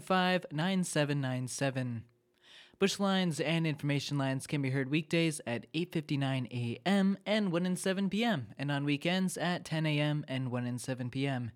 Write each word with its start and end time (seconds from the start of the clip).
9797. 0.00 2.04
Bush 2.78 3.00
lines 3.00 3.40
and 3.40 3.66
information 3.66 4.18
lines 4.18 4.46
can 4.46 4.62
be 4.62 4.70
heard 4.70 4.88
weekdays 4.88 5.40
at 5.46 5.66
8:59 5.72 6.46
a.m. 6.52 7.18
and 7.26 7.50
1 7.50 7.66
and 7.66 7.78
7 7.78 8.08
p.m. 8.08 8.54
and 8.56 8.70
on 8.70 8.84
weekends 8.84 9.36
at 9.36 9.64
10 9.64 9.84
a.m. 9.84 10.24
and 10.28 10.52
1 10.52 10.64
and 10.64 10.80
7 10.80 11.10
p.m. 11.10 11.50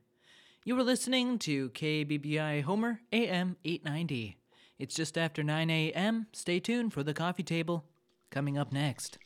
You 0.64 0.78
are 0.78 0.84
listening 0.84 1.40
to 1.40 1.70
KBBI 1.70 2.62
Homer 2.62 3.00
AM 3.12 3.56
890. 3.64 4.36
It's 4.78 4.94
just 4.94 5.18
after 5.18 5.42
9 5.42 5.70
a.m. 5.70 6.28
Stay 6.32 6.60
tuned 6.60 6.92
for 6.92 7.02
the 7.02 7.14
coffee 7.14 7.42
table 7.42 7.84
coming 8.30 8.56
up 8.56 8.72
next. 8.72 9.18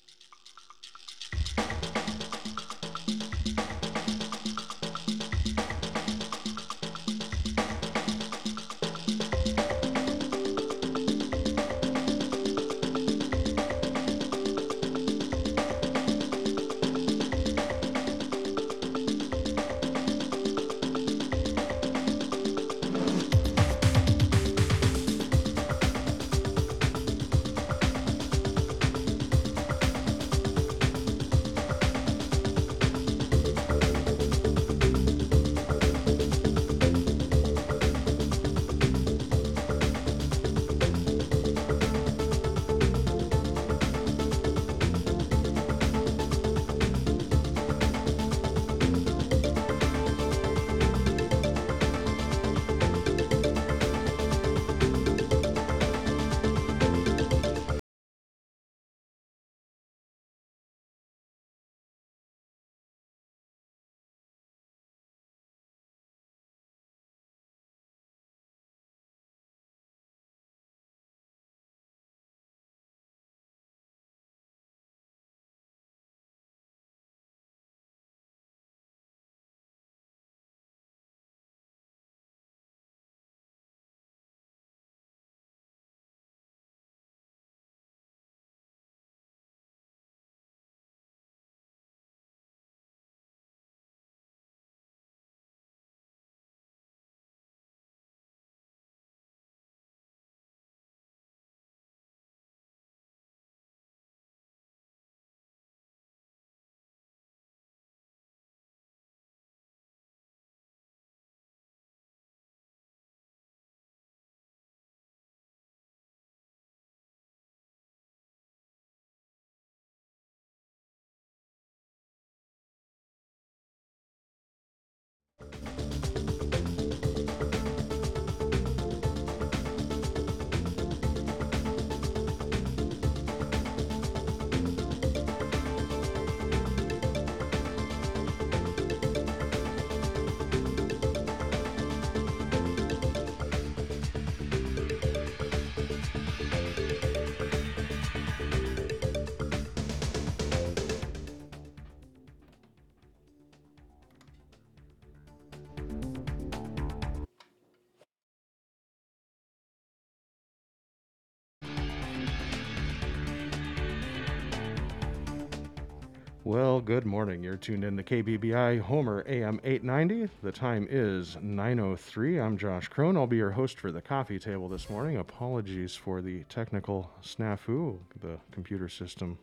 Well, 166.47 166.81
good 166.81 167.05
morning. 167.05 167.43
You're 167.43 167.57
tuned 167.57 167.83
in 167.83 167.97
to 167.97 168.05
KBBI 168.05 168.79
Homer 168.79 169.25
AM 169.27 169.61
890. 169.65 170.31
The 170.45 170.53
time 170.53 170.87
is 170.89 171.37
9:03. 171.43 172.39
I'm 172.41 172.57
Josh 172.57 172.87
Crone. 172.87 173.17
I'll 173.17 173.27
be 173.27 173.39
your 173.39 173.51
host 173.51 173.81
for 173.81 173.91
the 173.91 174.01
coffee 174.01 174.39
table 174.39 174.69
this 174.69 174.89
morning. 174.89 175.17
Apologies 175.17 175.97
for 175.97 176.23
the 176.23 176.45
technical 176.45 177.11
snafu. 177.21 177.99
The 178.21 178.39
computer 178.53 178.89
system 178.89 179.39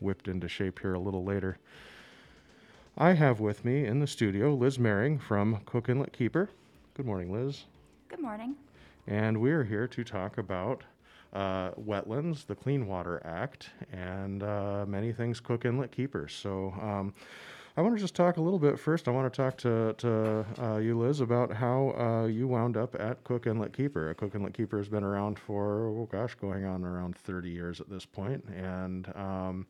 whipped 0.00 0.28
into 0.28 0.46
shape 0.46 0.80
here 0.80 0.92
a 0.92 0.98
little 0.98 1.24
later. 1.24 1.56
I 2.98 3.14
have 3.14 3.40
with 3.40 3.64
me 3.64 3.86
in 3.86 4.00
the 4.00 4.06
studio 4.06 4.52
Liz 4.54 4.76
Mehring 4.76 5.18
from 5.22 5.62
Cook 5.64 5.88
Inlet 5.88 6.12
Keeper. 6.12 6.50
Good 6.92 7.06
morning, 7.06 7.32
Liz. 7.32 7.64
Good 8.08 8.20
morning. 8.20 8.54
And 9.06 9.40
we're 9.40 9.64
here 9.64 9.88
to 9.88 10.04
talk 10.04 10.36
about 10.36 10.84
uh, 11.34 11.70
wetlands, 11.72 12.46
the 12.46 12.54
Clean 12.54 12.86
Water 12.86 13.20
Act, 13.24 13.70
and 13.92 14.42
uh, 14.42 14.84
many 14.86 15.12
things 15.12 15.40
Cook 15.40 15.64
Inlet 15.64 15.90
Keepers. 15.90 16.32
So 16.32 16.72
um, 16.80 17.14
I 17.76 17.82
want 17.82 17.96
to 17.96 18.00
just 18.00 18.14
talk 18.14 18.36
a 18.36 18.40
little 18.40 18.60
bit 18.60 18.78
first. 18.78 19.08
I 19.08 19.10
want 19.10 19.32
to 19.32 19.36
talk 19.36 19.56
to, 19.58 19.94
to 19.98 20.46
uh, 20.62 20.76
you, 20.76 20.96
Liz, 20.98 21.20
about 21.20 21.52
how 21.52 21.90
uh, 21.98 22.26
you 22.26 22.46
wound 22.46 22.76
up 22.76 22.94
at 22.98 23.24
Cook 23.24 23.46
Inlet 23.46 23.72
Keeper. 23.72 24.10
A 24.10 24.14
Cook 24.14 24.34
Inlet 24.34 24.54
Keeper 24.54 24.78
has 24.78 24.88
been 24.88 25.02
around 25.02 25.38
for, 25.38 25.88
oh 25.88 26.08
gosh, 26.10 26.34
going 26.36 26.64
on 26.64 26.84
around 26.84 27.16
30 27.16 27.50
years 27.50 27.80
at 27.80 27.90
this 27.90 28.06
point, 28.06 28.44
and 28.54 29.08
um, 29.16 29.66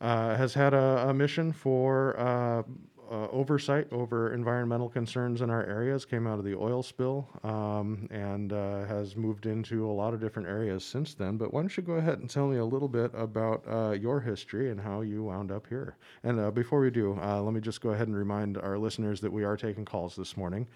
uh, 0.00 0.36
has 0.36 0.54
had 0.54 0.72
a, 0.72 1.08
a 1.08 1.14
mission 1.14 1.52
for 1.52 2.64
uh, 3.10 3.28
oversight 3.30 3.86
over 3.92 4.32
environmental 4.32 4.88
concerns 4.88 5.40
in 5.40 5.50
our 5.50 5.64
areas 5.64 6.04
came 6.04 6.26
out 6.26 6.38
of 6.38 6.44
the 6.44 6.54
oil 6.54 6.82
spill 6.82 7.28
um, 7.42 8.08
and 8.10 8.52
uh, 8.52 8.84
has 8.84 9.16
moved 9.16 9.46
into 9.46 9.86
a 9.86 9.92
lot 9.92 10.14
of 10.14 10.20
different 10.20 10.48
areas 10.48 10.84
since 10.84 11.14
then. 11.14 11.36
But 11.36 11.52
why 11.52 11.60
don't 11.60 11.76
you 11.76 11.82
go 11.82 11.94
ahead 11.94 12.18
and 12.18 12.28
tell 12.28 12.46
me 12.46 12.58
a 12.58 12.64
little 12.64 12.88
bit 12.88 13.10
about 13.14 13.64
uh, 13.68 13.92
your 13.92 14.20
history 14.20 14.70
and 14.70 14.80
how 14.80 15.00
you 15.00 15.24
wound 15.24 15.50
up 15.50 15.66
here? 15.68 15.96
And 16.22 16.38
uh, 16.38 16.50
before 16.50 16.80
we 16.80 16.90
do, 16.90 17.18
uh, 17.22 17.40
let 17.40 17.54
me 17.54 17.60
just 17.60 17.80
go 17.80 17.90
ahead 17.90 18.08
and 18.08 18.16
remind 18.16 18.58
our 18.58 18.78
listeners 18.78 19.20
that 19.22 19.32
we 19.32 19.44
are 19.44 19.56
taking 19.56 19.84
calls 19.84 20.14
this 20.14 20.36
morning. 20.36 20.66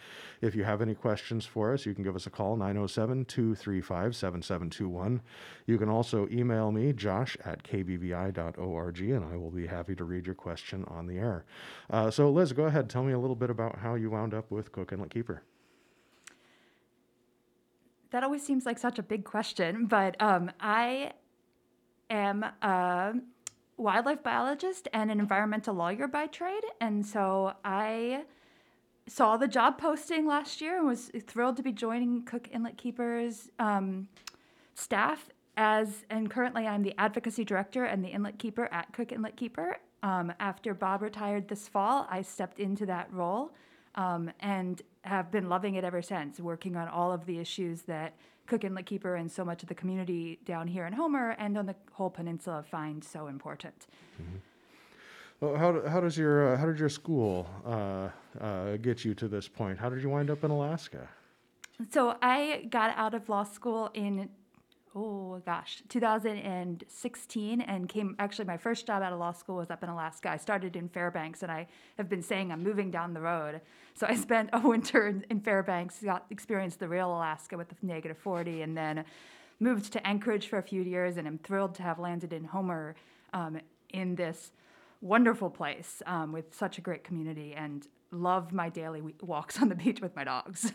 If 0.41 0.55
you 0.55 0.65
have 0.65 0.83
any 0.83 0.95
questions 0.95 1.45
for 1.45 1.73
us, 1.73 1.85
you 1.87 1.95
can 1.95 2.05
give 2.05 2.17
us 2.17 2.27
a 2.27 2.31
call 2.31 2.57
907 2.57 3.27
235 3.27 4.17
7721. 4.17 5.21
You 5.67 5.79
can 5.79 5.89
also 5.89 6.29
email 6.31 6.73
me, 6.73 6.93
josh 6.93 7.37
at 7.45 7.63
kbbi.org, 7.63 9.01
and 9.01 9.25
I 9.25 9.37
will 9.37 9.51
be 9.51 9.67
happy 9.67 9.95
to 9.95 10.05
read 10.05 10.27
your 10.27 10.35
question 10.35 10.85
on 10.89 11.07
the 11.07 11.19
air. 11.19 11.45
Uh, 11.91 12.11
so, 12.23 12.31
Liz, 12.31 12.53
go 12.53 12.67
ahead. 12.67 12.89
Tell 12.89 13.03
me 13.03 13.13
a 13.13 13.19
little 13.19 13.35
bit 13.35 13.51
about 13.51 13.79
how 13.79 13.97
you 13.97 14.09
wound 14.09 14.33
up 14.33 14.49
with 14.49 14.71
Cook 14.71 14.93
Inlet 14.93 15.11
Keeper. 15.11 15.43
That 18.13 18.23
always 18.23 18.47
seems 18.47 18.65
like 18.65 18.79
such 18.79 18.97
a 19.01 19.03
big 19.03 19.25
question, 19.25 19.87
but 19.87 20.15
um, 20.23 20.53
I 20.61 21.15
am 22.11 22.45
a 22.45 23.15
wildlife 23.77 24.23
biologist 24.23 24.87
and 24.93 25.11
an 25.11 25.19
environmental 25.19 25.75
lawyer 25.75 26.07
by 26.07 26.29
trade. 26.29 26.63
And 26.81 27.05
so 27.05 27.55
I 27.65 28.23
saw 29.09 29.37
the 29.37 29.49
job 29.49 29.77
posting 29.77 30.25
last 30.25 30.61
year 30.61 30.79
and 30.79 30.87
was 30.87 31.11
thrilled 31.27 31.57
to 31.57 31.65
be 31.65 31.73
joining 31.73 32.23
Cook 32.23 32.49
Inlet 32.53 32.77
Keeper's 32.77 33.51
um, 33.59 34.07
staff 34.77 35.29
as, 35.57 36.05
and 36.09 36.31
currently 36.31 36.69
I'm 36.69 36.85
the 36.85 36.95
advocacy 36.99 37.45
director 37.45 37.85
and 37.85 38.05
the 38.05 38.11
inlet 38.11 38.39
keeper 38.39 38.69
at 38.71 38.93
Cook 38.93 39.11
Inlet 39.11 39.35
Keeper. 39.35 39.79
Um, 40.03 40.33
after 40.41 40.75
Bob 40.75 41.03
retired 41.03 41.49
this 41.49 41.69
fall, 41.69 42.07
I 42.11 42.23
stepped 42.23 42.59
into 42.59 42.87
that 42.87 43.13
role 43.13 43.53
um, 43.95 44.31
and 44.41 44.83
have 45.03 45.31
been 45.31 45.49
loving 45.49 45.77
it 45.77 45.85
ever 45.85 46.03
since, 46.03 46.41
working 46.41 46.77
on 46.77 46.89
all 46.89 47.13
of 47.13 47.27
the 47.27 47.39
issues 47.39 47.83
that 47.83 48.15
Cook 48.47 48.65
Inlet 48.65 48.87
Keeper 48.87 49.15
and 49.15 49.31
so 49.31 49.45
much 49.45 49.63
of 49.63 49.69
the 49.69 49.75
community 49.75 50.39
down 50.45 50.67
here 50.67 50.87
in 50.87 50.93
Homer 50.93 51.31
and 51.39 51.57
on 51.57 51.67
the 51.67 51.77
whole 51.93 52.11
peninsula 52.11 52.65
find 52.69 53.03
so 53.03 53.29
important. 53.29 53.87
Well, 55.41 55.57
how, 55.57 55.89
how 55.89 56.01
does 56.01 56.17
your 56.17 56.55
uh, 56.55 56.57
how 56.57 56.67
did 56.67 56.79
your 56.79 56.89
school 56.89 57.49
uh, 57.67 58.09
uh, 58.41 58.77
get 58.77 59.05
you 59.05 59.15
to 59.15 59.27
this 59.27 59.49
point? 59.49 59.79
How 59.79 59.89
did 59.89 60.03
you 60.03 60.09
wind 60.09 60.31
up 60.31 60.45
in 60.45 60.51
Alaska? 60.51 61.09
So 61.91 62.17
I 62.23 62.67
got 62.71 62.97
out 62.97 63.15
of 63.15 63.29
law 63.29 63.43
school 63.43 63.91
in 63.95 64.29
oh 64.95 65.41
gosh. 65.45 65.83
2016 65.89 67.61
and 67.61 67.89
came 67.89 68.15
actually 68.19 68.45
my 68.45 68.57
first 68.57 68.87
job 68.87 69.03
out 69.03 69.13
of 69.13 69.19
law 69.19 69.33
school 69.33 69.57
was 69.57 69.71
up 69.71 69.83
in 69.83 69.89
alaska. 69.89 70.31
I 70.31 70.37
started 70.37 70.77
in 70.77 70.89
fairbanks 70.89 71.43
and 71.43 71.51
i 71.51 71.67
have 71.99 72.09
been 72.09 72.23
saying 72.23 72.53
i'm 72.53 72.63
moving 72.63 72.91
down 72.91 73.15
the 73.15 73.21
road. 73.21 73.61
So 73.95 74.07
i 74.07 74.15
spent 74.27 74.51
a 74.53 74.61
winter 74.61 75.23
in, 75.29 75.41
fairbanks 75.41 76.03
got 76.03 76.27
experienced 76.31 76.79
the 76.79 76.89
real 76.89 77.11
alaska 77.11 77.57
with 77.57 77.69
the 77.69 77.77
negative 77.83 78.19
40 78.19 78.63
and 78.63 78.77
then 78.77 79.05
moved 79.61 79.93
to 79.93 80.07
anchorage 80.07 80.49
for 80.49 80.59
a 80.59 80.63
few 80.63 80.83
years 80.83 81.17
and 81.17 81.27
I'm 81.27 81.39
thrilled 81.39 81.75
to 81.77 81.83
have 81.83 81.99
landed 81.99 82.33
in 82.33 82.45
homer 82.45 82.97
um, 83.33 83.61
in 83.91 84.17
this 84.17 84.53
wonderful 85.01 85.51
place 85.51 86.03
um, 86.07 86.33
with 86.33 86.55
such 86.55 86.79
a 86.79 86.81
great 86.81 87.05
community 87.05 87.55
and 87.55 87.87
love 88.11 88.53
my 88.53 88.69
daily 88.69 89.03
walks 89.23 89.61
on 89.61 89.69
the 89.69 89.75
beach 89.75 90.01
with 90.01 90.15
my 90.15 90.25
dogs. 90.25 90.73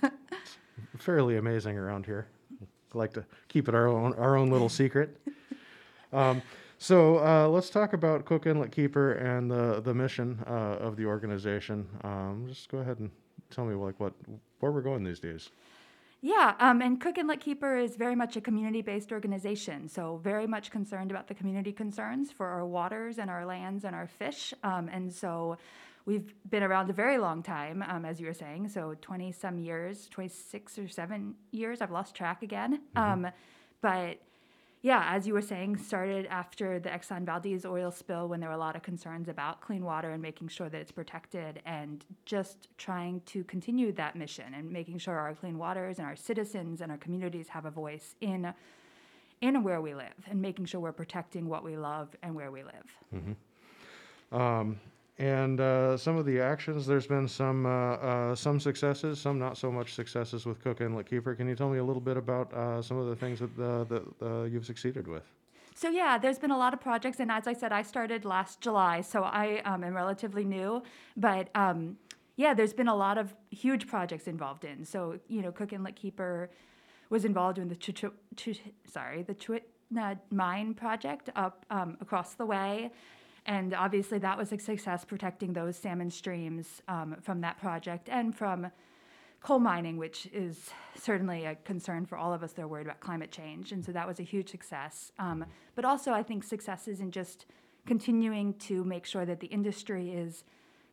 Fairly 0.97 1.37
amazing 1.37 1.77
around 1.77 2.05
here. 2.05 2.27
Like 2.97 3.13
to 3.13 3.25
keep 3.47 3.67
it 3.69 3.75
our 3.75 3.87
own 3.87 4.13
our 4.15 4.35
own 4.35 4.49
little 4.49 4.69
secret. 4.69 5.17
Um, 6.13 6.41
so 6.77 7.17
uh, 7.17 7.49
let's 7.49 7.69
talk 7.69 7.91
about 7.91 8.23
Cook 8.23 8.45
Inlet 8.45 8.71
Keeper 8.71 9.11
and 9.11 9.51
the 9.51 9.81
the 9.81 9.93
mission 9.93 10.41
uh, 10.47 10.77
of 10.79 10.95
the 10.95 11.05
organization. 11.05 11.85
Um, 12.01 12.45
just 12.47 12.69
go 12.69 12.77
ahead 12.77 12.99
and 12.99 13.11
tell 13.49 13.65
me 13.65 13.75
like 13.75 13.99
what 13.99 14.13
where 14.61 14.71
we're 14.71 14.81
going 14.81 15.03
these 15.03 15.19
days. 15.19 15.49
Yeah, 16.21 16.55
um, 16.59 16.81
and 16.81 16.99
Cook 16.99 17.17
Inlet 17.17 17.39
Keeper 17.39 17.77
is 17.77 17.95
very 17.95 18.15
much 18.15 18.37
a 18.37 18.41
community 18.41 18.81
based 18.81 19.11
organization, 19.11 19.87
so 19.87 20.19
very 20.23 20.47
much 20.47 20.71
concerned 20.71 21.11
about 21.11 21.27
the 21.27 21.35
community 21.35 21.71
concerns 21.71 22.31
for 22.31 22.47
our 22.47 22.65
waters 22.65 23.19
and 23.19 23.29
our 23.29 23.45
lands 23.45 23.83
and 23.83 23.95
our 23.95 24.07
fish. 24.07 24.53
Um, 24.63 24.89
and 24.91 25.13
so 25.13 25.57
we've 26.07 26.33
been 26.49 26.63
around 26.63 26.89
a 26.89 26.93
very 26.93 27.17
long 27.17 27.43
time, 27.43 27.83
um, 27.87 28.05
as 28.05 28.19
you 28.19 28.25
were 28.25 28.33
saying, 28.33 28.69
so 28.69 28.95
20 29.01 29.31
some 29.33 29.59
years, 29.59 30.07
26 30.09 30.79
or 30.79 30.87
7 30.87 31.35
years, 31.51 31.81
I've 31.81 31.91
lost 31.91 32.15
track 32.15 32.41
again. 32.41 32.81
Um, 32.95 33.27
but 33.81 34.17
yeah, 34.81 35.03
as 35.13 35.27
you 35.27 35.33
were 35.33 35.41
saying, 35.41 35.75
started 35.77 36.25
after 36.27 36.79
the 36.79 36.89
Exxon 36.89 37.25
Valdez 37.25 37.65
oil 37.65 37.91
spill 37.91 38.29
when 38.29 38.39
there 38.39 38.47
were 38.47 38.55
a 38.55 38.59
lot 38.59 38.77
of 38.77 38.83
concerns 38.83 39.27
about 39.27 39.59
clean 39.59 39.83
water 39.83 40.11
and 40.11 40.21
making 40.21 40.47
sure 40.47 40.69
that 40.69 40.79
it's 40.79 40.93
protected 40.93 41.61
and 41.65 42.05
just 42.25 42.69
trying 42.77 43.19
to 43.25 43.43
continue 43.43 43.91
that 43.91 44.15
mission 44.15 44.53
and 44.55 44.71
making 44.71 44.99
sure 44.99 45.15
our 45.15 45.35
clean 45.35 45.57
waters 45.57 45.97
and 45.99 46.07
our 46.07 46.15
citizens 46.15 46.79
and 46.79 46.89
our 46.89 46.97
communities 46.97 47.49
have 47.49 47.65
a 47.65 47.71
voice 47.71 48.15
in 48.21 48.53
in 49.41 49.61
where 49.61 49.81
we 49.81 49.93
live 49.93 50.15
and 50.29 50.41
making 50.41 50.65
sure 50.65 50.79
we're 50.79 50.91
protecting 50.91 51.47
what 51.47 51.63
we 51.63 51.77
love 51.77 52.15
and 52.23 52.33
where 52.33 52.49
we 52.49 52.63
live. 52.63 52.97
Um, 54.31 54.79
and 55.19 55.59
uh, 55.59 55.97
some 55.97 56.15
of 56.15 56.25
the 56.25 56.39
actions, 56.39 56.85
there's 56.85 57.07
been 57.07 57.27
some 57.27 57.65
uh, 57.65 57.69
uh, 57.69 58.35
some 58.35 58.59
successes, 58.59 59.19
some 59.19 59.39
not 59.39 59.57
so 59.57 59.71
much 59.71 59.95
successes 59.95 60.45
with 60.45 60.61
Cook 60.63 60.79
Inlet 60.81 61.09
Keeper. 61.09 61.33
Can 61.33 61.47
you 61.47 61.55
tell 61.55 61.69
me 61.69 61.79
a 61.79 61.83
little 61.83 62.01
bit 62.01 62.17
about 62.17 62.53
uh, 62.53 62.81
some 62.81 62.97
of 62.97 63.07
the 63.07 63.15
things 63.15 63.39
that, 63.39 63.59
uh, 63.59 63.83
that 63.85 64.03
uh, 64.21 64.43
you've 64.43 64.65
succeeded 64.65 65.07
with? 65.07 65.23
So 65.73 65.89
yeah, 65.89 66.17
there's 66.17 66.37
been 66.39 66.51
a 66.51 66.57
lot 66.57 66.73
of 66.73 66.81
projects, 66.81 67.19
and 67.19 67.31
as 67.31 67.47
I 67.47 67.53
said, 67.53 67.71
I 67.71 67.81
started 67.81 68.25
last 68.25 68.61
July, 68.61 69.01
so 69.01 69.23
I 69.23 69.61
um, 69.65 69.83
am 69.83 69.95
relatively 69.95 70.43
new. 70.43 70.83
But 71.15 71.49
um, 71.55 71.97
yeah, 72.35 72.53
there's 72.53 72.73
been 72.73 72.87
a 72.87 72.95
lot 72.95 73.17
of 73.17 73.33
huge 73.49 73.87
projects 73.87 74.27
involved 74.27 74.65
in. 74.65 74.85
So 74.85 75.19
you 75.27 75.41
know, 75.41 75.51
Cook 75.51 75.73
Inlet 75.73 75.95
Keeper 75.95 76.51
was 77.09 77.25
involved 77.25 77.57
in 77.57 77.69
the 77.69 77.75
Chu- 77.75 78.13
sorry 78.85 79.23
the 79.23 79.33
Chuitna 79.33 80.19
mine 80.29 80.75
project 80.75 81.31
up 81.35 81.65
um, 81.71 81.97
across 82.01 82.35
the 82.35 82.45
way, 82.45 82.91
and 83.47 83.73
obviously 83.73 84.19
that 84.19 84.37
was 84.37 84.51
a 84.51 84.59
success 84.59 85.05
protecting 85.05 85.53
those 85.53 85.77
salmon 85.77 86.11
streams 86.11 86.81
um, 86.87 87.15
from 87.21 87.41
that 87.41 87.59
project 87.59 88.09
and 88.09 88.35
from 88.35 88.69
coal 89.41 89.59
mining, 89.59 89.97
which 89.97 90.27
is 90.33 90.69
certainly 90.95 91.45
a 91.45 91.55
concern 91.55 92.05
for 92.05 92.17
all 92.17 92.33
of 92.33 92.43
us 92.43 92.51
that 92.53 92.63
are 92.63 92.67
worried 92.67 92.87
about 92.87 92.99
climate 92.99 93.31
change. 93.31 93.71
And 93.71 93.85
so 93.85 93.91
that 93.93 94.05
was 94.05 94.19
a 94.19 94.23
huge 94.23 94.49
success. 94.49 95.11
Um, 95.19 95.45
but 95.75 95.85
also, 95.85 96.11
I 96.11 96.23
think 96.23 96.43
successes 96.43 96.99
in 96.99 97.11
just 97.11 97.45
continuing 97.85 98.53
to 98.55 98.83
make 98.83 99.05
sure 99.05 99.25
that 99.25 99.39
the 99.39 99.47
industry 99.47 100.11
is 100.11 100.43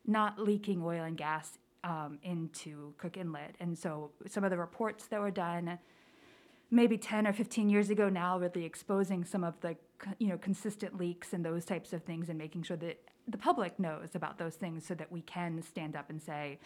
not 0.05 0.39
leaking 0.39 0.81
oil 0.81 1.03
and 1.03 1.17
gas 1.17 1.57
um, 1.83 2.19
into 2.23 2.93
Cook 2.97 3.17
Inlet. 3.17 3.55
And 3.59 3.77
so 3.77 4.11
some 4.27 4.43
of 4.43 4.51
the 4.51 4.57
reports 4.57 5.07
that 5.07 5.19
were 5.19 5.31
done 5.31 5.77
maybe 6.75 6.97
10 6.97 7.25
or 7.25 7.33
15 7.33 7.69
years 7.69 7.89
ago 7.89 8.09
now 8.09 8.37
really 8.37 8.65
exposing 8.65 9.23
some 9.23 9.43
of 9.43 9.59
the 9.61 9.75
you 10.19 10.27
know 10.27 10.37
consistent 10.37 10.97
leaks 10.97 11.33
and 11.33 11.43
those 11.43 11.63
types 11.63 11.93
of 11.93 12.03
things 12.03 12.27
and 12.29 12.37
making 12.37 12.61
sure 12.61 12.77
that 12.77 12.99
the 13.29 13.37
public 13.37 13.79
knows 13.79 14.09
about 14.13 14.37
those 14.37 14.55
things 14.55 14.85
so 14.85 14.93
that 14.93 15.11
we 15.11 15.21
can 15.21 15.61
stand 15.61 15.95
up 15.95 16.09
and 16.09 16.21
say 16.21 16.59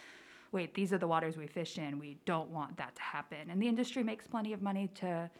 wait 0.52 0.74
these 0.74 0.92
are 0.92 0.98
the 0.98 1.06
waters 1.06 1.36
we 1.36 1.46
fish 1.46 1.78
in. 1.78 1.98
We 2.00 2.18
don't 2.24 2.50
want 2.50 2.76
that 2.78 2.96
to 2.96 3.02
happen. 3.02 3.50
And 3.50 3.62
the 3.62 3.68
industry 3.68 4.02
makes 4.02 4.26
plenty 4.26 4.52
of 4.52 4.60
money 4.60 4.88
to 4.96 5.30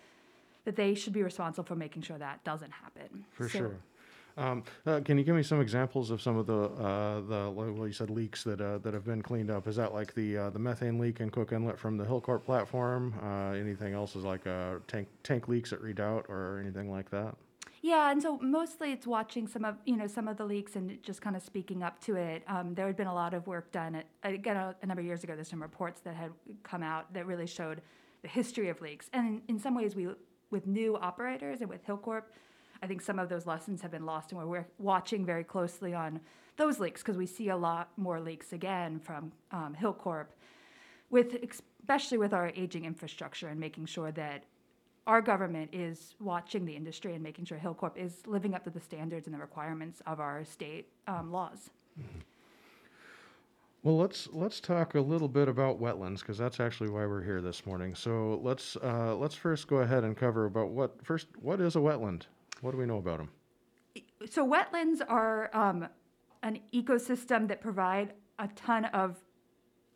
that 0.64 0.76
they 0.76 0.94
should 0.94 1.12
be 1.12 1.24
responsible 1.24 1.64
for 1.64 1.74
making 1.74 2.02
sure 2.02 2.16
that 2.18 2.44
doesn't 2.44 2.70
happen. 2.70 3.24
For 3.32 3.48
So- 3.48 3.58
sure. 3.58 3.76
Um, 4.36 4.62
uh, 4.86 5.00
can 5.04 5.18
you 5.18 5.24
give 5.24 5.34
me 5.34 5.42
some 5.42 5.60
examples 5.60 6.10
of 6.10 6.22
some 6.22 6.36
of 6.36 6.46
the 6.46 6.62
uh, 6.62 7.20
the 7.20 7.50
well 7.50 7.86
you 7.86 7.92
said 7.92 8.10
leaks 8.10 8.44
that 8.44 8.60
uh, 8.60 8.78
that 8.78 8.94
have 8.94 9.04
been 9.04 9.22
cleaned 9.22 9.50
up? 9.50 9.66
Is 9.68 9.76
that 9.76 9.92
like 9.92 10.14
the 10.14 10.36
uh, 10.36 10.50
the 10.50 10.58
methane 10.58 10.98
leak 10.98 11.20
in 11.20 11.30
Cook 11.30 11.52
Inlet 11.52 11.78
from 11.78 11.96
the 11.96 12.04
Hilcorp 12.04 12.44
platform? 12.44 13.14
Uh, 13.22 13.52
anything 13.52 13.94
else 13.94 14.16
is 14.16 14.24
like 14.24 14.46
uh, 14.46 14.76
tank 14.86 15.08
tank 15.22 15.48
leaks 15.48 15.72
at 15.72 15.80
Redoubt 15.80 16.26
or 16.28 16.58
anything 16.60 16.90
like 16.90 17.10
that? 17.10 17.34
Yeah, 17.82 18.10
and 18.10 18.20
so 18.20 18.38
mostly 18.42 18.92
it's 18.92 19.06
watching 19.06 19.46
some 19.46 19.64
of 19.64 19.76
you 19.86 19.96
know 19.96 20.06
some 20.06 20.28
of 20.28 20.36
the 20.36 20.44
leaks 20.44 20.76
and 20.76 21.02
just 21.02 21.22
kind 21.22 21.34
of 21.34 21.42
speaking 21.42 21.82
up 21.82 22.00
to 22.02 22.16
it. 22.16 22.42
Um, 22.46 22.74
there 22.74 22.86
had 22.86 22.96
been 22.96 23.06
a 23.06 23.14
lot 23.14 23.32
of 23.32 23.46
work 23.46 23.72
done. 23.72 23.94
At, 23.94 24.06
again, 24.22 24.56
a, 24.56 24.74
a 24.82 24.86
number 24.86 25.00
of 25.00 25.06
years 25.06 25.24
ago, 25.24 25.34
there's 25.34 25.48
some 25.48 25.62
reports 25.62 26.00
that 26.02 26.14
had 26.14 26.30
come 26.62 26.82
out 26.82 27.12
that 27.14 27.26
really 27.26 27.46
showed 27.46 27.80
the 28.22 28.28
history 28.28 28.68
of 28.68 28.80
leaks. 28.82 29.08
And 29.12 29.26
in, 29.48 29.56
in 29.56 29.58
some 29.58 29.74
ways, 29.74 29.94
we 29.96 30.08
with 30.50 30.66
new 30.66 30.96
operators 30.96 31.60
and 31.60 31.70
with 31.70 31.86
Hilcorp, 31.86 32.24
I 32.82 32.86
think 32.86 33.02
some 33.02 33.18
of 33.18 33.28
those 33.28 33.46
lessons 33.46 33.82
have 33.82 33.90
been 33.90 34.06
lost, 34.06 34.32
and 34.32 34.48
we're, 34.48 34.66
watching 34.78 35.24
very 35.24 35.44
closely 35.44 35.92
on 35.94 36.20
those 36.56 36.80
leaks 36.80 37.02
because 37.02 37.16
we 37.16 37.26
see 37.26 37.48
a 37.48 37.56
lot 37.56 37.90
more 37.96 38.20
leaks 38.20 38.52
again 38.52 38.98
from 38.98 39.32
um, 39.52 39.76
Hilcorp, 39.78 40.26
with 41.10 41.36
especially 41.42 42.18
with 42.18 42.32
our 42.32 42.52
aging 42.56 42.84
infrastructure 42.84 43.48
and 43.48 43.58
making 43.58 43.86
sure 43.86 44.12
that 44.12 44.44
our 45.06 45.20
government 45.20 45.70
is 45.72 46.14
watching 46.20 46.64
the 46.64 46.76
industry 46.76 47.14
and 47.14 47.22
making 47.22 47.44
sure 47.44 47.58
Hilcorp 47.58 47.96
is 47.96 48.26
living 48.26 48.54
up 48.54 48.64
to 48.64 48.70
the 48.70 48.80
standards 48.80 49.26
and 49.26 49.34
the 49.34 49.40
requirements 49.40 50.00
of 50.06 50.20
our 50.20 50.44
state 50.44 50.88
um, 51.08 51.32
laws. 51.32 51.70
Well, 53.82 53.96
let's 53.96 54.28
let's 54.32 54.60
talk 54.60 54.94
a 54.94 55.00
little 55.00 55.28
bit 55.28 55.48
about 55.48 55.80
wetlands 55.80 56.20
because 56.20 56.36
that's 56.36 56.60
actually 56.60 56.90
why 56.90 57.06
we're 57.06 57.22
here 57.22 57.40
this 57.40 57.64
morning. 57.64 57.94
So 57.94 58.38
let's 58.42 58.76
uh, 58.76 59.16
let's 59.16 59.34
first 59.34 59.68
go 59.68 59.78
ahead 59.78 60.04
and 60.04 60.14
cover 60.14 60.44
about 60.44 60.68
what 60.68 61.02
first 61.02 61.28
what 61.40 61.60
is 61.62 61.76
a 61.76 61.78
wetland? 61.78 62.24
What 62.60 62.72
do 62.72 62.78
we 62.78 62.86
know 62.86 62.98
about 62.98 63.18
them? 63.18 63.30
So 64.28 64.46
wetlands 64.46 65.00
are 65.08 65.50
um, 65.54 65.88
an 66.42 66.60
ecosystem 66.74 67.48
that 67.48 67.60
provide 67.60 68.12
a 68.38 68.48
ton 68.48 68.86
of 68.86 69.16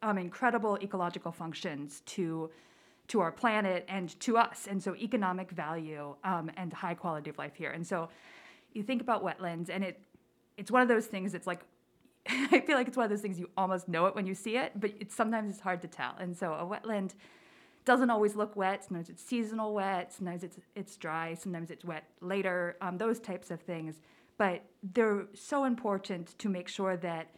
um, 0.03 0.19
incredible 0.19 0.79
ecological 0.83 1.33
functions 1.33 2.03
to 2.07 2.51
to 3.07 3.21
our 3.21 3.31
planet 3.31 3.85
and 3.87 4.19
to 4.21 4.39
us, 4.39 4.67
and 4.67 4.83
so 4.83 4.97
economic 4.97 5.51
value 5.51 6.15
um, 6.25 6.51
and 6.57 6.73
high 6.73 6.95
quality 6.95 7.29
of 7.29 7.37
life 7.37 7.55
here. 7.55 7.71
And 7.71 7.87
so 7.87 8.09
you 8.73 8.83
think 8.83 9.03
about 9.03 9.23
wetlands, 9.23 9.69
and 9.69 9.85
it 9.85 10.01
it's 10.57 10.71
one 10.71 10.81
of 10.81 10.89
those 10.89 11.07
things 11.07 11.33
that's 11.33 11.47
like 11.47 11.61
I 12.29 12.61
feel 12.61 12.77
like 12.77 12.89
it's 12.89 12.97
one 12.97 13.05
of 13.05 13.11
those 13.11 13.21
things 13.21 13.39
you 13.39 13.51
almost 13.57 13.89
know 13.89 14.07
it 14.07 14.15
when 14.15 14.27
you 14.27 14.35
see 14.35 14.57
it, 14.57 14.73
but 14.77 14.93
it's 14.99 15.15
sometimes 15.15 15.51
it's 15.51 15.61
hard 15.61 15.83
to 15.83 15.89
tell. 15.89 16.15
And 16.19 16.35
so 16.37 16.55
a 16.55 16.65
wetland 16.65 17.13
doesn't 17.85 18.11
always 18.11 18.35
look 18.35 18.57
wet. 18.57 18.85
Sometimes 18.85 19.11
it's 19.11 19.23
seasonal 19.23 19.75
wet. 19.75 20.13
Sometimes 20.13 20.43
it's 20.43 20.59
it's 20.75 20.97
dry. 20.97 21.35
Sometimes 21.35 21.71
it's 21.71 21.85
wet 21.85 22.05
later. 22.21 22.77
Um, 22.81 22.99
those 22.99 23.21
types 23.21 23.51
of 23.51 23.61
things. 23.61 24.01
But 24.37 24.65
they're 24.95 25.27
so 25.35 25.65
important 25.65 26.37
to 26.39 26.49
make 26.49 26.69
sure 26.69 26.97
that 26.97 27.29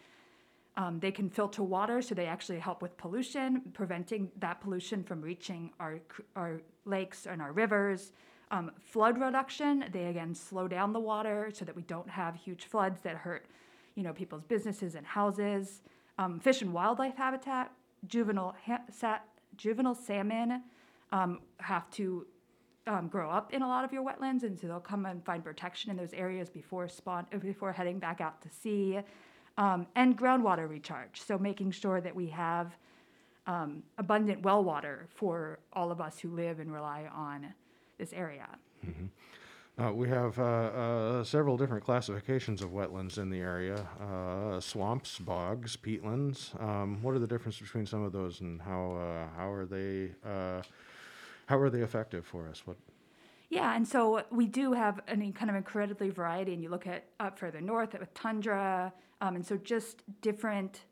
um, 0.77 0.99
they 0.99 1.11
can 1.11 1.29
filter 1.29 1.63
water, 1.63 2.01
so 2.01 2.15
they 2.15 2.27
actually 2.27 2.59
help 2.59 2.81
with 2.81 2.95
pollution, 2.97 3.61
preventing 3.73 4.31
that 4.39 4.61
pollution 4.61 5.03
from 5.03 5.21
reaching 5.21 5.71
our 5.79 5.99
our 6.35 6.61
lakes 6.85 7.25
and 7.25 7.41
our 7.41 7.51
rivers. 7.51 8.11
Um, 8.49 8.71
flood 8.79 9.19
reduction. 9.19 9.85
They 9.91 10.05
again 10.05 10.33
slow 10.33 10.67
down 10.67 10.93
the 10.93 10.99
water 10.99 11.49
so 11.53 11.65
that 11.65 11.75
we 11.75 11.81
don't 11.83 12.09
have 12.09 12.35
huge 12.35 12.65
floods 12.65 13.01
that 13.01 13.15
hurt, 13.17 13.45
you 13.95 14.03
know, 14.03 14.13
people's 14.13 14.43
businesses 14.43 14.95
and 14.95 15.05
houses. 15.05 15.81
Um, 16.17 16.39
fish 16.39 16.61
and 16.61 16.73
wildlife 16.73 17.17
habitat. 17.17 17.71
Juvenile 18.07 18.55
ha- 18.65 18.83
sat, 18.89 19.25
juvenile 19.57 19.95
salmon 19.95 20.63
um, 21.11 21.39
have 21.59 21.89
to 21.91 22.25
um, 22.87 23.07
grow 23.07 23.29
up 23.29 23.53
in 23.53 23.61
a 23.61 23.67
lot 23.67 23.83
of 23.83 23.91
your 23.91 24.03
wetlands, 24.03 24.43
and 24.43 24.59
so 24.59 24.67
they'll 24.67 24.79
come 24.79 25.05
and 25.05 25.23
find 25.25 25.43
protection 25.43 25.91
in 25.91 25.97
those 25.97 26.13
areas 26.13 26.49
before 26.49 26.87
spawn 26.87 27.25
before 27.41 27.71
heading 27.71 27.99
back 27.99 28.21
out 28.21 28.41
to 28.41 28.49
sea, 28.49 28.99
um, 29.57 29.85
and 29.95 30.17
groundwater 30.17 30.69
recharge. 30.69 31.21
So 31.21 31.37
making 31.37 31.71
sure 31.71 31.99
that 32.01 32.15
we 32.15 32.27
have 32.27 32.75
um, 33.45 33.83
abundant 33.97 34.41
well 34.43 34.63
water 34.63 35.07
for 35.13 35.59
all 35.73 35.91
of 35.91 35.99
us 36.01 36.19
who 36.19 36.29
live 36.29 36.59
and 36.59 36.71
rely 36.71 37.09
on 37.13 37.53
this 37.97 38.13
area. 38.13 38.47
Uh, 39.79 39.91
we 39.93 40.09
have 40.09 40.39
uh, 40.39 40.43
uh, 40.43 41.23
several 41.23 41.55
different 41.55 41.83
classifications 41.83 42.63
of 42.63 42.71
wetlands 42.71 43.19
in 43.19 43.29
the 43.29 43.37
area 43.37 43.87
uh, 44.01 44.59
swamps, 44.59 45.19
bogs, 45.19 45.77
peatlands. 45.77 46.59
Um, 46.59 46.99
what 47.03 47.13
are 47.13 47.19
the 47.19 47.27
difference 47.27 47.59
between 47.59 47.85
some 47.85 48.01
of 48.01 48.11
those 48.11 48.41
and 48.41 48.59
how, 48.59 48.93
uh, 48.93 49.37
how, 49.37 49.51
are, 49.51 49.65
they, 49.65 50.09
uh, 50.25 50.63
how 51.45 51.59
are 51.59 51.69
they 51.69 51.81
effective 51.81 52.25
for 52.25 52.47
us? 52.47 52.63
What, 52.65 52.77
Yeah, 53.49 53.75
and 53.75 53.87
so 53.87 54.23
we 54.31 54.47
do 54.47 54.73
have 54.73 54.99
an 55.07 55.31
kind 55.33 55.51
of 55.51 55.55
incredibly 55.55 56.09
variety, 56.09 56.55
and 56.55 56.63
you 56.63 56.69
look 56.69 56.87
at 56.87 57.05
up 57.19 57.37
further 57.37 57.61
north 57.61 57.93
with 57.93 58.11
tundra, 58.15 58.91
um, 59.21 59.35
and 59.35 59.45
so 59.45 59.57
just 59.57 60.01
different. 60.21 60.85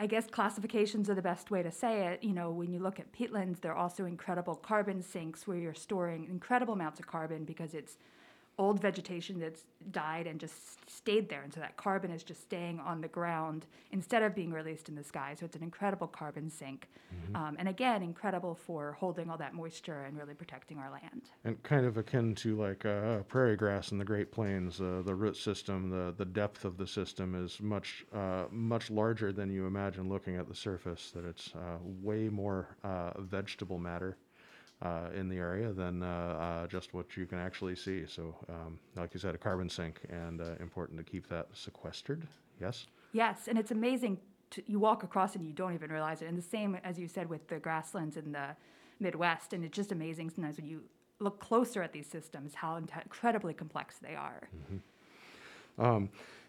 I 0.00 0.06
guess 0.06 0.28
classifications 0.28 1.10
are 1.10 1.14
the 1.14 1.22
best 1.22 1.50
way 1.50 1.62
to 1.62 1.72
say 1.72 2.06
it. 2.06 2.22
You 2.22 2.32
know, 2.32 2.52
when 2.52 2.72
you 2.72 2.78
look 2.78 3.00
at 3.00 3.12
peatlands, 3.12 3.60
they're 3.60 3.74
also 3.74 4.04
incredible 4.04 4.54
carbon 4.54 5.02
sinks 5.02 5.46
where 5.48 5.58
you're 5.58 5.74
storing 5.74 6.24
incredible 6.26 6.74
amounts 6.74 7.00
of 7.00 7.08
carbon 7.08 7.44
because 7.44 7.74
it's 7.74 7.96
old 8.58 8.80
vegetation 8.80 9.38
that's 9.38 9.62
died 9.92 10.26
and 10.26 10.40
just 10.40 10.90
stayed 10.90 11.28
there. 11.28 11.42
And 11.42 11.54
so 11.54 11.60
that 11.60 11.76
carbon 11.76 12.10
is 12.10 12.22
just 12.22 12.42
staying 12.42 12.80
on 12.80 13.00
the 13.00 13.08
ground 13.08 13.66
instead 13.92 14.22
of 14.22 14.34
being 14.34 14.52
released 14.52 14.88
in 14.88 14.94
the 14.96 15.04
sky. 15.04 15.34
So 15.38 15.46
it's 15.46 15.54
an 15.56 15.62
incredible 15.62 16.08
carbon 16.08 16.50
sink. 16.50 16.88
Um, 17.34 17.56
and 17.58 17.68
again, 17.68 18.02
incredible 18.02 18.54
for 18.54 18.92
holding 18.98 19.30
all 19.30 19.38
that 19.38 19.54
moisture 19.54 20.04
and 20.04 20.18
really 20.18 20.34
protecting 20.34 20.78
our 20.78 20.90
land. 20.90 21.22
and 21.44 21.62
kind 21.62 21.86
of 21.86 21.96
akin 21.96 22.34
to 22.36 22.56
like 22.56 22.84
uh, 22.84 23.18
prairie 23.28 23.56
grass 23.56 23.92
in 23.92 23.98
the 23.98 24.04
Great 24.04 24.32
Plains, 24.32 24.80
uh, 24.80 25.02
the 25.04 25.14
root 25.14 25.36
system, 25.36 25.90
the, 25.90 26.14
the 26.16 26.24
depth 26.24 26.64
of 26.64 26.76
the 26.76 26.86
system 26.86 27.34
is 27.34 27.60
much 27.60 28.04
uh, 28.12 28.44
much 28.50 28.90
larger 28.90 29.32
than 29.32 29.50
you 29.50 29.66
imagine 29.66 30.08
looking 30.08 30.36
at 30.36 30.48
the 30.48 30.54
surface. 30.54 31.12
That 31.14 31.24
it's 31.24 31.54
uh, 31.54 31.78
way 31.82 32.28
more 32.28 32.76
uh, 32.82 33.12
vegetable 33.20 33.78
matter 33.78 34.16
uh, 34.82 35.08
in 35.14 35.28
the 35.28 35.36
area 35.36 35.72
than 35.72 36.02
uh, 36.02 36.06
uh, 36.06 36.66
just 36.66 36.94
what 36.94 37.16
you 37.16 37.26
can 37.26 37.38
actually 37.38 37.76
see. 37.76 38.04
So, 38.06 38.34
um, 38.48 38.78
like 38.96 39.14
you 39.14 39.20
said, 39.20 39.34
a 39.34 39.38
carbon 39.38 39.68
sink, 39.68 40.00
and 40.08 40.40
uh, 40.40 40.54
important 40.60 40.98
to 40.98 41.04
keep 41.04 41.28
that 41.28 41.48
sequestered. 41.52 42.26
Yes. 42.60 42.86
Yes, 43.12 43.48
and 43.48 43.58
it's 43.58 43.70
amazing. 43.70 44.18
To, 44.50 44.62
you 44.66 44.78
walk 44.78 45.02
across 45.02 45.34
and 45.34 45.44
you 45.44 45.52
don't 45.52 45.74
even 45.74 45.90
realize 45.90 46.22
it. 46.22 46.26
And 46.26 46.38
the 46.38 46.42
same 46.42 46.76
as 46.82 46.98
you 46.98 47.08
said 47.08 47.28
with 47.28 47.46
the 47.48 47.58
grasslands 47.58 48.16
in 48.16 48.32
the 48.32 48.56
Midwest. 49.00 49.52
And 49.52 49.64
it's 49.64 49.76
just 49.76 49.92
amazing 49.92 50.30
sometimes 50.30 50.56
when 50.56 50.66
you 50.66 50.82
look 51.20 51.40
closer 51.40 51.82
at 51.82 51.92
these 51.92 52.06
systems 52.06 52.54
how 52.54 52.76
incredibly 52.76 53.52
complex 53.52 53.96
they 53.98 54.14
are. 54.14 54.48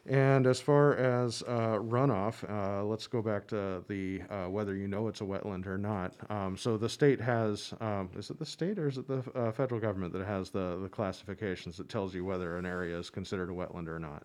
And 0.10 0.48
as 0.48 0.60
far 0.60 0.96
as 0.96 1.44
uh, 1.44 1.78
runoff, 1.78 2.44
uh, 2.50 2.84
let's 2.84 3.06
go 3.06 3.22
back 3.22 3.48
to 3.50 3.84
the 3.88 4.22
uh, 4.32 4.50
whether 4.50 4.76
you 4.76 4.88
know 4.88 5.08
it's 5.08 5.22
a 5.22 5.24
wetland 5.24 5.68
or 5.68 5.78
not. 5.78 6.16
Um, 6.32 6.58
so 6.58 6.78
the 6.78 6.90
state 6.90 7.22
has, 7.22 7.76
um, 7.80 8.10
is 8.18 8.32
it 8.32 8.40
the 8.40 8.46
state 8.46 8.80
or 8.80 8.88
is 8.88 8.98
it 8.98 9.08
the 9.08 9.24
uh, 9.36 9.52
federal 9.52 9.80
government 9.80 10.12
that 10.14 10.26
has 10.26 10.50
the, 10.50 10.80
the 10.82 10.90
classifications 10.90 11.78
that 11.78 11.90
tells 11.90 12.16
you 12.16 12.26
whether 12.26 12.58
an 12.58 12.66
area 12.66 12.98
is 12.98 13.12
considered 13.12 13.52
a 13.52 13.54
wetland 13.54 13.88
or 13.88 14.00
not? 14.00 14.24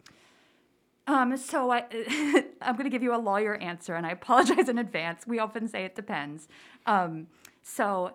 Um, 1.06 1.36
so 1.36 1.70
I, 1.70 1.84
I'm 2.62 2.76
going 2.76 2.84
to 2.84 2.90
give 2.90 3.02
you 3.02 3.14
a 3.14 3.20
lawyer 3.20 3.56
answer, 3.56 3.94
and 3.94 4.06
I 4.06 4.12
apologize 4.12 4.70
in 4.70 4.78
advance. 4.78 5.26
We 5.26 5.38
often 5.38 5.68
say 5.68 5.84
it 5.84 5.94
depends. 5.94 6.48
Um, 6.86 7.26
so, 7.62 8.14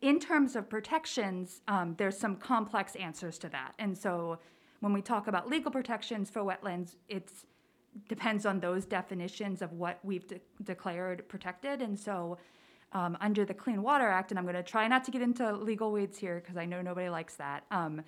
in 0.00 0.20
terms 0.20 0.56
of 0.56 0.70
protections, 0.70 1.60
um, 1.68 1.96
there's 1.98 2.16
some 2.16 2.36
complex 2.36 2.94
answers 2.96 3.38
to 3.40 3.50
that. 3.50 3.74
And 3.78 3.96
so, 3.96 4.38
when 4.84 4.92
we 4.92 5.00
talk 5.00 5.28
about 5.28 5.48
legal 5.48 5.70
protections 5.70 6.28
for 6.28 6.42
wetlands, 6.42 6.96
it 7.08 7.30
depends 8.06 8.44
on 8.44 8.60
those 8.60 8.84
definitions 8.84 9.62
of 9.62 9.72
what 9.72 9.98
we've 10.02 10.26
de- 10.28 10.42
declared 10.62 11.26
protected. 11.26 11.80
And 11.80 11.98
so, 11.98 12.36
um, 12.92 13.16
under 13.22 13.46
the 13.46 13.54
Clean 13.54 13.82
Water 13.82 14.06
Act, 14.06 14.30
and 14.30 14.38
I'm 14.38 14.44
going 14.44 14.56
to 14.56 14.62
try 14.62 14.86
not 14.86 15.02
to 15.04 15.10
get 15.10 15.22
into 15.22 15.50
legal 15.56 15.90
weeds 15.90 16.18
here 16.18 16.38
because 16.38 16.58
I 16.58 16.66
know 16.66 16.82
nobody 16.82 17.08
likes 17.08 17.34
that. 17.36 17.64
Um, 17.70 18.02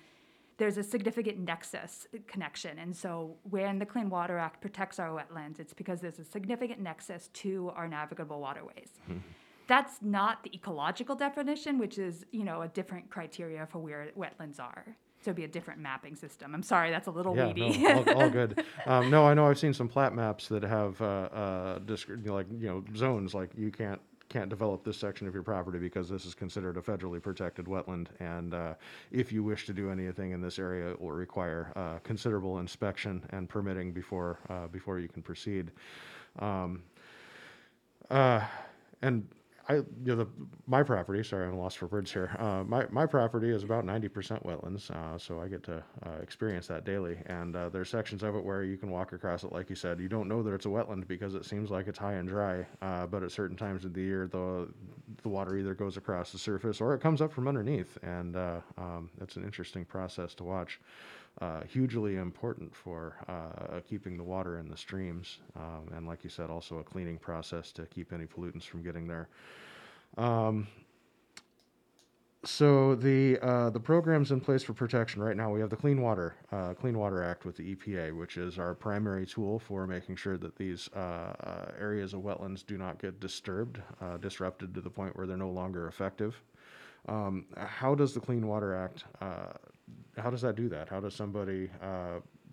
there's 0.57 0.77
a 0.77 0.83
significant 0.83 1.39
nexus 1.39 2.05
connection. 2.27 2.77
And 2.77 2.95
so 2.95 3.37
when 3.49 3.79
the 3.79 3.85
Clean 3.85 4.07
Water 4.07 4.37
Act 4.37 4.61
protects 4.61 4.99
our 4.99 5.09
wetlands, 5.09 5.59
it's 5.59 5.73
because 5.73 5.99
there's 5.99 6.19
a 6.19 6.25
significant 6.25 6.79
nexus 6.79 7.29
to 7.41 7.71
our 7.75 7.87
navigable 7.87 8.39
waterways. 8.39 8.91
That's 9.67 9.97
not 10.01 10.43
the 10.43 10.51
ecological 10.53 11.15
definition, 11.15 11.79
which 11.79 11.97
is, 11.97 12.23
you 12.31 12.43
know, 12.43 12.61
a 12.61 12.67
different 12.67 13.09
criteria 13.09 13.65
for 13.65 13.79
where 13.79 14.11
wetlands 14.15 14.59
are. 14.59 14.95
So 15.21 15.31
it'd 15.31 15.35
be 15.35 15.43
a 15.43 15.47
different 15.47 15.79
mapping 15.81 16.15
system. 16.15 16.53
I'm 16.53 16.63
sorry, 16.63 16.91
that's 16.91 17.07
a 17.07 17.11
little 17.11 17.35
Yeah, 17.35 17.47
weedy. 17.47 17.79
no, 17.79 18.03
all, 18.07 18.21
all 18.23 18.29
good. 18.29 18.63
Um, 18.85 19.09
no, 19.09 19.25
I 19.25 19.33
know 19.33 19.47
I've 19.47 19.59
seen 19.59 19.73
some 19.73 19.87
plat 19.87 20.13
maps 20.13 20.47
that 20.47 20.63
have 20.63 21.01
uh, 21.01 21.05
uh, 21.05 21.79
disc- 21.79 22.07
like 22.25 22.45
you 22.59 22.67
know 22.67 22.83
zones 22.95 23.33
like 23.33 23.49
you 23.57 23.71
can't 23.71 23.99
can't 24.29 24.49
develop 24.49 24.83
this 24.83 24.97
section 24.97 25.25
of 25.27 25.33
your 25.33 25.41
property 25.43 25.79
because 25.79 26.09
this 26.09 26.25
is 26.25 26.35
considered 26.35 26.75
a 26.77 26.81
federally 26.81 27.21
protected 27.21 27.65
wetland, 27.65 28.07
and 28.19 28.53
uh, 28.53 28.73
if 29.11 29.31
you 29.31 29.41
wish 29.43 29.65
to 29.65 29.73
do 29.73 29.89
anything 29.89 30.31
in 30.31 30.41
this 30.41 30.59
area, 30.59 30.91
it 30.91 31.01
will 31.01 31.11
require 31.11 31.71
uh, 31.75 31.97
considerable 32.03 32.59
inspection 32.59 33.23
and 33.31 33.49
permitting 33.49 33.91
before 33.91 34.37
uh, 34.49 34.67
before 34.67 34.99
you 34.99 35.07
can 35.07 35.23
proceed. 35.23 35.71
Um, 36.39 36.83
uh, 38.09 38.41
and 39.01 39.27
I, 39.69 39.75
you 39.75 39.85
know, 40.05 40.15
the, 40.15 40.27
my 40.65 40.81
property, 40.81 41.21
sorry, 41.23 41.45
I'm 41.45 41.57
lost 41.57 41.77
for 41.77 41.87
words 41.87 42.11
here. 42.11 42.33
Uh, 42.39 42.63
my, 42.65 42.85
my 42.89 43.05
property 43.05 43.49
is 43.49 43.63
about 43.63 43.85
90% 43.85 44.45
wetlands, 44.45 44.89
uh, 44.91 45.17
so 45.17 45.41
I 45.41 45.49
get 45.49 45.61
to 45.63 45.83
uh, 46.05 46.11
experience 46.21 46.67
that 46.67 46.85
daily. 46.85 47.17
And 47.25 47.53
uh, 47.53 47.67
there's 47.67 47.89
sections 47.89 48.23
of 48.23 48.35
it 48.35 48.43
where 48.45 48.63
you 48.63 48.77
can 48.77 48.89
walk 48.89 49.11
across 49.11 49.43
it, 49.43 49.51
like 49.51 49.69
you 49.69 49.75
said. 49.75 49.99
You 49.99 50.07
don't 50.07 50.29
know 50.29 50.41
that 50.41 50.53
it's 50.53 50.65
a 50.65 50.69
wetland 50.69 51.05
because 51.07 51.35
it 51.35 51.43
seems 51.43 51.69
like 51.69 51.87
it's 51.87 51.99
high 51.99 52.13
and 52.13 52.29
dry, 52.29 52.65
uh, 52.81 53.07
but 53.07 53.23
at 53.23 53.31
certain 53.31 53.57
times 53.57 53.83
of 53.83 53.93
the 53.93 54.01
year, 54.01 54.27
the, 54.27 54.69
the 55.23 55.29
water 55.29 55.57
either 55.57 55.73
goes 55.73 55.97
across 55.97 56.31
the 56.31 56.37
surface 56.37 56.81
or 56.81 56.93
it 56.93 56.99
comes 56.99 57.21
up 57.21 57.31
from 57.31 57.47
underneath. 57.47 57.97
And 58.03 58.35
uh, 58.35 58.59
um, 58.77 59.09
that's 59.17 59.35
an 59.35 59.43
interesting 59.43 59.85
process 59.85 60.33
to 60.35 60.43
watch. 60.43 60.79
Uh, 61.39 61.61
hugely 61.65 62.15
important 62.15 62.75
for 62.75 63.15
uh, 63.27 63.79
keeping 63.87 64.17
the 64.17 64.23
water 64.23 64.57
in 64.57 64.67
the 64.67 64.77
streams, 64.77 65.37
um, 65.55 65.87
and 65.95 66.07
like 66.07 66.23
you 66.23 66.31
said, 66.31 66.49
also 66.49 66.79
a 66.79 66.83
cleaning 66.83 67.17
process 67.19 67.71
to 67.71 67.85
keep 67.85 68.11
any 68.11 68.25
pollutants 68.25 68.63
from 68.63 68.81
getting 68.81 69.07
there. 69.07 69.27
Um, 70.17 70.67
so 72.47 72.95
the 72.95 73.37
uh, 73.41 73.69
the 73.69 73.79
programs 73.79 74.31
in 74.31 74.39
place 74.39 74.63
for 74.63 74.73
protection 74.73 75.21
right 75.21 75.35
now 75.35 75.51
we 75.51 75.59
have 75.59 75.69
the 75.69 75.75
Clean 75.75 76.01
Water 76.01 76.35
uh, 76.51 76.73
Clean 76.73 76.97
Water 76.97 77.23
Act 77.23 77.45
with 77.45 77.57
the 77.57 77.75
EPA, 77.75 78.15
which 78.15 78.37
is 78.37 78.57
our 78.57 78.73
primary 78.73 79.25
tool 79.25 79.59
for 79.59 79.85
making 79.85 80.15
sure 80.15 80.37
that 80.37 80.55
these 80.55 80.89
uh, 80.95 80.99
uh, 80.99 81.71
areas 81.79 82.13
of 82.13 82.21
wetlands 82.21 82.65
do 82.65 82.77
not 82.77 83.01
get 83.01 83.19
disturbed, 83.19 83.81
uh, 84.01 84.17
disrupted 84.17 84.73
to 84.73 84.81
the 84.81 84.89
point 84.89 85.15
where 85.17 85.27
they're 85.27 85.35
no 85.35 85.49
longer 85.49 85.87
effective. 85.87 86.41
Um, 87.07 87.45
how 87.57 87.95
does 87.95 88.13
the 88.13 88.19
Clean 88.19 88.45
Water 88.45 88.73
Act? 88.73 89.03
Uh, 89.21 89.53
how 90.17 90.29
does 90.29 90.41
that 90.41 90.55
do 90.55 90.69
that? 90.69 90.89
How 90.89 90.99
does 90.99 91.15
somebody 91.15 91.69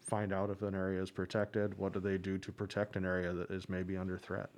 find 0.00 0.32
out 0.32 0.50
if 0.50 0.62
an 0.62 0.74
area 0.74 1.02
is 1.02 1.10
protected? 1.10 1.78
What 1.78 1.92
do 1.92 2.00
they 2.00 2.18
do 2.18 2.36
to 2.38 2.52
protect 2.52 2.96
an 2.96 3.04
area 3.04 3.32
that 3.32 3.50
is 3.50 3.68
maybe 3.68 3.96
under 3.96 4.18
threat? 4.18 4.50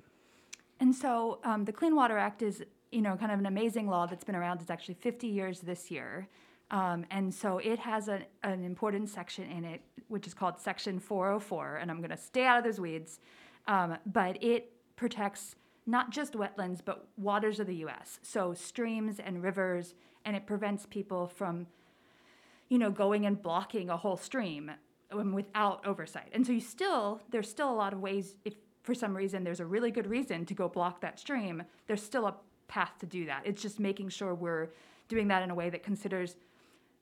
And 0.79 0.93
so 0.93 1.39
um, 1.43 1.65
the 1.65 1.71
Clean 1.71 1.95
Water 1.95 2.17
Act 2.17 2.41
is, 2.41 2.63
you 2.91 3.01
know, 3.01 3.15
kind 3.15 3.31
of 3.31 3.39
an 3.39 3.45
amazing 3.45 3.87
law 3.87 4.05
that's 4.05 4.23
been 4.23 4.35
around. 4.35 4.61
It's 4.61 4.69
actually 4.69 4.95
50 4.95 5.27
years 5.27 5.59
this 5.59 5.91
year. 5.91 6.27
Um, 6.71 7.05
and 7.11 7.33
so 7.33 7.59
it 7.59 7.79
has 7.79 8.07
a, 8.07 8.21
an 8.43 8.63
important 8.63 9.09
section 9.09 9.49
in 9.49 9.63
it, 9.63 9.81
which 10.07 10.27
is 10.27 10.33
called 10.33 10.59
Section 10.59 10.99
404. 10.99 11.77
And 11.77 11.89
I'm 11.89 11.97
going 11.97 12.11
to 12.11 12.17
stay 12.17 12.45
out 12.45 12.57
of 12.57 12.63
those 12.63 12.79
weeds. 12.79 13.19
Um, 13.67 13.97
but 14.05 14.41
it 14.41 14.71
protects 14.95 15.55
not 15.85 16.11
just 16.11 16.33
wetlands, 16.33 16.79
but 16.83 17.07
waters 17.17 17.59
of 17.59 17.67
the 17.67 17.75
U.S., 17.75 18.19
so 18.21 18.53
streams 18.53 19.19
and 19.19 19.41
rivers. 19.41 19.95
And 20.25 20.35
it 20.35 20.45
prevents 20.45 20.85
people 20.85 21.27
from, 21.27 21.67
you 22.69 22.77
know, 22.77 22.91
going 22.91 23.25
and 23.25 23.41
blocking 23.41 23.89
a 23.89 23.97
whole 23.97 24.17
stream 24.17 24.71
um, 25.11 25.31
without 25.31 25.85
oversight. 25.85 26.29
And 26.33 26.45
so 26.45 26.51
you 26.51 26.59
still, 26.59 27.21
there's 27.29 27.49
still 27.49 27.71
a 27.71 27.75
lot 27.75 27.93
of 27.93 28.01
ways, 28.01 28.35
if 28.43 28.55
for 28.83 28.93
some 28.93 29.15
reason 29.15 29.43
there's 29.43 29.59
a 29.59 29.65
really 29.65 29.91
good 29.91 30.07
reason 30.07 30.45
to 30.45 30.53
go 30.53 30.67
block 30.67 31.01
that 31.01 31.19
stream, 31.19 31.63
there's 31.87 32.03
still 32.03 32.25
a 32.25 32.35
path 32.67 32.93
to 32.99 33.05
do 33.05 33.25
that. 33.25 33.41
It's 33.45 33.61
just 33.61 33.79
making 33.79 34.09
sure 34.09 34.33
we're 34.33 34.69
doing 35.07 35.27
that 35.29 35.43
in 35.43 35.49
a 35.51 35.55
way 35.55 35.69
that 35.69 35.83
considers 35.83 36.35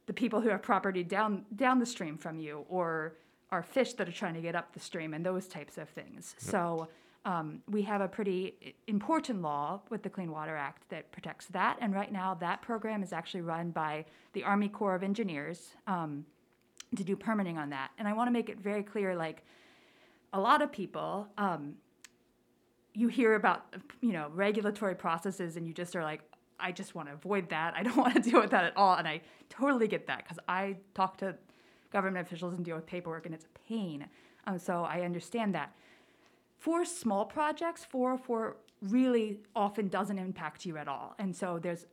the 0.05 0.13
people 0.13 0.39
who 0.41 0.49
have 0.49 0.61
property 0.61 1.03
down 1.03 1.45
down 1.55 1.79
the 1.79 1.85
stream 1.85 2.17
from 2.17 2.39
you 2.39 2.65
or 2.69 3.15
are 3.51 3.63
fish 3.63 3.93
that 3.93 4.07
are 4.07 4.11
trying 4.11 4.33
to 4.33 4.41
get 4.41 4.55
up 4.55 4.73
the 4.73 4.79
stream 4.79 5.13
and 5.13 5.25
those 5.25 5.47
types 5.47 5.77
of 5.77 5.89
things. 5.89 6.35
So 6.37 6.87
um, 7.25 7.61
we 7.69 7.81
have 7.83 8.01
a 8.01 8.07
pretty 8.07 8.75
important 8.87 9.41
law 9.41 9.81
with 9.89 10.03
the 10.03 10.09
Clean 10.09 10.31
Water 10.31 10.55
Act 10.55 10.87
that 10.89 11.11
protects 11.11 11.47
that. 11.47 11.77
And 11.81 11.93
right 11.93 12.11
now, 12.11 12.35
that 12.35 12.61
program 12.61 13.01
is 13.01 13.11
actually 13.13 13.41
run 13.41 13.71
by 13.71 14.05
the 14.33 14.43
Army 14.43 14.69
Corps 14.69 14.95
of 14.95 15.03
Engineers 15.03 15.71
um, 15.87 16.25
to 16.95 17.03
do 17.03 17.15
permitting 17.15 17.57
on 17.57 17.71
that. 17.71 17.89
And 17.97 18.07
I 18.07 18.13
want 18.13 18.27
to 18.27 18.31
make 18.31 18.49
it 18.49 18.59
very 18.59 18.83
clear, 18.83 19.15
like 19.15 19.43
a 20.33 20.39
lot 20.39 20.61
of 20.61 20.71
people, 20.71 21.27
um, 21.37 21.73
you 22.95 23.07
hear 23.09 23.35
about 23.35 23.75
you 24.01 24.13
know 24.13 24.29
regulatory 24.33 24.95
processes, 24.95 25.57
and 25.57 25.67
you 25.67 25.73
just 25.73 25.95
are 25.95 26.03
like, 26.03 26.21
I 26.59 26.71
just 26.71 26.95
want 26.95 27.09
to 27.09 27.13
avoid 27.13 27.49
that. 27.49 27.73
I 27.75 27.83
don't 27.83 27.97
want 28.05 28.15
to 28.15 28.19
deal 28.19 28.41
with 28.41 28.51
that 28.51 28.65
at 28.65 28.77
all. 28.77 28.95
And 28.95 29.07
I 29.07 29.21
totally 29.49 29.87
get 29.87 30.07
that 30.07 30.23
because 30.23 30.39
I 30.47 30.77
talk 30.93 31.17
to 31.17 31.35
government 31.91 32.25
officials 32.25 32.55
and 32.55 32.65
deal 32.65 32.75
with 32.75 32.85
paperwork 32.85 33.25
and 33.25 33.35
it's 33.35 33.45
a 33.45 33.59
pain. 33.69 34.07
Um, 34.47 34.59
so 34.59 34.83
I 34.83 35.01
understand 35.01 35.55
that. 35.55 35.73
For 36.57 36.83
small 36.83 37.25
projects, 37.25 37.85
404 37.85 38.57
really 38.81 39.39
often 39.55 39.87
doesn't 39.87 40.17
impact 40.17 40.65
you 40.65 40.77
at 40.77 40.87
all. 40.87 41.15
And 41.19 41.35
so 41.35 41.59
there's 41.61 41.85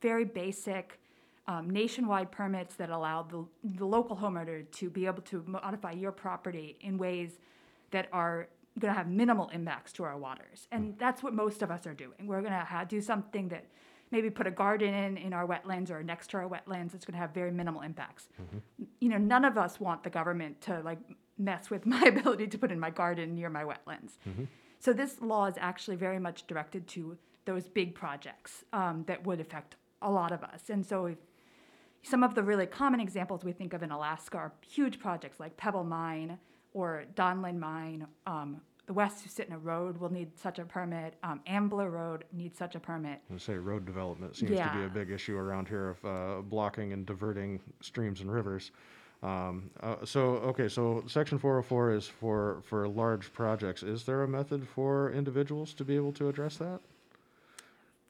very 0.00 0.24
basic 0.24 1.00
um, 1.46 1.68
nationwide 1.68 2.30
permits 2.30 2.76
that 2.76 2.90
allow 2.90 3.22
the, 3.22 3.44
the 3.76 3.84
local 3.84 4.16
homeowner 4.16 4.70
to 4.70 4.88
be 4.88 5.06
able 5.06 5.22
to 5.22 5.42
modify 5.46 5.92
your 5.92 6.12
property 6.12 6.76
in 6.80 6.96
ways 6.96 7.38
that 7.90 8.08
are 8.12 8.48
going 8.80 8.92
to 8.92 8.98
have 8.98 9.08
minimal 9.08 9.48
impacts 9.50 9.92
to 9.94 10.04
our 10.04 10.18
waters. 10.18 10.66
And 10.72 10.96
that's 10.98 11.22
what 11.22 11.34
most 11.34 11.62
of 11.62 11.70
us 11.70 11.86
are 11.86 11.94
doing. 11.94 12.26
We're 12.26 12.40
going 12.40 12.52
to 12.52 12.58
ha- 12.58 12.84
do 12.84 13.00
something 13.00 13.48
that 13.48 13.66
maybe 14.10 14.30
put 14.30 14.46
a 14.46 14.50
garden 14.50 14.92
in 14.92 15.16
in 15.16 15.32
our 15.32 15.46
wetlands 15.46 15.90
or 15.90 16.02
next 16.02 16.30
to 16.30 16.38
our 16.38 16.48
wetlands. 16.48 16.94
It's 16.94 17.04
going 17.04 17.14
to 17.14 17.18
have 17.18 17.32
very 17.32 17.52
minimal 17.52 17.82
impacts. 17.82 18.28
You 19.00 19.08
know, 19.08 19.18
none 19.18 19.44
of 19.44 19.56
us 19.56 19.78
want 19.78 20.02
the 20.02 20.10
government 20.10 20.60
to 20.62 20.80
like 20.80 20.98
mess 21.38 21.70
with 21.70 21.86
my 21.94 22.02
ability 22.02 22.48
to 22.48 22.58
put 22.58 22.72
in 22.72 22.80
my 22.80 22.90
garden 22.90 23.34
near 23.34 23.50
my 23.50 23.64
wetlands. 23.64 24.12
So 24.80 24.92
this 24.92 25.20
law 25.20 25.46
is 25.46 25.56
actually 25.58 25.96
very 25.96 26.18
much 26.18 26.46
directed 26.46 26.86
to 26.88 27.16
those 27.44 27.68
big 27.68 27.94
projects 27.94 28.64
um, 28.72 29.04
that 29.06 29.24
would 29.26 29.40
affect 29.40 29.76
a 30.02 30.10
lot 30.10 30.32
of 30.32 30.42
us. 30.42 30.70
And 30.70 30.84
so 30.84 31.06
if 31.06 31.18
some 32.02 32.22
of 32.22 32.34
the 32.34 32.42
really 32.42 32.66
common 32.66 33.00
examples 33.00 33.44
we 33.44 33.52
think 33.52 33.74
of 33.74 33.82
in 33.82 33.90
Alaska 33.90 34.38
are 34.38 34.52
huge 34.66 34.98
projects 34.98 35.38
like 35.38 35.56
Pebble 35.56 35.84
Mine 35.84 36.38
or 36.72 37.04
Donlin 37.14 37.58
Mine. 37.58 38.06
Um, 38.26 38.60
the 38.90 38.94
West 38.94 39.24
Susitna 39.24 39.56
Road 39.62 39.98
will 39.98 40.12
need 40.12 40.36
such 40.36 40.58
a 40.58 40.64
permit. 40.64 41.14
Um, 41.22 41.40
Ambler 41.46 41.90
Road 41.90 42.24
needs 42.32 42.58
such 42.58 42.74
a 42.74 42.80
permit. 42.80 43.20
I 43.32 43.38
say 43.38 43.54
road 43.54 43.86
development 43.86 44.34
seems 44.34 44.58
to 44.58 44.72
be 44.74 44.84
a 44.84 44.88
big 44.88 45.12
issue 45.12 45.36
around 45.36 45.68
here 45.68 45.90
of 45.90 46.04
uh, 46.04 46.42
blocking 46.42 46.92
and 46.92 47.06
diverting 47.06 47.60
streams 47.80 48.20
and 48.20 48.32
rivers. 48.32 48.72
Um, 49.22 49.70
uh, 49.80 50.04
so, 50.04 50.38
okay, 50.50 50.66
so 50.66 51.04
section 51.06 51.38
404 51.38 51.92
is 51.92 52.08
for, 52.08 52.62
for 52.64 52.88
large 52.88 53.32
projects. 53.32 53.84
Is 53.84 54.02
there 54.02 54.24
a 54.24 54.28
method 54.28 54.66
for 54.66 55.12
individuals 55.12 55.72
to 55.74 55.84
be 55.84 55.94
able 55.94 56.10
to 56.14 56.28
address 56.28 56.56
that? 56.56 56.80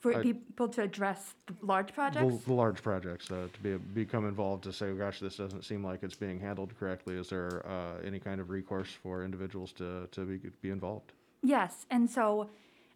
For 0.01 0.17
I- 0.17 0.23
people 0.23 0.69
to 0.69 0.83
address 0.83 1.35
the 1.47 1.55
large 1.61 1.89
The, 1.89 1.93
projects, 1.93 2.45
the 2.45 2.55
large 2.55 2.83
projects, 2.83 3.31
uh, 3.31 3.49
to 3.53 3.61
be, 3.61 3.77
become 3.77 4.27
involved 4.27 4.65
to 4.65 4.73
say, 4.73 4.93
gosh, 4.95 5.21
this 5.21 5.37
doesn't 5.37 5.63
seem 5.65 5.85
like 5.85 6.03
it's 6.03 6.15
being 6.15 6.41
handled 6.41 6.73
correctly. 6.79 7.17
Is 7.17 7.29
there 7.29 7.63
uh, 7.67 7.99
any 8.03 8.19
kind 8.19 8.41
of 8.41 8.49
recourse 8.49 8.89
for 9.03 9.25
individuals 9.25 9.73
to, 9.75 10.09
to 10.13 10.21
be, 10.25 10.39
be 10.63 10.71
involved? 10.71 11.13
yes. 11.43 11.87
And 11.91 12.09
so, 12.09 12.49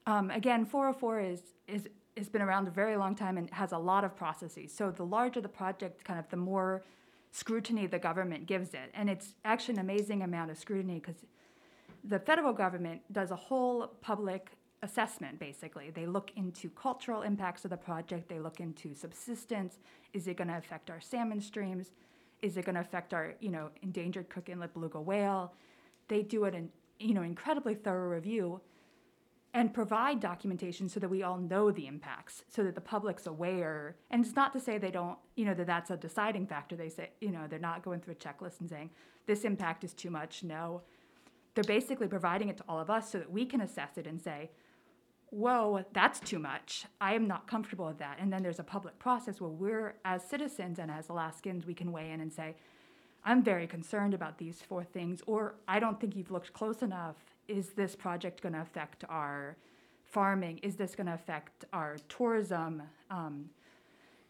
um, 0.07 0.31
again, 0.31 0.65
404 0.65 1.21
is 1.21 1.41
is 1.67 1.89
has 2.17 2.29
been 2.29 2.43
around 2.43 2.69
a 2.69 2.71
very 2.71 2.97
long 2.97 3.15
time 3.17 3.37
and 3.39 3.51
has 3.51 3.73
a 3.73 3.79
lot 3.79 4.05
of 4.05 4.15
processes. 4.17 4.73
So 4.73 4.91
the 4.91 5.05
larger 5.05 5.41
the 5.41 5.49
project, 5.49 6.05
kind 6.05 6.19
of 6.19 6.29
the 6.31 6.37
more 6.37 6.83
scrutiny 7.33 7.87
the 7.87 7.99
government 7.99 8.47
gives 8.47 8.73
it, 8.73 8.89
and 8.95 9.11
it's 9.11 9.35
actually 9.45 9.75
an 9.75 9.81
amazing 9.81 10.23
amount 10.23 10.51
of 10.53 10.57
scrutiny 10.59 11.01
because 11.01 11.25
the 12.05 12.19
federal 12.19 12.53
government 12.53 13.01
does 13.13 13.31
a 13.31 13.37
whole 13.37 13.89
public 14.01 14.51
assessment 14.85 15.41
basically. 15.41 15.91
They 15.91 16.07
look 16.07 16.31
into 16.37 16.69
cultural 16.71 17.23
impacts 17.23 17.65
of 17.65 17.71
the 17.71 17.77
project. 17.77 18.29
They 18.29 18.39
look 18.39 18.61
into 18.61 18.95
subsistence. 18.95 19.79
Is 20.13 20.29
it 20.29 20.37
going 20.37 20.49
to 20.49 20.57
affect 20.57 20.91
our 20.91 21.01
salmon 21.01 21.41
streams? 21.41 21.91
Is 22.43 22.57
it 22.57 22.67
going 22.67 22.75
to 22.75 22.83
affect 22.83 23.13
our 23.13 23.35
you 23.41 23.51
know 23.51 23.71
endangered 23.83 24.29
cook 24.29 24.49
inlet 24.49 24.75
beluga 24.75 25.01
whale? 25.01 25.55
They 26.09 26.23
do 26.23 26.45
it 26.45 26.55
in 26.55 26.69
you 27.01 27.15
know 27.15 27.23
incredibly 27.23 27.75
thorough 27.75 28.11
review 28.11 28.61
and 29.55 29.73
provide 29.73 30.19
documentation 30.21 30.89
so 30.89 30.99
that 30.99 31.09
we 31.09 31.23
all 31.23 31.39
know 31.39 31.71
the 31.71 31.87
impacts 31.87 32.45
so 32.51 32.63
that 32.65 32.75
the 32.75 32.81
public's 32.81 33.27
aware. 33.27 33.97
And 34.11 34.25
it's 34.25 34.37
not 34.37 34.53
to 34.53 34.61
say 34.61 34.79
they 34.79 34.91
don't 34.91 35.19
you 35.37 35.47
know 35.47 35.55
that 35.55 35.67
that's 35.67 35.91
a 35.91 35.97
deciding 35.97 36.47
factor. 36.47 36.77
They 36.77 36.91
say 36.91 37.11
you 37.21 37.31
know 37.31 37.47
they're 37.49 37.59
not 37.59 37.83
going 37.83 38.01
through 38.01 38.15
a 38.15 38.17
checklist 38.17 38.61
and 38.61 38.69
saying 38.69 38.91
this 39.27 39.45
impact 39.45 39.83
is 39.83 39.95
too 39.95 40.11
much. 40.11 40.43
No. 40.45 40.83
They're 41.55 41.65
basically 41.65 42.09
providing 42.09 42.49
it 42.49 42.57
to 42.59 42.65
all 42.69 42.81
of 42.81 42.91
us 42.91 43.11
so 43.11 43.19
that 43.19 43.31
we 43.31 43.47
can 43.47 43.61
assess 43.61 43.97
it 43.97 44.07
and 44.07 44.21
say 44.21 44.51
whoa 45.35 45.85
that's 45.93 46.21
too 46.21 46.39
much. 46.39 46.87
I 47.01 47.15
am 47.15 47.27
not 47.27 47.47
comfortable 47.47 47.87
with 47.87 47.99
that. 47.99 48.19
And 48.21 48.33
then 48.33 48.43
there's 48.43 48.61
a 48.61 48.65
public 48.65 48.99
process 48.99 49.41
where 49.41 49.51
we're 49.51 49.95
as 50.05 50.23
citizens 50.25 50.79
and 50.79 50.91
as 50.91 51.09
alaskans 51.09 51.67
we 51.67 51.75
can 51.75 51.93
weigh 51.93 52.11
in 52.13 52.21
and 52.21 52.33
say 52.33 52.55
i'm 53.25 53.43
very 53.43 53.67
concerned 53.67 54.15
about 54.15 54.39
these 54.39 54.61
four 54.61 54.85
things 54.85 55.23
or 55.27 55.55
i 55.67 55.79
don't 55.81 56.01
think 56.01 56.15
you've 56.17 56.31
looked 56.31 56.53
close 56.53 56.83
enough. 56.83 57.17
Is 57.49 57.71
this 57.71 57.95
project 57.95 58.41
going 58.43 58.55
to 58.55 58.61
affect 58.61 59.05
our 59.09 59.57
farming? 60.05 60.59
Is 60.63 60.77
this 60.77 60.95
going 60.95 61.09
to 61.09 61.15
affect 61.15 61.65
our 61.73 61.97
tourism? 62.09 62.83
Um, 63.11 63.51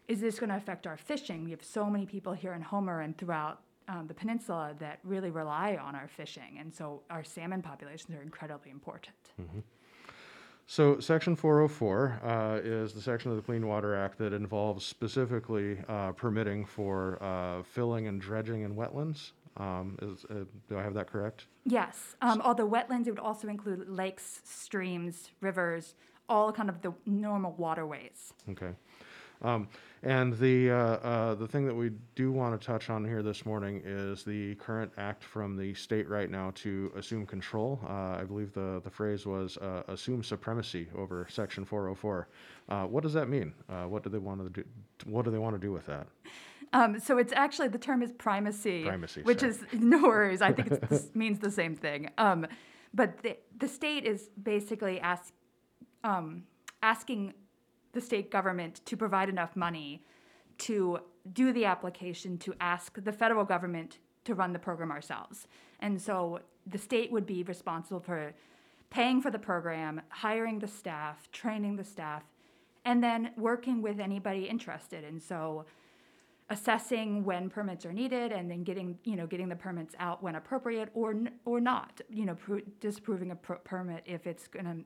is 0.07 0.19
this 0.19 0.39
going 0.39 0.49
to 0.49 0.57
affect 0.57 0.85
our 0.87 0.97
fishing? 0.97 1.45
We 1.45 1.51
have 1.51 1.63
so 1.63 1.89
many 1.89 2.05
people 2.05 2.33
here 2.33 2.53
in 2.53 2.61
homer 2.61 3.01
and 3.01 3.17
throughout 3.17 3.61
um, 3.87 4.07
the 4.07 4.13
peninsula 4.13 4.73
that 4.79 4.99
really 5.03 5.31
rely 5.31 5.77
on 5.81 5.95
our 5.95 6.07
fishing. 6.07 6.57
And 6.59 6.73
so 6.73 7.01
our 7.09 7.23
salmon 7.23 7.61
populations 7.61 8.17
are 8.17 8.21
incredibly 8.21 8.71
important 8.71 9.15
So, 10.67 10.99
Section 10.99 11.35
404 11.35 12.21
uh, 12.23 12.59
is 12.63 12.93
the 12.93 13.01
section 13.01 13.29
of 13.29 13.37
the 13.37 13.43
Clean 13.43 13.65
Water 13.65 13.95
Act 13.95 14.17
that 14.17 14.33
involves 14.33 14.83
specifically 14.83 15.77
uh, 15.87 16.11
permitting 16.13 16.65
for 16.65 17.21
uh, 17.21 17.61
filling 17.61 18.07
and 18.07 18.19
dredging 18.19 18.63
in 18.63 18.75
wetlands. 18.75 19.31
Um, 19.57 19.97
is, 20.01 20.25
uh, 20.25 20.45
do 20.67 20.77
I 20.77 20.81
have 20.81 20.95
that 20.95 21.07
correct? 21.07 21.45
Yes, 21.65 22.15
um, 22.21 22.41
although 22.43 22.67
wetlands, 22.67 23.05
it 23.07 23.11
would 23.11 23.19
also 23.19 23.47
include 23.47 23.87
lakes, 23.87 24.41
streams, 24.43 25.29
rivers, 25.39 25.93
all 26.27 26.51
kind 26.51 26.69
of 26.69 26.81
the 26.81 26.93
normal 27.05 27.53
waterways. 27.57 28.33
Okay. 28.49 28.71
Um, 29.43 29.67
and 30.05 30.37
the, 30.37 30.69
uh, 30.69 30.75
uh, 30.75 31.35
the 31.35 31.47
thing 31.47 31.65
that 31.65 31.73
we 31.73 31.89
do 32.13 32.31
want 32.31 32.59
to 32.59 32.63
touch 32.63 32.91
on 32.91 33.03
here 33.03 33.23
this 33.23 33.43
morning 33.43 33.81
is 33.83 34.23
the 34.23 34.53
current 34.55 34.91
act 34.99 35.23
from 35.23 35.57
the 35.57 35.73
state 35.73 36.07
right 36.07 36.29
now 36.29 36.51
to 36.55 36.91
assume 36.95 37.25
control. 37.25 37.79
Uh, 37.83 38.19
I 38.19 38.23
believe 38.23 38.53
the, 38.53 38.81
the 38.83 38.89
phrase 38.91 39.25
was 39.25 39.57
uh, 39.57 39.81
assume 39.87 40.23
supremacy 40.23 40.87
over 40.95 41.25
Section 41.27 41.65
404. 41.65 42.27
Uh, 42.69 42.83
what 42.85 43.01
does 43.01 43.13
that 43.13 43.29
mean? 43.29 43.51
Uh, 43.67 43.85
what 43.85 44.03
do 44.03 44.11
they 44.11 44.19
want 44.19 44.41
to 44.41 44.61
do? 44.61 44.67
What 45.05 45.25
do 45.25 45.31
they 45.31 45.39
want 45.39 45.55
to 45.55 45.59
do 45.59 45.71
with 45.71 45.87
that? 45.87 46.05
Um, 46.71 46.99
so 46.99 47.17
it's 47.17 47.33
actually 47.33 47.69
the 47.69 47.79
term 47.79 48.03
is 48.03 48.11
primacy, 48.11 48.83
Primacy, 48.83 49.23
which 49.23 49.39
sorry. 49.39 49.53
is 49.53 49.63
no 49.73 50.03
worries. 50.03 50.43
I 50.43 50.53
think 50.53 50.71
it 50.71 51.15
means 51.15 51.39
the 51.39 51.51
same 51.51 51.75
thing. 51.75 52.11
Um, 52.19 52.45
but 52.93 53.23
the 53.23 53.37
the 53.57 53.67
state 53.67 54.05
is 54.05 54.29
basically 54.41 54.99
ask, 54.99 55.33
um, 56.03 56.43
asking 56.83 57.33
the 57.95 58.01
state 58.01 58.29
government 58.29 58.81
to 58.85 58.95
provide 58.95 59.29
enough 59.29 59.55
money 59.55 60.03
to 60.59 60.99
do 61.33 61.51
the 61.51 61.65
application 61.65 62.37
to 62.37 62.53
ask 62.59 63.03
the 63.03 63.11
federal 63.11 63.45
government 63.45 63.97
to 64.25 64.35
run 64.35 64.53
the 64.53 64.59
program 64.59 64.91
ourselves. 64.91 65.47
And 65.79 65.99
so 65.99 66.39
the 66.67 66.77
state 66.77 67.11
would 67.11 67.25
be 67.25 67.41
responsible 67.43 68.01
for 68.01 68.33
paying 68.89 69.21
for 69.21 69.31
the 69.31 69.39
program, 69.39 70.01
hiring 70.09 70.59
the 70.59 70.67
staff, 70.67 71.31
training 71.31 71.77
the 71.77 71.83
staff, 71.83 72.23
and 72.83 73.03
then 73.03 73.31
working 73.37 73.81
with 73.81 73.99
anybody 73.99 74.43
interested. 74.43 75.03
And 75.03 75.21
so 75.21 75.65
assessing 76.49 77.23
when 77.23 77.49
permits 77.49 77.85
are 77.85 77.93
needed 77.93 78.31
and 78.31 78.51
then 78.51 78.63
getting 78.63 78.99
you 79.03 79.15
know 79.15 79.25
getting 79.25 79.49
the 79.49 79.55
permits 79.55 79.95
out 79.97 80.21
when 80.21 80.35
appropriate 80.35 80.89
or 80.93 81.15
or 81.43 81.59
not 81.59 82.01
you 82.07 82.23
know 82.23 82.35
pro- 82.35 82.61
disapproving 82.79 83.31
a 83.31 83.35
permit 83.35 84.03
if 84.05 84.27
it's 84.27 84.47
going 84.47 84.65
to 84.65 84.77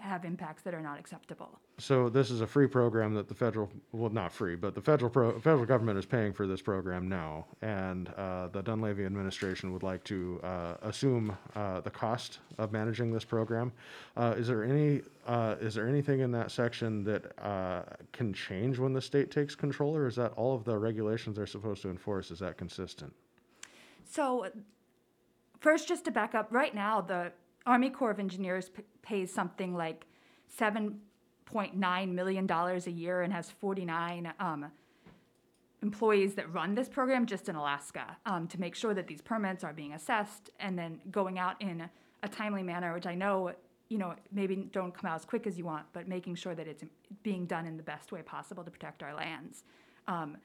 have 0.00 0.24
impacts 0.24 0.62
that 0.62 0.74
are 0.74 0.80
not 0.80 0.98
acceptable 0.98 1.60
So 1.78 2.08
this 2.08 2.30
is 2.30 2.40
a 2.40 2.46
free 2.46 2.66
program 2.66 3.14
that 3.14 3.28
the 3.28 3.34
federal, 3.34 3.68
well, 3.92 4.10
not 4.10 4.32
free, 4.32 4.56
but 4.56 4.74
the 4.74 4.80
federal 4.80 5.10
pro, 5.10 5.38
federal 5.40 5.66
government 5.66 5.98
is 5.98 6.06
paying 6.06 6.32
for 6.32 6.46
this 6.46 6.62
program 6.62 7.08
now, 7.08 7.46
and 7.62 8.08
uh, 8.16 8.48
the 8.48 8.62
Dunleavy 8.62 9.04
administration 9.04 9.72
would 9.72 9.82
like 9.82 10.02
to 10.04 10.40
uh, 10.42 10.74
assume 10.82 11.36
uh, 11.54 11.80
the 11.80 11.90
cost 11.90 12.38
of 12.58 12.72
managing 12.72 13.12
this 13.12 13.24
program. 13.24 13.72
Uh, 14.16 14.34
is 14.36 14.48
there 14.48 14.64
any, 14.64 15.02
uh, 15.26 15.56
is 15.60 15.74
there 15.74 15.88
anything 15.88 16.20
in 16.20 16.30
that 16.32 16.50
section 16.50 17.04
that 17.04 17.38
uh, 17.44 17.82
can 18.12 18.32
change 18.32 18.78
when 18.78 18.92
the 18.92 19.02
state 19.02 19.30
takes 19.30 19.54
control, 19.54 19.96
or 19.96 20.06
is 20.06 20.16
that 20.16 20.32
all 20.32 20.54
of 20.54 20.64
the 20.64 20.76
regulations 20.76 21.36
they're 21.36 21.46
supposed 21.46 21.82
to 21.82 21.90
enforce? 21.90 22.30
Is 22.30 22.38
that 22.40 22.56
consistent? 22.56 23.12
so 24.10 24.46
first 25.60 25.86
just 25.86 26.04
to 26.04 26.10
back 26.10 26.34
up 26.34 26.48
right 26.50 26.74
now 26.74 27.00
the 27.00 27.30
army 27.66 27.90
corps 27.90 28.10
of 28.10 28.18
engineers 28.18 28.70
p- 28.70 28.82
pays 29.02 29.32
something 29.32 29.74
like 29.74 30.06
7.9 30.58 32.12
million 32.12 32.46
dollars 32.46 32.86
a 32.86 32.90
year 32.90 33.22
and 33.22 33.32
has 33.32 33.50
49 33.50 34.32
um, 34.40 34.70
employees 35.82 36.34
that 36.34 36.52
run 36.52 36.74
this 36.74 36.88
program 36.88 37.26
just 37.26 37.48
in 37.48 37.54
Alaska 37.56 38.16
um, 38.26 38.48
to 38.48 38.60
make 38.60 38.74
sure 38.74 38.94
that 38.94 39.06
these 39.06 39.22
permits 39.22 39.62
are 39.62 39.72
being 39.72 39.92
assessed 39.92 40.50
and 40.58 40.78
then 40.78 41.00
going 41.10 41.38
out 41.38 41.60
in 41.60 41.88
a 42.22 42.28
timely 42.28 42.62
manner, 42.62 42.92
which 42.92 43.06
I 43.06 43.14
know, 43.14 43.52
you 43.88 43.98
know, 43.98 44.14
maybe 44.32 44.56
don't 44.72 44.92
come 44.92 45.08
out 45.08 45.16
as 45.16 45.24
quick 45.24 45.46
as 45.46 45.56
you 45.56 45.64
want, 45.64 45.86
but 45.92 46.08
making 46.08 46.34
sure 46.34 46.54
that 46.54 46.66
it's 46.66 46.82
being 47.22 47.46
done 47.46 47.64
in 47.64 47.76
the 47.76 47.82
best 47.82 48.10
way 48.10 48.22
possible 48.22 48.64
to 48.64 48.70
protect 48.70 49.02
our 49.02 49.14
lands. 49.14 49.62
Um, 50.08 50.38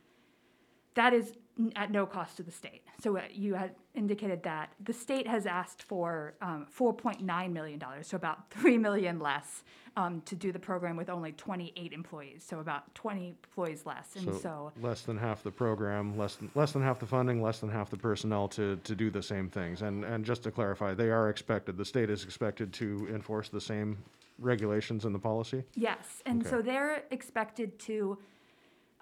that 0.94 1.14
is 1.14 1.34
at 1.76 1.92
no 1.92 2.06
cost 2.06 2.38
to 2.38 2.44
the 2.44 2.52
state. 2.52 2.82
So 3.02 3.18
uh, 3.18 3.22
you 3.32 3.54
had 3.54 3.76
indicated 3.94 4.42
that 4.44 4.74
the 4.84 4.94
state 4.94 5.28
has 5.28 5.46
asked 5.46 5.84
for 5.84 6.34
um, 6.42 6.66
4.9 6.76 7.52
million 7.52 7.80
dollars, 7.80 8.08
so 8.08 8.18
about 8.18 8.50
three 8.50 8.78
million 8.78 9.20
less, 9.20 9.64
um, 9.96 10.22
to 10.26 10.36
do 10.36 10.52
the 10.52 10.58
program 10.60 10.96
with 10.96 11.10
only 11.10 11.32
28 11.34 11.94
employees, 11.94 12.44
so 12.44 12.60
about 12.60 12.94
20 12.96 13.30
employees 13.30 13.86
less. 13.86 14.16
And 14.16 14.34
so, 14.36 14.72
less 14.82 15.02
than 15.04 15.18
half 15.18 15.44
the 15.44 15.52
program, 15.52 16.18
less 16.18 16.36
than, 16.38 16.50
less 16.56 16.72
than 16.72 16.82
half 16.82 17.00
the 17.00 17.06
funding, 17.06 17.42
less 17.42 17.60
than 17.60 17.70
half 17.70 17.92
the 17.92 17.98
personnel 17.98 18.48
to, 18.50 18.78
to 18.78 18.96
do 18.96 19.12
the 19.12 19.22
same 19.22 19.50
things. 19.50 19.84
And, 19.84 20.04
and 20.04 20.26
just 20.26 20.42
to 20.44 20.52
clarify, 20.52 20.96
they 20.96 21.12
are 21.12 21.30
expected, 21.30 21.78
the 21.78 21.86
state 21.86 22.10
is 22.10 22.24
expected 22.24 22.74
to 22.74 23.08
enforce 23.14 23.50
the 23.50 23.62
same 23.62 24.00
regulations 24.40 25.06
in 25.06 25.14
the 25.14 25.20
policy? 25.20 25.64
yes, 25.76 26.24
and 26.26 26.42
Okay. 26.42 26.50
so 26.50 26.62
they're 26.64 27.04
expected 27.12 27.78
to, 27.80 28.18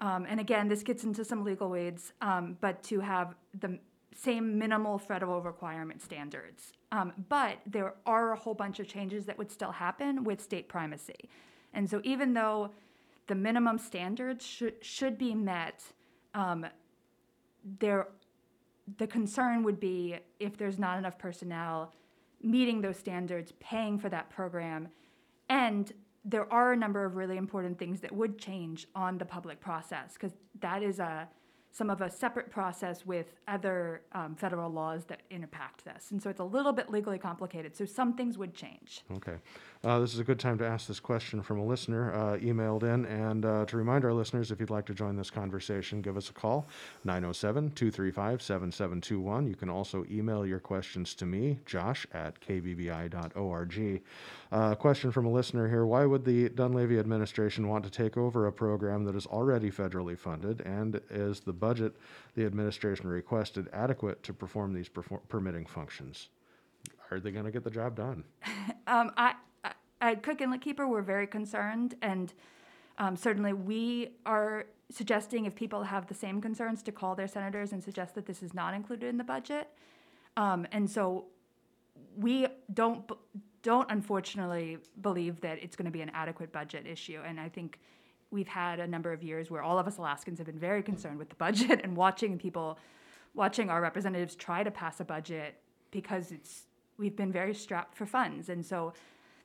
um, 0.02 0.26
and 0.28 0.40
again, 0.40 0.66
this 0.66 0.82
gets 0.82 1.04
into 1.04 1.24
some 1.24 1.44
legal 1.44 1.70
weeds, 1.70 2.12
um, 2.20 2.58
but 2.60 2.82
to 2.84 2.98
have 2.98 3.36
the 3.60 3.78
same 4.14 4.58
minimal 4.58 4.98
federal 4.98 5.40
requirement 5.40 6.02
standards. 6.02 6.72
Um, 6.90 7.12
but 7.28 7.58
there 7.66 7.94
are 8.04 8.32
a 8.32 8.36
whole 8.36 8.52
bunch 8.52 8.80
of 8.80 8.88
changes 8.88 9.24
that 9.26 9.38
would 9.38 9.50
still 9.50 9.70
happen 9.70 10.24
with 10.24 10.40
state 10.40 10.68
primacy. 10.68 11.30
And 11.72 11.88
so 11.88 12.00
even 12.02 12.34
though 12.34 12.70
the 13.28 13.36
minimum 13.36 13.78
standards 13.78 14.44
should, 14.44 14.74
should 14.84 15.16
be 15.16 15.36
met, 15.36 15.84
um, 16.34 16.66
there, 17.78 18.08
the 18.98 19.06
concern 19.06 19.62
would 19.62 19.78
be 19.78 20.16
if 20.40 20.56
there's 20.56 20.80
not 20.80 20.98
enough 20.98 21.16
personnel 21.16 21.94
meeting 22.42 22.80
those 22.80 22.96
standards, 22.96 23.52
paying 23.60 24.00
for 24.00 24.08
that 24.08 24.28
program, 24.30 24.88
and 25.48 25.92
there 26.24 26.50
are 26.52 26.72
a 26.72 26.76
number 26.76 27.04
of 27.04 27.16
really 27.16 27.36
important 27.36 27.78
things 27.78 28.00
that 28.00 28.12
would 28.12 28.38
change 28.38 28.86
on 28.94 29.18
the 29.18 29.24
public 29.24 29.60
process 29.60 30.14
because 30.14 30.32
that 30.60 30.82
is 30.82 30.98
a 30.98 31.28
some 31.72 31.90
of 31.90 32.00
a 32.00 32.10
separate 32.10 32.50
process 32.50 33.04
with 33.04 33.26
other 33.48 34.02
um, 34.12 34.36
federal 34.36 34.70
laws 34.70 35.04
that 35.06 35.22
impact 35.30 35.84
this, 35.84 36.10
and 36.10 36.22
so 36.22 36.30
it's 36.30 36.40
a 36.40 36.44
little 36.44 36.72
bit 36.72 36.90
legally 36.90 37.18
complicated. 37.18 37.74
So 37.76 37.84
some 37.84 38.14
things 38.14 38.38
would 38.38 38.54
change. 38.54 39.02
Okay. 39.10 39.38
Uh, 39.84 39.98
this 39.98 40.14
is 40.14 40.20
a 40.20 40.24
good 40.24 40.38
time 40.38 40.56
to 40.56 40.64
ask 40.64 40.86
this 40.86 41.00
question 41.00 41.42
from 41.42 41.58
a 41.58 41.64
listener 41.64 42.14
uh, 42.14 42.36
emailed 42.36 42.84
in. 42.84 43.04
And 43.06 43.44
uh, 43.44 43.64
to 43.66 43.76
remind 43.76 44.04
our 44.04 44.12
listeners, 44.12 44.52
if 44.52 44.60
you'd 44.60 44.70
like 44.70 44.86
to 44.86 44.94
join 44.94 45.16
this 45.16 45.28
conversation, 45.28 46.00
give 46.00 46.16
us 46.16 46.30
a 46.30 46.32
call 46.32 46.68
907 47.02 47.72
235 47.72 48.42
7721. 48.42 49.48
You 49.48 49.56
can 49.56 49.68
also 49.68 50.04
email 50.08 50.46
your 50.46 50.60
questions 50.60 51.14
to 51.14 51.26
me, 51.26 51.58
Josh 51.66 52.06
at 52.12 52.40
kbbi.org. 52.40 54.02
Uh, 54.52 54.74
question 54.76 55.10
from 55.10 55.26
a 55.26 55.30
listener 55.30 55.68
here 55.68 55.84
Why 55.84 56.06
would 56.06 56.24
the 56.24 56.48
Dunleavy 56.50 57.00
administration 57.00 57.66
want 57.66 57.82
to 57.84 57.90
take 57.90 58.16
over 58.16 58.46
a 58.46 58.52
program 58.52 59.04
that 59.04 59.16
is 59.16 59.26
already 59.26 59.70
federally 59.70 60.16
funded? 60.16 60.60
And 60.60 61.00
is 61.10 61.40
the 61.40 61.52
budget 61.62 61.94
the 62.34 62.44
administration 62.44 63.08
requested 63.08 63.68
adequate 63.72 64.22
to 64.24 64.34
perform 64.34 64.74
these 64.74 64.90
permitting 65.28 65.64
functions? 65.64 66.28
Are 67.10 67.20
they 67.20 67.30
going 67.30 67.44
to 67.44 67.52
get 67.52 67.62
the 67.62 67.70
job 67.70 67.96
done? 67.96 68.24
Um, 68.88 69.12
I, 69.16 69.34
I, 70.00 70.16
Cook 70.16 70.40
Inlet 70.40 70.60
Keeper, 70.60 70.88
we're 70.88 71.02
very 71.02 71.26
concerned, 71.26 71.94
and 72.02 72.34
um, 72.98 73.16
certainly 73.16 73.52
we 73.52 74.10
are 74.26 74.66
suggesting 74.90 75.46
if 75.46 75.54
people 75.54 75.84
have 75.84 76.08
the 76.08 76.14
same 76.14 76.40
concerns 76.40 76.82
to 76.82 76.92
call 76.92 77.14
their 77.14 77.28
senators 77.28 77.72
and 77.72 77.82
suggest 77.82 78.14
that 78.16 78.26
this 78.26 78.42
is 78.42 78.52
not 78.54 78.74
included 78.74 79.08
in 79.08 79.18
the 79.18 79.24
budget. 79.24 79.68
Um, 80.36 80.66
and 80.72 80.90
so 80.90 81.26
we 82.16 82.48
don't 82.74 83.10
don't 83.62 83.90
unfortunately 83.90 84.78
believe 85.00 85.40
that 85.40 85.62
it's 85.62 85.76
going 85.76 85.86
to 85.86 85.92
be 85.92 86.02
an 86.02 86.10
adequate 86.10 86.52
budget 86.52 86.86
issue, 86.86 87.20
and 87.24 87.38
I 87.38 87.48
think 87.48 87.78
we've 88.32 88.48
had 88.48 88.80
a 88.80 88.86
number 88.86 89.12
of 89.12 89.22
years 89.22 89.50
where 89.50 89.62
all 89.62 89.78
of 89.78 89.86
us 89.86 89.98
Alaskans 89.98 90.38
have 90.38 90.46
been 90.46 90.58
very 90.58 90.82
concerned 90.82 91.18
with 91.18 91.28
the 91.28 91.34
budget 91.36 91.80
and 91.84 91.96
watching 91.96 92.38
people, 92.38 92.78
watching 93.34 93.70
our 93.70 93.80
representatives 93.80 94.34
try 94.34 94.64
to 94.64 94.70
pass 94.70 95.00
a 95.00 95.04
budget 95.04 95.56
because 95.90 96.32
it's 96.32 96.64
we've 96.98 97.16
been 97.16 97.32
very 97.32 97.54
strapped 97.54 97.94
for 97.94 98.06
funds, 98.06 98.48
and 98.48 98.64
so 98.64 98.92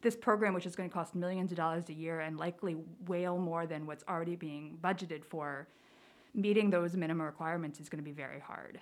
this 0.02 0.16
program, 0.16 0.54
which 0.54 0.66
is 0.66 0.76
going 0.76 0.90
to 0.90 0.94
cost 0.94 1.16
millions 1.16 1.52
of 1.52 1.58
dollars 1.58 1.90
a 1.90 1.94
year 1.94 2.20
and 2.22 2.38
likely 2.38 2.78
way 3.08 3.26
more 3.28 3.66
than 3.66 3.86
what's 3.86 4.04
already 4.08 4.36
being 4.36 4.78
budgeted 4.84 5.26
for, 5.26 5.68
meeting 6.36 6.70
those 6.70 6.96
minimum 6.96 7.26
requirements 7.26 7.80
is 7.80 7.90
going 7.90 8.04
to 8.04 8.06
be 8.06 8.12
very 8.12 8.40
hard. 8.40 8.80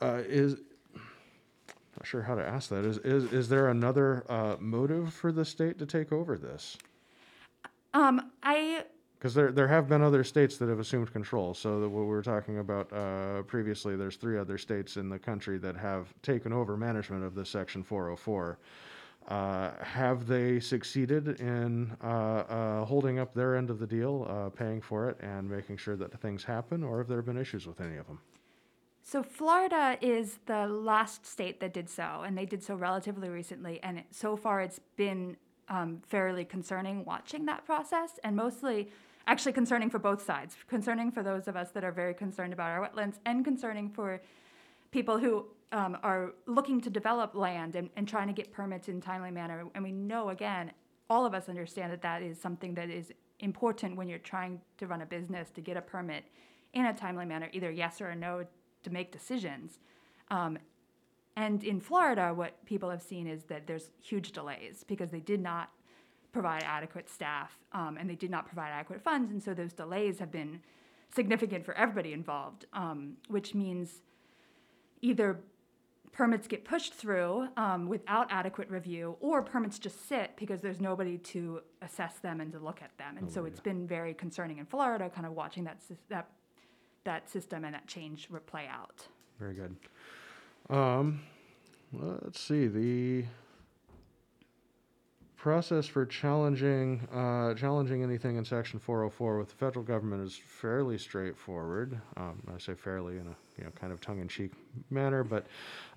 uh, 0.00 0.22
is 0.26 0.56
not 1.96 2.06
sure 2.06 2.22
how 2.22 2.34
to 2.34 2.46
ask 2.46 2.70
that. 2.70 2.84
Is 2.84 2.98
is 2.98 3.32
is 3.32 3.48
there 3.48 3.68
another 3.68 4.24
uh, 4.28 4.56
motive 4.60 5.12
for 5.12 5.32
the 5.32 5.44
state 5.44 5.78
to 5.78 5.86
take 5.86 6.12
over 6.12 6.36
this? 6.38 6.76
Um, 7.96 8.30
I 8.42 8.84
Because 9.18 9.32
there 9.32 9.50
there 9.50 9.68
have 9.68 9.88
been 9.88 10.02
other 10.02 10.22
states 10.22 10.58
that 10.58 10.68
have 10.68 10.78
assumed 10.78 11.10
control. 11.12 11.54
So 11.54 11.80
that 11.80 11.88
what 11.88 12.02
we 12.02 12.08
were 12.08 12.22
talking 12.22 12.58
about 12.58 12.92
uh, 12.92 13.42
previously, 13.42 13.96
there's 13.96 14.16
three 14.16 14.38
other 14.38 14.58
states 14.58 14.98
in 14.98 15.08
the 15.08 15.18
country 15.18 15.56
that 15.58 15.76
have 15.76 16.12
taken 16.20 16.52
over 16.52 16.76
management 16.76 17.24
of 17.24 17.34
this 17.34 17.48
Section 17.48 17.82
404. 17.82 18.58
Uh, 19.28 19.70
have 19.82 20.26
they 20.26 20.60
succeeded 20.60 21.40
in 21.40 21.96
uh, 22.04 22.06
uh, 22.06 22.84
holding 22.84 23.18
up 23.18 23.34
their 23.34 23.56
end 23.56 23.70
of 23.70 23.78
the 23.78 23.86
deal, 23.86 24.26
uh, 24.28 24.50
paying 24.50 24.80
for 24.80 25.08
it, 25.08 25.16
and 25.20 25.50
making 25.50 25.78
sure 25.78 25.96
that 25.96 26.12
things 26.20 26.44
happen, 26.44 26.84
or 26.84 26.98
have 26.98 27.08
there 27.08 27.22
been 27.22 27.38
issues 27.38 27.66
with 27.66 27.80
any 27.80 27.96
of 27.96 28.06
them? 28.06 28.20
So 29.02 29.22
Florida 29.22 29.96
is 30.00 30.38
the 30.46 30.68
last 30.68 31.24
state 31.24 31.60
that 31.60 31.72
did 31.72 31.88
so, 31.88 32.22
and 32.26 32.36
they 32.36 32.44
did 32.44 32.62
so 32.62 32.76
relatively 32.76 33.28
recently. 33.28 33.80
And 33.82 33.98
it, 33.98 34.06
so 34.10 34.36
far, 34.36 34.60
it's 34.60 34.80
been 34.96 35.36
um, 35.68 36.00
fairly 36.06 36.44
concerning 36.44 37.04
watching 37.04 37.46
that 37.46 37.64
process, 37.64 38.18
and 38.24 38.36
mostly 38.36 38.90
actually 39.26 39.52
concerning 39.52 39.90
for 39.90 39.98
both 39.98 40.24
sides. 40.24 40.56
Concerning 40.68 41.10
for 41.10 41.22
those 41.22 41.48
of 41.48 41.56
us 41.56 41.70
that 41.72 41.84
are 41.84 41.92
very 41.92 42.14
concerned 42.14 42.52
about 42.52 42.70
our 42.70 42.88
wetlands, 42.88 43.16
and 43.26 43.44
concerning 43.44 43.90
for 43.90 44.20
people 44.90 45.18
who 45.18 45.46
um, 45.72 45.98
are 46.02 46.32
looking 46.46 46.80
to 46.80 46.90
develop 46.90 47.34
land 47.34 47.74
and, 47.76 47.90
and 47.96 48.06
trying 48.06 48.28
to 48.28 48.32
get 48.32 48.52
permits 48.52 48.88
in 48.88 49.00
timely 49.00 49.30
manner. 49.30 49.64
And 49.74 49.82
we 49.84 49.92
know, 49.92 50.30
again, 50.30 50.70
all 51.10 51.26
of 51.26 51.34
us 51.34 51.48
understand 51.48 51.92
that 51.92 52.02
that 52.02 52.22
is 52.22 52.40
something 52.40 52.74
that 52.74 52.88
is 52.88 53.12
important 53.40 53.96
when 53.96 54.08
you're 54.08 54.18
trying 54.18 54.60
to 54.78 54.86
run 54.86 55.02
a 55.02 55.06
business 55.06 55.50
to 55.50 55.60
get 55.60 55.76
a 55.76 55.82
permit 55.82 56.24
in 56.72 56.86
a 56.86 56.94
timely 56.94 57.26
manner, 57.26 57.48
either 57.52 57.70
yes 57.70 58.00
or 58.00 58.14
no, 58.14 58.44
to 58.82 58.90
make 58.90 59.12
decisions. 59.12 59.78
Um, 60.30 60.58
and 61.36 61.62
in 61.62 61.80
Florida, 61.80 62.32
what 62.34 62.64
people 62.64 62.88
have 62.88 63.02
seen 63.02 63.26
is 63.26 63.44
that 63.44 63.66
there's 63.66 63.90
huge 64.02 64.32
delays 64.32 64.84
because 64.88 65.10
they 65.10 65.20
did 65.20 65.40
not 65.40 65.70
provide 66.32 66.62
adequate 66.64 67.08
staff 67.08 67.58
um, 67.72 67.96
and 67.98 68.08
they 68.08 68.14
did 68.14 68.30
not 68.30 68.46
provide 68.46 68.70
adequate 68.70 69.02
funds. 69.02 69.30
And 69.30 69.42
so 69.42 69.52
those 69.52 69.72
delays 69.72 70.18
have 70.18 70.30
been 70.30 70.60
significant 71.14 71.64
for 71.64 71.74
everybody 71.74 72.12
involved, 72.12 72.64
um, 72.72 73.16
which 73.28 73.54
means 73.54 74.02
either 75.02 75.40
permits 76.12 76.48
get 76.48 76.64
pushed 76.64 76.94
through 76.94 77.46
um, 77.58 77.86
without 77.86 78.26
adequate 78.30 78.70
review 78.70 79.16
or 79.20 79.42
permits 79.42 79.78
just 79.78 80.08
sit 80.08 80.32
because 80.36 80.62
there's 80.62 80.80
nobody 80.80 81.18
to 81.18 81.60
assess 81.82 82.14
them 82.20 82.40
and 82.40 82.50
to 82.52 82.58
look 82.58 82.80
at 82.82 82.96
them. 82.96 83.18
And 83.18 83.30
so 83.30 83.44
it's 83.44 83.60
been 83.60 83.86
very 83.86 84.14
concerning 84.14 84.56
in 84.56 84.64
Florida, 84.64 85.10
kind 85.10 85.26
of 85.26 85.32
watching 85.34 85.64
that, 85.64 85.82
that, 86.08 86.30
that 87.04 87.28
system 87.28 87.64
and 87.66 87.74
that 87.74 87.86
change 87.86 88.30
play 88.46 88.66
out. 88.70 89.06
Very 89.38 89.52
good. 89.52 89.76
Um, 90.68 91.20
let's 91.92 92.40
see 92.40 92.66
the 92.66 93.24
process 95.46 95.86
for 95.86 96.04
challenging 96.04 97.06
uh, 97.14 97.54
challenging 97.54 98.02
anything 98.02 98.36
in 98.36 98.44
Section 98.44 98.80
404 98.80 99.38
with 99.38 99.48
the 99.50 99.54
federal 99.54 99.84
government 99.84 100.26
is 100.26 100.36
fairly 100.36 100.98
straightforward. 100.98 102.00
Um, 102.16 102.42
I 102.52 102.58
say 102.58 102.74
fairly 102.74 103.18
in 103.18 103.28
a 103.28 103.36
you 103.56 103.64
know 103.64 103.70
kind 103.80 103.92
of 103.92 104.00
tongue-in-cheek 104.00 104.50
manner, 104.90 105.22
but 105.22 105.46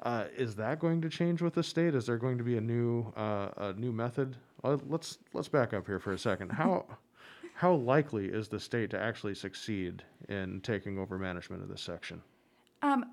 uh, 0.04 0.26
is 0.38 0.56
that 0.58 0.80
going 0.80 1.02
to 1.02 1.10
change 1.10 1.42
with 1.42 1.56
the 1.56 1.64
state? 1.64 1.96
Is 1.96 2.06
there 2.06 2.18
going 2.18 2.38
to 2.38 2.44
be 2.44 2.58
a 2.58 2.62
new 2.62 3.12
uh, 3.18 3.50
a 3.58 3.74
new 3.74 3.92
method? 3.92 4.38
Let's 4.62 5.18
let's 5.34 5.48
back 5.48 5.74
up 5.74 5.88
here 5.88 6.00
for 6.00 6.12
a 6.12 6.20
second. 6.20 6.52
How 6.52 6.86
how 7.56 7.74
likely 7.74 8.28
is 8.28 8.50
the 8.50 8.60
state 8.60 8.92
to 8.92 9.00
actually 9.02 9.34
succeed 9.34 10.04
in 10.28 10.62
taking 10.62 11.00
over 11.00 11.18
management 11.18 11.64
of 11.64 11.70
this 11.70 11.82
section? 11.82 12.22
Um, 12.84 13.06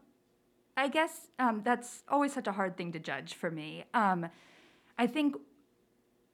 I 0.77 0.89
guess 0.89 1.29
um, 1.39 1.63
that's 1.65 2.03
always 2.09 2.33
such 2.33 2.47
a 2.47 2.53
hard 2.53 2.77
thing 2.77 2.93
to 2.93 2.99
judge 2.99 3.35
for 3.35 3.51
me. 3.51 3.85
Um, 3.95 4.27
I 4.99 5.07
think 5.07 5.37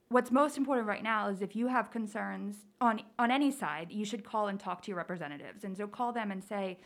what's 0.09 0.31
most 0.31 0.57
important 0.57 0.87
right 0.87 1.03
now 1.03 1.29
is 1.29 1.41
if 1.41 1.55
you 1.55 1.67
have 1.67 1.91
concerns 1.91 2.57
on 2.81 3.01
on 3.17 3.31
any 3.31 3.51
side, 3.51 3.91
you 3.91 4.05
should 4.05 4.23
call 4.23 4.47
and 4.47 4.59
talk 4.59 4.81
to 4.83 4.87
your 4.89 4.97
representatives. 4.97 5.63
And 5.63 5.75
so 5.77 5.87
call 5.87 6.11
them 6.11 6.31
and 6.31 6.43
say, 6.43 6.77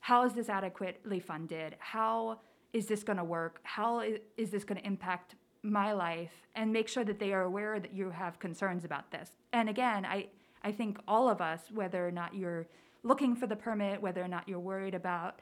how 0.00 0.24
is 0.24 0.34
this 0.34 0.48
adequately 0.48 1.20
funded? 1.20 1.76
How 1.78 2.40
is 2.72 2.86
this 2.86 3.02
going 3.02 3.18
to 3.18 3.24
work? 3.24 3.60
How 3.62 4.00
is, 4.00 4.18
is 4.36 4.50
this 4.50 4.64
going 4.64 4.80
to 4.80 4.86
impact 4.86 5.34
my 5.62 5.92
life? 5.92 6.32
And 6.54 6.72
make 6.72 6.88
sure 6.88 7.04
that 7.04 7.18
they 7.18 7.32
are 7.32 7.42
aware 7.42 7.80
that 7.80 7.94
you 7.94 8.10
have 8.10 8.38
concerns 8.38 8.84
about 8.84 9.10
this. 9.10 9.30
And 9.52 9.68
again, 9.68 10.04
I 10.04 10.28
I 10.62 10.72
think 10.72 10.98
all 11.08 11.28
of 11.28 11.40
us, 11.40 11.60
whether 11.72 12.06
or 12.06 12.12
not 12.12 12.34
you're 12.34 12.66
looking 13.02 13.34
for 13.34 13.46
the 13.46 13.56
permit, 13.56 14.00
whether 14.00 14.22
or 14.22 14.28
not 14.28 14.48
you're 14.48 14.60
worried 14.60 14.94
about 14.94 15.40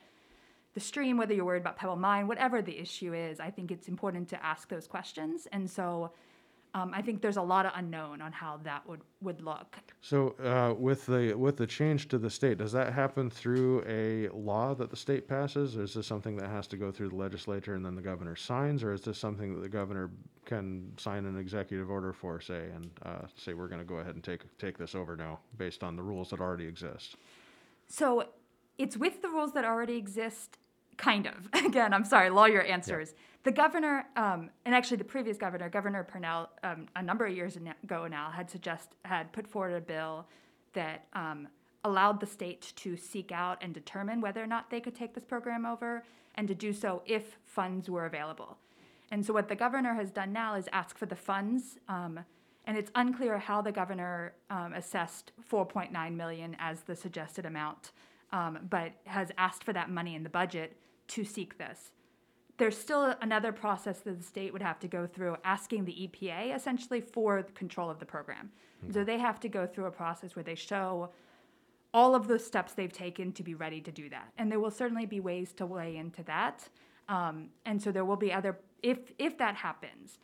the 0.75 0.81
stream, 0.81 1.17
whether 1.17 1.35
you're 1.35 1.45
worried 1.45 1.63
about 1.63 1.77
Pebble 1.77 1.97
Mine, 1.97 2.29
whatever 2.29 2.63
the 2.63 2.79
issue 2.79 3.13
is, 3.13 3.41
I 3.41 3.51
think 3.51 3.71
it's 3.71 3.89
important 3.89 4.29
to 4.29 4.45
ask 4.45 4.69
those 4.69 4.87
questions. 4.87 5.49
And 5.51 5.69
so 5.69 6.13
um, 6.75 6.93
I 6.95 7.03
think 7.03 7.21
there's 7.21 7.37
a 7.37 7.43
lot 7.43 7.67
of 7.67 7.73
unknown 7.75 8.21
on 8.23 8.31
how 8.31 8.61
that 8.63 8.89
would, 8.89 9.01
would 9.21 9.41
look. 9.43 9.77
So 10.01 10.37
uh, 10.43 10.75
with 10.79 11.07
the 11.07 11.35
with 11.35 11.57
the 11.57 11.67
change 11.67 12.07
to 12.09 12.19
the 12.19 12.31
state, 12.31 12.59
does 12.59 12.73
that 12.73 12.93
happen 12.93 13.29
through 13.29 13.83
a 13.89 14.29
law 14.29 14.75
that 14.75 14.91
the 14.91 14.97
state 14.97 15.27
passes, 15.27 15.77
or 15.77 15.83
is 15.83 15.95
this 15.95 16.07
something 16.07 16.37
that 16.37 16.49
has 16.49 16.69
to 16.69 16.77
go 16.77 16.93
through 16.93 17.09
the 17.09 17.17
legislature 17.17 17.75
and 17.75 17.85
then 17.85 17.97
the 17.97 18.03
governor 18.03 18.37
signs, 18.37 18.85
or 18.85 18.93
is 18.93 19.01
this 19.01 19.19
something 19.19 19.55
that 19.55 19.63
the 19.63 19.69
governor 19.69 20.11
can 20.45 20.93
sign 20.97 21.27
an 21.27 21.37
executive 21.37 21.91
order 21.91 22.13
for, 22.13 22.41
say, 22.41 22.69
and 22.75 22.91
uh, 23.05 23.27
say 23.37 23.53
we're 23.53 23.69
going 23.69 23.81
to 23.81 23.85
go 23.85 23.97
ahead 23.97 24.15
and 24.15 24.23
take 24.23 24.43
take 24.59 24.79
this 24.79 24.95
over 24.95 25.17
now 25.17 25.41
based 25.59 25.83
on 25.83 25.97
the 25.97 26.03
rules 26.03 26.31
that 26.31 26.41
already 26.41 26.67
exist? 26.67 27.17
So 27.89 28.27
it's 28.81 28.97
with 28.97 29.23
the 29.23 29.29
rules 29.29 29.53
that 29.53 29.65
already 29.65 29.97
exist, 29.97 30.59
kind 30.97 31.27
of. 31.27 31.49
Again, 31.65 31.93
I'm 31.93 32.05
sorry, 32.05 32.31
lawyer 32.31 32.63
answers. 32.63 33.15
The 33.43 33.53
governor, 33.53 34.07
um, 34.17 34.51
and 34.65 34.75
actually 34.75 34.99
the 34.99 35.05
previous 35.05 35.37
governor, 35.37 35.69
Governor 35.69 36.05
Parnell, 36.05 36.51
um, 36.63 36.87
a 36.97 37.03
number 37.03 37.27
of 37.27 37.35
years 37.35 37.57
ago 37.57 38.07
now, 38.07 38.31
had 38.31 38.51
suggest 38.51 38.91
had 39.05 39.33
put 39.33 39.47
forward 39.47 39.75
a 39.75 39.81
bill 39.81 40.27
that 40.75 41.07
um, 41.15 41.49
allowed 41.85 42.21
the 42.21 42.27
state 42.27 42.73
to 42.77 42.97
seek 42.97 43.33
out 43.33 43.59
and 43.63 43.73
determine 43.73 44.21
whether 44.21 44.43
or 44.43 44.47
not 44.47 44.71
they 44.71 44.81
could 44.81 44.95
take 44.95 45.15
this 45.15 45.25
program 45.25 45.65
over, 45.65 46.05
and 46.35 46.49
to 46.49 46.55
do 46.55 46.73
so 46.73 47.03
if 47.07 47.39
funds 47.45 47.89
were 47.89 48.07
available. 48.07 48.59
And 49.11 49.25
so 49.25 49.33
what 49.33 49.49
the 49.49 49.57
governor 49.57 49.95
has 49.95 50.11
done 50.11 50.33
now 50.33 50.55
is 50.55 50.69
ask 50.73 50.97
for 50.97 51.07
the 51.07 51.17
funds. 51.17 51.79
Um, 51.89 52.21
and 52.67 52.77
it's 52.79 52.91
unclear 52.95 53.39
how 53.39 53.63
the 53.63 53.73
governor 53.73 54.35
um, 54.51 54.75
assessed 54.75 55.33
4.9 55.51 56.15
million 56.15 56.57
as 56.61 56.83
the 56.83 56.95
suggested 56.95 57.47
amount, 57.47 57.91
um, 58.33 58.59
but 58.69 58.93
has 59.05 59.31
asked 59.39 59.65
for 59.65 59.73
that 59.73 59.91
money 59.91 60.15
in 60.15 60.23
the 60.23 60.31
budget 60.31 60.77
to 61.09 61.25
seek 61.25 61.59
this 61.59 61.93
there's 62.61 62.77
still 62.77 63.15
another 63.23 63.53
process 63.53 64.01
that 64.01 64.19
the 64.19 64.23
state 64.23 64.53
would 64.53 64.61
have 64.61 64.79
to 64.79 64.87
go 64.87 65.07
through 65.07 65.35
asking 65.45 65.87
the 65.87 65.93
EPA 65.93 66.55
essentially 66.55 67.01
for 67.01 67.43
control 67.55 67.89
of 67.89 67.99
the 67.99 68.05
program. 68.05 68.51
Mm-hmm. 68.83 68.93
So 68.93 69.03
they 69.03 69.19
have 69.19 69.41
to 69.41 69.49
go 69.49 69.67
through 69.67 69.87
a 69.87 69.91
process 69.91 70.37
where 70.37 70.43
they 70.43 70.55
show 70.55 71.09
all 71.95 72.15
of 72.15 72.29
the 72.29 72.39
steps 72.39 72.75
they've 72.75 72.93
taken 72.93 73.33
to 73.33 73.43
be 73.43 73.55
ready 73.55 73.81
to 73.81 73.91
do 73.91 74.11
that. 74.11 74.31
And 74.37 74.53
there 74.53 74.61
will 74.61 74.71
certainly 74.71 75.07
be 75.07 75.21
ways 75.21 75.55
to 75.55 75.65
weigh 75.65 75.97
into 75.97 76.23
that. 76.25 76.69
Um, 77.09 77.49
and 77.65 77.83
so 77.83 77.91
there 77.91 78.05
will 78.05 78.17
be 78.17 78.31
other 78.31 78.59
if 78.83 79.11
if 79.19 79.39
that 79.39 79.55
happens. 79.55 80.19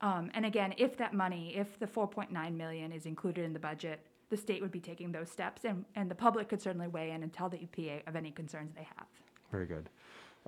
Um, 0.00 0.30
and 0.32 0.46
again, 0.46 0.72
if 0.78 0.96
that 0.96 1.12
money, 1.12 1.56
if 1.56 1.78
the 1.78 1.86
4.9 1.86 2.56
million 2.56 2.92
is 2.92 3.04
included 3.04 3.44
in 3.44 3.52
the 3.52 3.58
budget, 3.58 4.00
the 4.30 4.36
state 4.36 4.62
would 4.62 4.70
be 4.70 4.80
taking 4.80 5.12
those 5.12 5.30
steps, 5.30 5.64
and, 5.64 5.84
and 5.96 6.10
the 6.10 6.14
public 6.14 6.48
could 6.48 6.62
certainly 6.62 6.88
weigh 6.88 7.10
in 7.10 7.22
and 7.22 7.32
tell 7.32 7.48
the 7.48 7.58
EPA 7.58 8.06
of 8.06 8.16
any 8.16 8.30
concerns 8.30 8.72
they 8.74 8.84
have. 8.96 9.06
Very 9.50 9.66
good. 9.66 9.90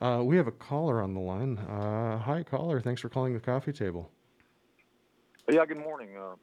Uh, 0.01 0.23
we 0.25 0.37
have 0.37 0.47
a 0.47 0.53
caller 0.53 1.03
on 1.03 1.13
the 1.13 1.21
line. 1.21 1.59
Uh, 1.59 2.19
hi, 2.19 2.43
caller. 2.43 2.81
Thanks 2.81 3.01
for 3.01 3.09
calling 3.09 3.35
the 3.35 3.41
coffee 3.41 3.73
table. 3.73 4.09
Yeah, 5.51 5.67
good 5.67 5.79
morning. 5.79 6.17
Uh, 6.17 6.37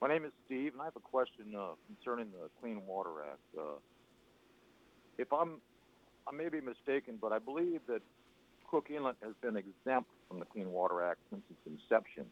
my 0.00 0.08
name 0.08 0.24
is 0.24 0.32
Steve, 0.46 0.72
and 0.72 0.80
I 0.80 0.86
have 0.86 0.96
a 0.96 1.00
question 1.00 1.54
uh, 1.56 1.72
concerning 1.86 2.32
the 2.32 2.48
Clean 2.60 2.80
Water 2.86 3.10
Act. 3.30 3.40
Uh, 3.56 3.78
if 5.18 5.30
I'm, 5.32 5.60
I 6.26 6.34
may 6.34 6.48
be 6.48 6.60
mistaken, 6.60 7.18
but 7.20 7.32
I 7.32 7.38
believe 7.38 7.82
that 7.86 8.00
Cook 8.68 8.88
Inlet 8.90 9.16
has 9.22 9.34
been 9.42 9.56
exempt 9.56 10.10
from 10.26 10.38
the 10.38 10.46
Clean 10.46 10.70
Water 10.70 11.02
Act 11.02 11.18
since 11.30 11.42
its 11.50 11.60
inception. 11.66 12.24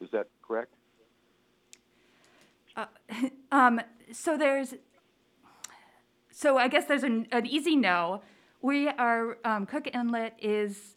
Is 0.00 0.08
that 0.12 0.28
correct? 0.42 0.72
Uh, 2.80 2.86
um, 3.52 3.80
so 4.12 4.36
there's, 4.36 4.74
so 6.30 6.58
I 6.58 6.68
guess 6.68 6.86
there's 6.86 7.04
an, 7.04 7.26
an 7.32 7.46
easy 7.46 7.76
no 7.76 8.22
we 8.62 8.88
are 8.88 9.38
um, 9.44 9.66
Cook 9.66 9.88
Inlet 9.94 10.34
is 10.40 10.96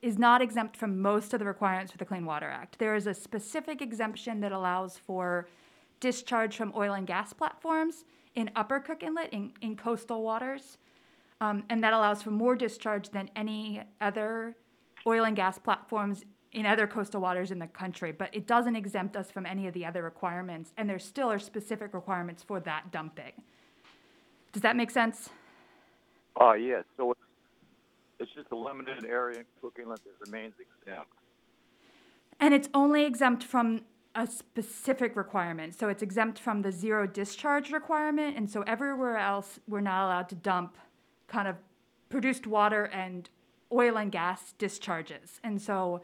is 0.00 0.16
not 0.16 0.40
exempt 0.40 0.76
from 0.76 1.02
most 1.02 1.34
of 1.34 1.40
the 1.40 1.44
requirements 1.44 1.90
for 1.90 1.98
the 1.98 2.04
Clean 2.04 2.24
Water 2.24 2.48
Act. 2.48 2.78
There 2.78 2.94
is 2.94 3.08
a 3.08 3.14
specific 3.14 3.82
exemption 3.82 4.38
that 4.40 4.52
allows 4.52 4.96
for 4.96 5.48
discharge 5.98 6.56
from 6.56 6.72
oil 6.76 6.92
and 6.92 7.04
gas 7.04 7.32
platforms 7.32 8.04
in 8.36 8.48
Upper 8.54 8.78
Cook 8.78 9.02
Inlet 9.02 9.32
in, 9.32 9.50
in 9.60 9.76
coastal 9.76 10.22
waters, 10.22 10.78
um, 11.40 11.64
and 11.68 11.82
that 11.82 11.92
allows 11.92 12.22
for 12.22 12.30
more 12.30 12.54
discharge 12.54 13.08
than 13.08 13.28
any 13.34 13.82
other 14.00 14.54
oil 15.04 15.24
and 15.24 15.34
gas 15.34 15.58
platforms 15.58 16.24
in 16.52 16.66
other 16.66 16.86
coastal 16.86 17.20
waters 17.20 17.50
in 17.50 17.58
the 17.58 17.66
country. 17.66 18.12
But 18.12 18.34
it 18.34 18.46
doesn't 18.46 18.76
exempt 18.76 19.16
us 19.16 19.30
from 19.30 19.46
any 19.46 19.66
of 19.66 19.74
the 19.74 19.84
other 19.84 20.02
requirements, 20.02 20.72
and 20.76 20.88
there 20.88 20.98
still 20.98 21.30
are 21.30 21.38
specific 21.38 21.94
requirements 21.94 22.42
for 22.42 22.60
that 22.60 22.90
dumping. 22.90 23.32
Does 24.52 24.62
that 24.62 24.76
make 24.76 24.90
sense? 24.90 25.30
Ah, 26.40 26.54
yes. 26.54 26.84
So 26.96 27.12
it's, 27.12 27.20
it's 28.20 28.32
just 28.32 28.50
a 28.50 28.56
limited 28.56 29.04
area 29.04 29.40
in 29.40 29.44
Cook 29.60 29.78
Inlet 29.80 30.00
that 30.04 30.26
remains 30.26 30.54
exempt. 30.58 31.12
And 32.40 32.54
it's 32.54 32.68
only 32.72 33.04
exempt 33.04 33.42
from 33.42 33.82
a 34.14 34.26
specific 34.26 35.16
requirement. 35.16 35.74
So 35.78 35.88
it's 35.88 36.02
exempt 36.02 36.38
from 36.38 36.62
the 36.62 36.72
zero 36.72 37.06
discharge 37.06 37.70
requirement. 37.70 38.36
And 38.36 38.48
so 38.48 38.62
everywhere 38.62 39.16
else, 39.16 39.60
we're 39.68 39.80
not 39.80 40.06
allowed 40.06 40.28
to 40.30 40.34
dump 40.34 40.76
kind 41.26 41.46
of 41.46 41.56
produced 42.08 42.46
water 42.46 42.84
and 42.86 43.28
oil 43.72 43.98
and 43.98 44.10
gas 44.10 44.54
discharges. 44.58 45.40
And 45.44 45.60
so 45.60 46.02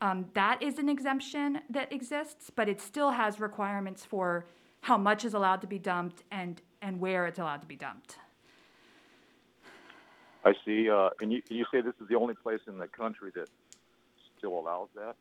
um, 0.00 0.26
that 0.34 0.62
is 0.62 0.78
an 0.78 0.88
exemption 0.88 1.60
that 1.70 1.92
exists, 1.92 2.50
but 2.54 2.68
it 2.68 2.80
still 2.80 3.10
has 3.10 3.40
requirements 3.40 4.04
for 4.04 4.46
how 4.82 4.96
much 4.96 5.24
is 5.24 5.34
allowed 5.34 5.60
to 5.62 5.66
be 5.66 5.78
dumped 5.78 6.22
and, 6.30 6.60
and 6.82 7.00
where 7.00 7.26
it's 7.26 7.38
allowed 7.38 7.60
to 7.62 7.66
be 7.66 7.76
dumped. 7.76 8.18
I 10.44 10.54
see. 10.64 10.88
Uh, 10.88 11.10
and 11.20 11.32
you, 11.32 11.42
you 11.48 11.64
say 11.72 11.80
this 11.80 11.94
is 12.00 12.08
the 12.08 12.14
only 12.16 12.34
place 12.34 12.60
in 12.68 12.78
the 12.78 12.86
country 12.86 13.32
that 13.34 13.48
still 14.38 14.58
allows 14.58 14.88
that? 14.94 15.16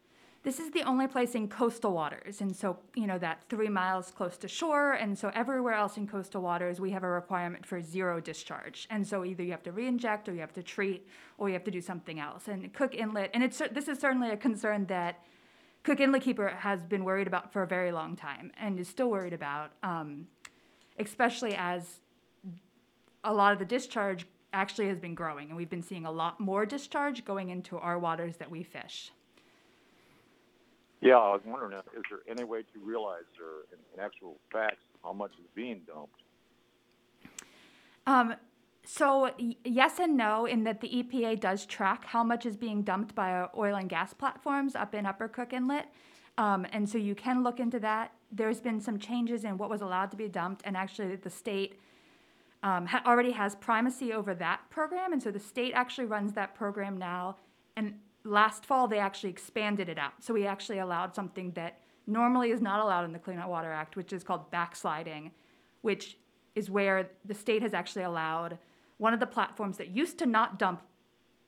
This 0.46 0.60
is 0.60 0.70
the 0.70 0.84
only 0.84 1.08
place 1.08 1.34
in 1.34 1.48
coastal 1.48 1.92
waters. 1.92 2.40
And 2.40 2.56
so, 2.56 2.78
you 2.94 3.08
know, 3.08 3.18
that 3.18 3.42
three 3.50 3.68
miles 3.68 4.12
close 4.12 4.38
to 4.38 4.48
shore. 4.48 4.94
And 4.94 5.18
so, 5.18 5.32
everywhere 5.34 5.74
else 5.74 5.98
in 5.98 6.08
coastal 6.08 6.44
waters, 6.44 6.80
we 6.80 6.92
have 6.92 7.04
a 7.04 7.10
requirement 7.10 7.66
for 7.66 7.82
zero 7.82 8.22
discharge. 8.22 8.86
And 8.92 9.08
so, 9.08 9.26
either 9.26 9.42
you 9.42 9.50
have 9.50 9.64
to 9.64 9.72
re 9.72 9.88
inject 9.88 10.30
or 10.30 10.36
you 10.36 10.42
have 10.42 10.54
to 10.54 10.62
treat 10.62 11.08
or 11.40 11.50
you 11.50 11.54
have 11.54 11.64
to 11.64 11.72
do 11.72 11.82
something 11.82 12.20
else. 12.20 12.48
And 12.48 12.72
Cook 12.74 12.94
Inlet, 12.94 13.32
and 13.34 13.44
it's, 13.44 13.60
this 13.72 13.88
is 13.88 13.98
certainly 13.98 14.30
a 14.30 14.38
concern 14.38 14.86
that 14.86 15.24
Cook 15.82 16.00
Inlet 16.00 16.22
Keeper 16.22 16.50
has 16.50 16.84
been 16.84 17.04
worried 17.04 17.26
about 17.26 17.52
for 17.52 17.64
a 17.64 17.68
very 17.68 17.92
long 17.92 18.16
time 18.16 18.52
and 18.62 18.80
is 18.80 18.88
still 18.88 19.10
worried 19.10 19.34
about, 19.34 19.72
um, 19.82 20.28
especially 21.00 21.56
as 21.56 22.02
a 23.24 23.34
lot 23.34 23.52
of 23.52 23.58
the 23.58 23.66
discharge 23.66 24.28
actually 24.54 24.90
has 24.90 25.00
been 25.00 25.16
growing, 25.16 25.48
and 25.48 25.58
we've 25.58 25.72
been 25.72 25.82
seeing 25.82 26.06
a 26.06 26.12
lot 26.12 26.40
more 26.40 26.68
discharge 26.68 27.26
going 27.26 27.50
into 27.50 27.80
our 27.80 27.98
waters 27.98 28.38
that 28.38 28.52
we 28.52 28.62
fish. 28.62 29.12
Yeah, 31.06 31.18
I 31.18 31.34
was 31.34 31.42
wondering, 31.46 31.74
uh, 31.74 31.82
is 31.96 32.02
there 32.10 32.22
any 32.28 32.44
way 32.44 32.64
to 32.64 32.80
realize 32.84 33.30
or 33.40 33.68
in, 33.72 33.78
in 33.94 34.04
actual 34.04 34.38
facts 34.52 34.82
how 35.04 35.14
much 35.14 35.34
is 35.34 35.46
being 35.54 35.82
dumped? 35.86 36.20
Um, 38.08 38.34
so 38.84 39.30
y- 39.40 39.56
yes 39.64 40.00
and 40.00 40.18
no, 40.18 40.48
in 40.48 40.64
that 40.64 40.82
the 40.82 40.90
EPA 40.90 41.40
does 41.40 41.68
track 41.68 42.06
how 42.06 42.24
much 42.24 42.48
is 42.48 42.58
being 42.58 42.82
dumped 42.82 43.14
by 43.14 43.48
oil 43.56 43.76
and 43.76 43.88
gas 43.88 44.16
platforms 44.16 44.76
up 44.76 44.96
in 44.96 45.06
Upper 45.06 45.28
Cook 45.28 45.54
Inlet, 45.54 45.86
um, 46.40 46.66
and 46.72 46.90
so 46.90 46.98
you 46.98 47.14
can 47.14 47.44
look 47.44 47.60
into 47.60 47.80
that. 47.82 48.12
There's 48.32 48.60
been 48.60 48.82
some 48.82 48.98
changes 48.98 49.44
in 49.44 49.60
what 49.60 49.70
was 49.70 49.82
allowed 49.82 50.10
to 50.10 50.18
be 50.18 50.28
dumped, 50.28 50.64
and 50.66 50.76
actually 50.76 51.16
the 51.18 51.30
state 51.30 51.80
um, 52.64 52.88
ha- 52.88 53.04
already 53.06 53.32
has 53.32 53.54
primacy 53.54 54.12
over 54.12 54.34
that 54.34 54.62
program, 54.72 55.14
and 55.14 55.22
so 55.22 55.30
the 55.30 55.40
state 55.40 55.74
actually 55.76 56.06
runs 56.06 56.34
that 56.34 56.56
program 56.56 56.98
now. 56.98 57.36
And 57.78 58.00
last 58.26 58.66
fall, 58.66 58.88
they 58.88 59.00
actually 59.00 59.30
expanded 59.30 59.88
it 59.88 59.98
out. 59.98 60.14
So 60.20 60.34
we 60.34 60.46
actually 60.46 60.80
allowed 60.80 61.16
something 61.16 61.52
that 61.52 61.80
normally 62.08 62.52
is 62.52 62.62
not 62.62 62.80
allowed 62.80 63.06
in 63.06 63.14
the 63.14 63.20
Clean 63.20 63.42
Water 63.48 63.72
Act, 63.72 63.96
which 63.96 64.12
is 64.12 64.24
called 64.24 64.52
backsliding, 64.52 65.32
which 65.82 66.18
is 66.56 66.70
where 66.70 67.10
the 67.24 67.34
state 67.34 67.62
has 67.62 67.74
actually 67.74 68.04
allowed 68.04 68.58
one 68.98 69.14
of 69.14 69.20
the 69.20 69.28
platforms 69.28 69.78
that 69.78 69.90
used 69.90 70.18
to 70.20 70.26
not 70.26 70.58
dump 70.58 70.82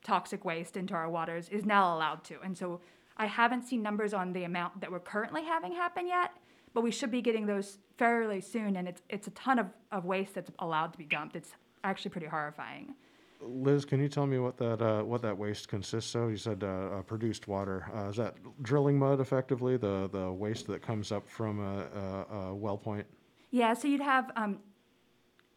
toxic 0.04 0.44
waste 0.44 0.76
into 0.76 0.94
our 0.94 1.08
waters 1.08 1.48
is 1.48 1.64
now 1.64 1.94
allowed 1.94 2.22
to. 2.24 2.36
And 2.42 2.56
so 2.56 2.80
I 3.16 3.26
haven't 3.26 3.62
seen 3.62 3.82
numbers 3.82 4.14
on 4.14 4.32
the 4.32 4.44
amount 4.44 4.80
that 4.80 4.92
we're 4.92 5.00
currently 5.00 5.44
having 5.44 5.72
happen 5.72 6.06
yet, 6.06 6.32
but 6.74 6.82
we 6.82 6.90
should 6.90 7.10
be 7.10 7.22
getting 7.22 7.46
those 7.46 7.78
fairly 7.96 8.40
soon. 8.40 8.76
And 8.76 8.86
it's 8.86 9.02
it's 9.08 9.26
a 9.26 9.30
ton 9.30 9.58
of, 9.58 9.66
of 9.90 10.04
waste 10.04 10.34
that's 10.34 10.50
allowed 10.58 10.92
to 10.92 10.98
be 10.98 11.04
dumped. 11.04 11.34
It's 11.34 11.52
actually 11.82 12.10
pretty 12.10 12.26
horrifying. 12.26 12.94
Liz, 13.40 13.84
can 13.84 14.00
you 14.00 14.08
tell 14.08 14.26
me 14.26 14.38
what 14.38 14.56
that 14.56 14.82
uh, 14.82 15.02
what 15.02 15.22
that 15.22 15.36
waste 15.36 15.68
consists 15.68 16.14
of? 16.14 16.30
You 16.30 16.36
said 16.36 16.64
uh, 16.64 16.66
uh, 16.98 17.02
produced 17.02 17.46
water. 17.46 17.86
Uh, 17.94 18.08
is 18.08 18.16
that 18.16 18.34
drilling 18.62 18.98
mud, 18.98 19.20
effectively, 19.20 19.76
the 19.76 20.08
the 20.12 20.32
waste 20.32 20.66
that 20.66 20.82
comes 20.82 21.12
up 21.12 21.28
from 21.28 21.60
a, 21.60 21.86
a, 22.34 22.36
a 22.36 22.54
well 22.54 22.76
point? 22.76 23.06
Yeah. 23.50 23.74
So 23.74 23.86
you'd 23.86 24.00
have 24.00 24.30
um, 24.36 24.58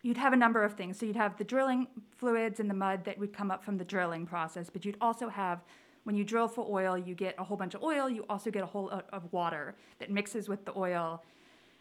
you'd 0.04 0.18
have 0.18 0.34
a 0.34 0.38
number 0.38 0.64
of 0.64 0.74
things. 0.74 1.00
So 1.00 1.06
you'd 1.06 1.16
have 1.16 1.38
the 1.38 1.44
drilling 1.44 1.88
fluids 2.16 2.60
and 2.60 2.70
the 2.70 2.76
mud 2.76 3.04
that 3.06 3.18
would 3.18 3.34
come 3.34 3.52
up 3.52 3.64
from 3.64 3.78
the 3.78 3.86
drilling 3.86 4.26
process, 4.26 4.70
but 4.70 4.86
you'd 4.86 4.98
also 5.02 5.28
have 5.30 5.64
when 6.04 6.16
you 6.16 6.24
drill 6.24 6.48
for 6.48 6.66
oil, 6.68 6.98
you 6.98 7.14
get 7.14 7.36
a 7.38 7.44
whole 7.44 7.58
bunch 7.58 7.76
of 7.76 7.84
oil. 7.84 8.10
You 8.10 8.26
also 8.30 8.50
get 8.50 8.64
a 8.64 8.68
whole 8.68 8.86
lot 8.86 9.08
of 9.14 9.32
water 9.32 9.76
that 10.00 10.10
mixes 10.10 10.50
with 10.50 10.66
the 10.66 10.76
oil, 10.76 11.24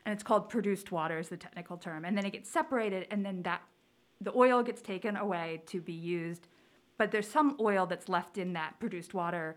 and 0.04 0.12
it's 0.12 0.22
called 0.22 0.48
produced 0.48 0.92
water 0.92 1.18
is 1.18 1.28
the 1.28 1.36
technical 1.36 1.76
term. 1.76 2.04
And 2.04 2.16
then 2.16 2.26
it 2.26 2.32
gets 2.32 2.50
separated, 2.50 3.06
and 3.10 3.24
then 3.24 3.42
that 3.42 3.62
the 4.20 4.32
oil 4.36 4.62
gets 4.62 4.82
taken 4.82 5.16
away 5.16 5.62
to 5.66 5.80
be 5.80 5.92
used. 5.92 6.48
But 6.98 7.10
there's 7.10 7.28
some 7.28 7.56
oil 7.60 7.86
that's 7.86 8.08
left 8.08 8.36
in 8.36 8.52
that 8.52 8.78
produced 8.78 9.14
water, 9.14 9.56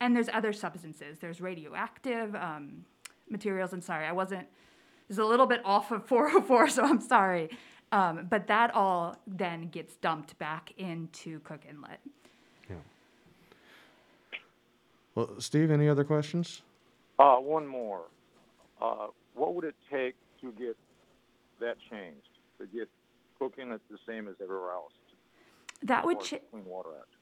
and 0.00 0.14
there's 0.14 0.28
other 0.32 0.52
substances. 0.52 1.18
There's 1.18 1.40
radioactive 1.40 2.34
um, 2.36 2.84
materials. 3.28 3.72
And 3.72 3.82
sorry, 3.82 4.06
I 4.06 4.12
wasn't. 4.12 4.46
Is 5.08 5.18
a 5.18 5.24
little 5.24 5.46
bit 5.46 5.60
off 5.64 5.90
of 5.90 6.06
404, 6.06 6.68
so 6.68 6.84
I'm 6.84 7.00
sorry. 7.00 7.50
Um, 7.92 8.26
but 8.28 8.46
that 8.46 8.74
all 8.74 9.16
then 9.26 9.68
gets 9.68 9.96
dumped 9.96 10.38
back 10.38 10.72
into 10.78 11.40
Cook 11.40 11.60
Inlet. 11.68 12.00
Yeah. 12.68 12.76
Well, 15.14 15.40
Steve, 15.40 15.70
any 15.70 15.88
other 15.88 16.04
questions? 16.04 16.62
Uh, 17.18 17.36
one 17.36 17.66
more. 17.66 18.02
Uh, 18.80 19.08
what 19.34 19.54
would 19.54 19.64
it 19.64 19.76
take 19.90 20.14
to 20.40 20.52
get 20.52 20.76
that 21.60 21.76
changed? 21.90 22.28
To 22.58 22.66
get 22.66 22.88
Cook 23.38 23.54
Inlet 23.58 23.80
the 23.90 23.98
same 24.06 24.28
as 24.28 24.34
everywhere 24.42 24.72
else? 24.72 24.92
That 25.82 26.04
would 26.04 26.18
Or 26.18 26.22
ch- 26.22 26.40
Clean 26.50 26.64
Water 26.64 26.90
Act. 26.98 27.16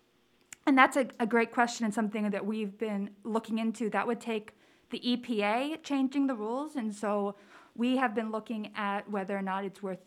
And 0.67 0.79
that's 0.79 0.97
a, 0.97 1.07
a 1.19 1.27
great 1.27 1.53
question 1.53 1.85
and 1.85 1.93
something 1.93 2.31
that 2.31 2.47
we've 2.47 2.79
been 2.79 3.11
looking 3.25 3.59
into. 3.59 3.91
That 3.91 4.07
would 4.07 4.21
take 4.21 4.53
the 4.91 5.01
EPA 5.01 5.83
changing 5.83 6.27
the 6.29 6.35
rules. 6.35 6.77
And 6.77 6.95
so 6.95 7.35
we 7.75 7.97
have 7.97 8.15
been 8.15 8.31
looking 8.31 8.71
at 8.77 9.11
whether 9.11 9.37
or 9.37 9.43
not 9.43 9.65
it's 9.65 9.83
worth, 9.83 9.99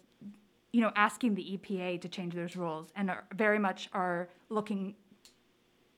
you 0.71 0.81
know, 0.81 0.91
asking 0.95 1.35
the 1.35 1.57
EPA 1.57 1.99
to 2.01 2.07
change 2.07 2.33
those 2.35 2.55
rules 2.55 2.89
and 2.95 3.09
are 3.09 3.25
very 3.35 3.59
much 3.59 3.89
are 3.91 4.29
looking 4.49 4.95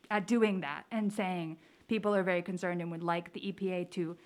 at 0.10 0.26
doing 0.26 0.62
that 0.62 0.86
and 0.92 1.12
saying 1.12 1.58
people 1.88 2.16
are 2.16 2.24
very 2.24 2.42
concerned 2.42 2.82
and 2.82 2.90
would 2.90 3.04
like 3.04 3.34
the 3.34 3.42
EPA 3.42 3.92
to 3.92 4.18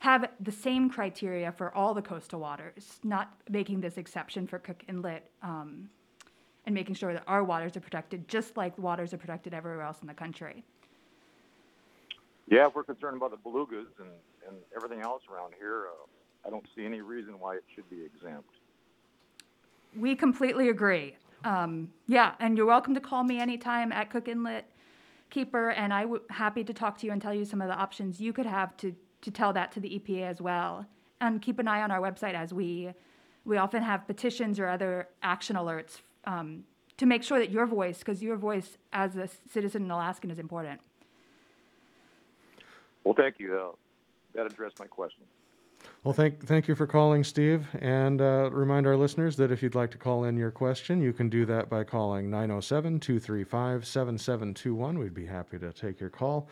have 0.00 0.30
the 0.40 0.52
same 0.52 0.88
criteria 0.88 1.50
for 1.52 1.74
all 1.74 1.94
the 1.94 2.02
coastal 2.02 2.40
waters, 2.40 3.00
not 3.02 3.32
making 3.50 3.80
this 3.80 3.98
exception 3.98 4.46
for 4.46 4.58
Cook 4.58 4.84
Inlet. 4.88 5.30
Um, 5.42 5.90
and 6.68 6.74
making 6.74 6.94
sure 6.94 7.14
that 7.14 7.22
our 7.26 7.42
waters 7.42 7.74
are 7.78 7.80
protected 7.80 8.28
just 8.28 8.58
like 8.58 8.76
the 8.76 8.82
waters 8.82 9.14
are 9.14 9.16
protected 9.16 9.54
everywhere 9.54 9.80
else 9.80 10.02
in 10.02 10.06
the 10.06 10.12
country. 10.12 10.62
Yeah, 12.46 12.66
if 12.66 12.74
we're 12.74 12.84
concerned 12.84 13.16
about 13.16 13.30
the 13.30 13.38
belugas 13.38 13.86
and, 13.98 14.10
and 14.46 14.56
everything 14.76 15.00
else 15.00 15.22
around 15.32 15.54
here, 15.58 15.86
uh, 15.86 16.46
I 16.46 16.50
don't 16.50 16.66
see 16.76 16.84
any 16.84 17.00
reason 17.00 17.40
why 17.40 17.56
it 17.56 17.64
should 17.74 17.88
be 17.88 18.04
exempt. 18.04 18.50
We 19.96 20.14
completely 20.14 20.68
agree. 20.68 21.16
Um, 21.42 21.90
yeah, 22.06 22.34
and 22.38 22.54
you're 22.58 22.66
welcome 22.66 22.92
to 22.94 23.00
call 23.00 23.24
me 23.24 23.40
anytime 23.40 23.90
at 23.90 24.10
Cook 24.10 24.28
Inlet 24.28 24.70
Keeper, 25.30 25.70
and 25.70 25.90
I'm 25.94 26.08
w- 26.08 26.22
happy 26.28 26.64
to 26.64 26.74
talk 26.74 26.98
to 26.98 27.06
you 27.06 27.12
and 27.12 27.22
tell 27.22 27.32
you 27.32 27.46
some 27.46 27.62
of 27.62 27.68
the 27.68 27.74
options 27.74 28.20
you 28.20 28.34
could 28.34 28.44
have 28.44 28.76
to, 28.78 28.94
to 29.22 29.30
tell 29.30 29.52
that 29.52 29.72
to 29.72 29.80
the 29.80 29.98
EPA 29.98 30.22
as 30.22 30.40
well. 30.40 30.86
And 31.20 31.42
keep 31.42 31.58
an 31.58 31.66
eye 31.66 31.82
on 31.82 31.90
our 31.90 32.00
website 32.00 32.34
as 32.34 32.54
we 32.54 32.92
we 33.44 33.56
often 33.56 33.82
have 33.82 34.06
petitions 34.06 34.60
or 34.60 34.68
other 34.68 35.08
action 35.22 35.56
alerts 35.56 36.02
um, 36.24 36.64
to 36.98 37.06
make 37.06 37.22
sure 37.22 37.38
that 37.38 37.50
your 37.50 37.64
voice, 37.64 38.00
because 38.00 38.22
your 38.22 38.36
voice 38.36 38.76
as 38.92 39.16
a 39.16 39.28
citizen 39.50 39.84
in 39.84 39.90
Alaskan 39.90 40.30
is 40.30 40.38
important. 40.38 40.80
Well, 43.04 43.14
thank 43.14 43.38
you. 43.38 43.56
Uh, 43.56 43.76
that 44.34 44.46
addressed 44.46 44.78
my 44.78 44.86
question. 44.86 45.22
Well, 46.04 46.12
thank, 46.12 46.46
thank 46.46 46.68
you 46.68 46.74
for 46.74 46.86
calling, 46.86 47.24
Steve. 47.24 47.66
And 47.80 48.20
uh, 48.20 48.50
remind 48.52 48.86
our 48.86 48.96
listeners 48.96 49.36
that 49.36 49.50
if 49.50 49.62
you'd 49.62 49.74
like 49.74 49.90
to 49.92 49.98
call 49.98 50.24
in 50.24 50.36
your 50.36 50.50
question, 50.50 51.00
you 51.00 51.12
can 51.12 51.28
do 51.30 51.46
that 51.46 51.70
by 51.70 51.84
calling 51.84 52.30
907 52.30 53.00
235 53.00 53.86
7721. 53.86 54.98
We'd 54.98 55.14
be 55.14 55.26
happy 55.26 55.58
to 55.58 55.72
take 55.72 56.00
your 56.00 56.10
call. 56.10 56.48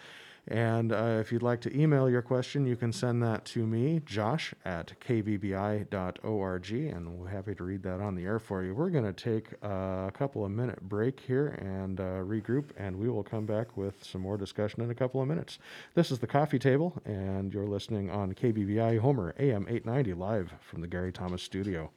And 0.49 0.93
uh, 0.93 1.19
if 1.21 1.33
you'd 1.33 1.43
like 1.43 1.61
to 1.63 1.77
email 1.77 2.09
your 2.09 2.23
question, 2.23 2.67
you 2.67 2.77
can 2.77 2.93
send 2.93 3.23
that 3.23 3.45
to 3.47 3.67
me, 3.67 4.01
Josh 4.07 4.55
at 4.65 4.93
kbbi.org, 5.01 6.71
and 6.71 7.19
we're 7.19 7.29
happy 7.29 7.55
to 7.57 7.65
read 7.65 7.83
that 7.83 8.01
on 8.01 8.15
the 8.15 8.25
air 8.25 8.39
for 8.39 8.63
you. 8.63 8.75
We're 8.75 8.91
going 8.91 9.13
to 9.13 9.13
take 9.13 9.53
a 9.63 10.13
couple 10.15 10.45
of 10.45 10.53
minute 10.53 10.81
break 10.83 11.19
here 11.19 11.49
and 11.49 11.99
uh, 11.99 12.23
regroup, 12.23 12.67
and 12.77 12.97
we 12.97 13.09
will 13.09 13.25
come 13.25 13.45
back 13.45 13.77
with 13.77 14.05
some 14.05 14.21
more 14.21 14.37
discussion 14.37 14.83
in 14.83 14.91
a 14.91 14.95
couple 14.95 15.21
of 15.21 15.27
minutes. 15.27 15.59
This 15.95 16.13
is 16.13 16.21
the 16.21 16.29
Coffee 16.29 16.61
Table, 16.61 17.01
and 17.05 17.53
you're 17.53 17.67
listening 17.67 18.09
on 18.09 18.33
KBBI 18.33 19.01
Homer 19.01 19.35
AM 19.39 19.67
890 19.69 20.15
live 20.15 20.53
from 20.61 20.81
the 20.81 20.87
Gary 20.87 21.13
Thomas 21.13 21.43
Studio. 21.43 21.91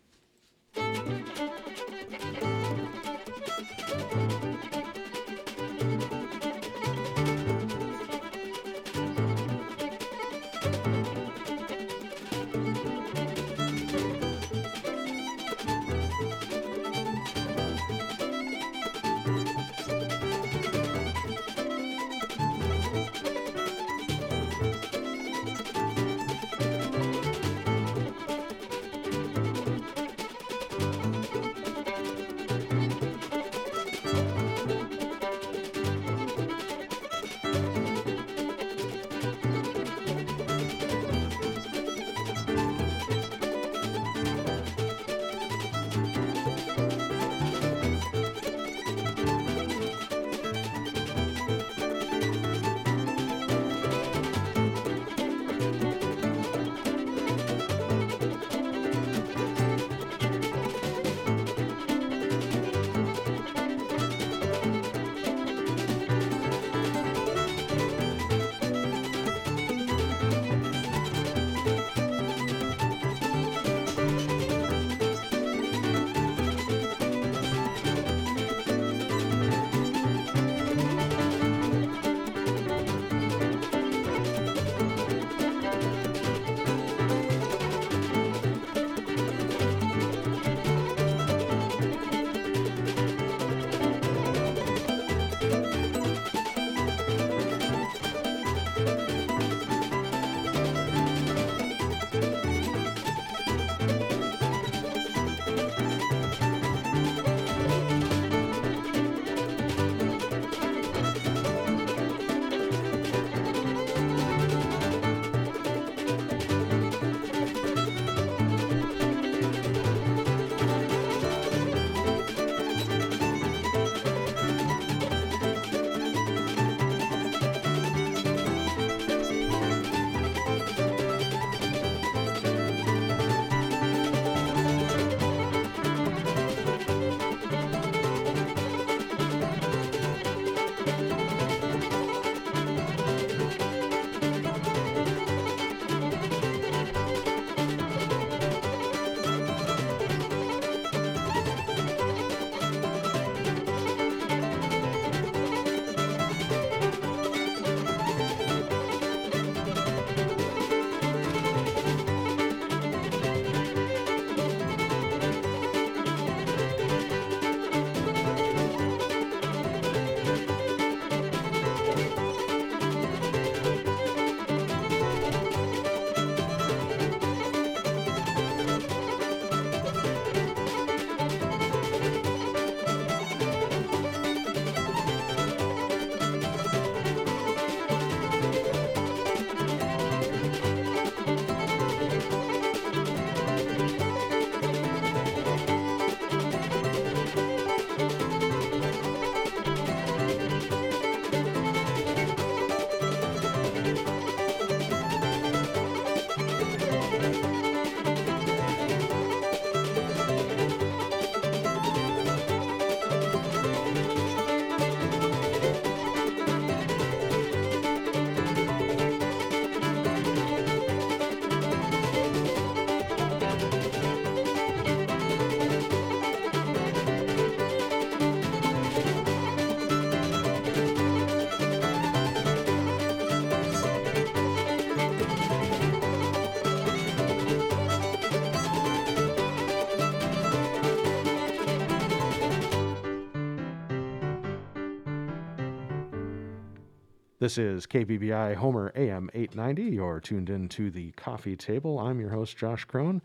This 247.39 247.57
is 247.57 247.87
KBBI 247.87 248.55
Homer 248.55 248.91
AM 248.97 249.29
890. 249.33 249.95
You're 249.95 250.19
tuned 250.19 250.49
in 250.49 250.67
to 250.67 250.91
the 250.91 251.11
coffee 251.11 251.55
table. 251.55 251.97
I'm 251.97 252.19
your 252.19 252.31
host, 252.31 252.57
Josh 252.57 252.83
Crone. 252.83 253.21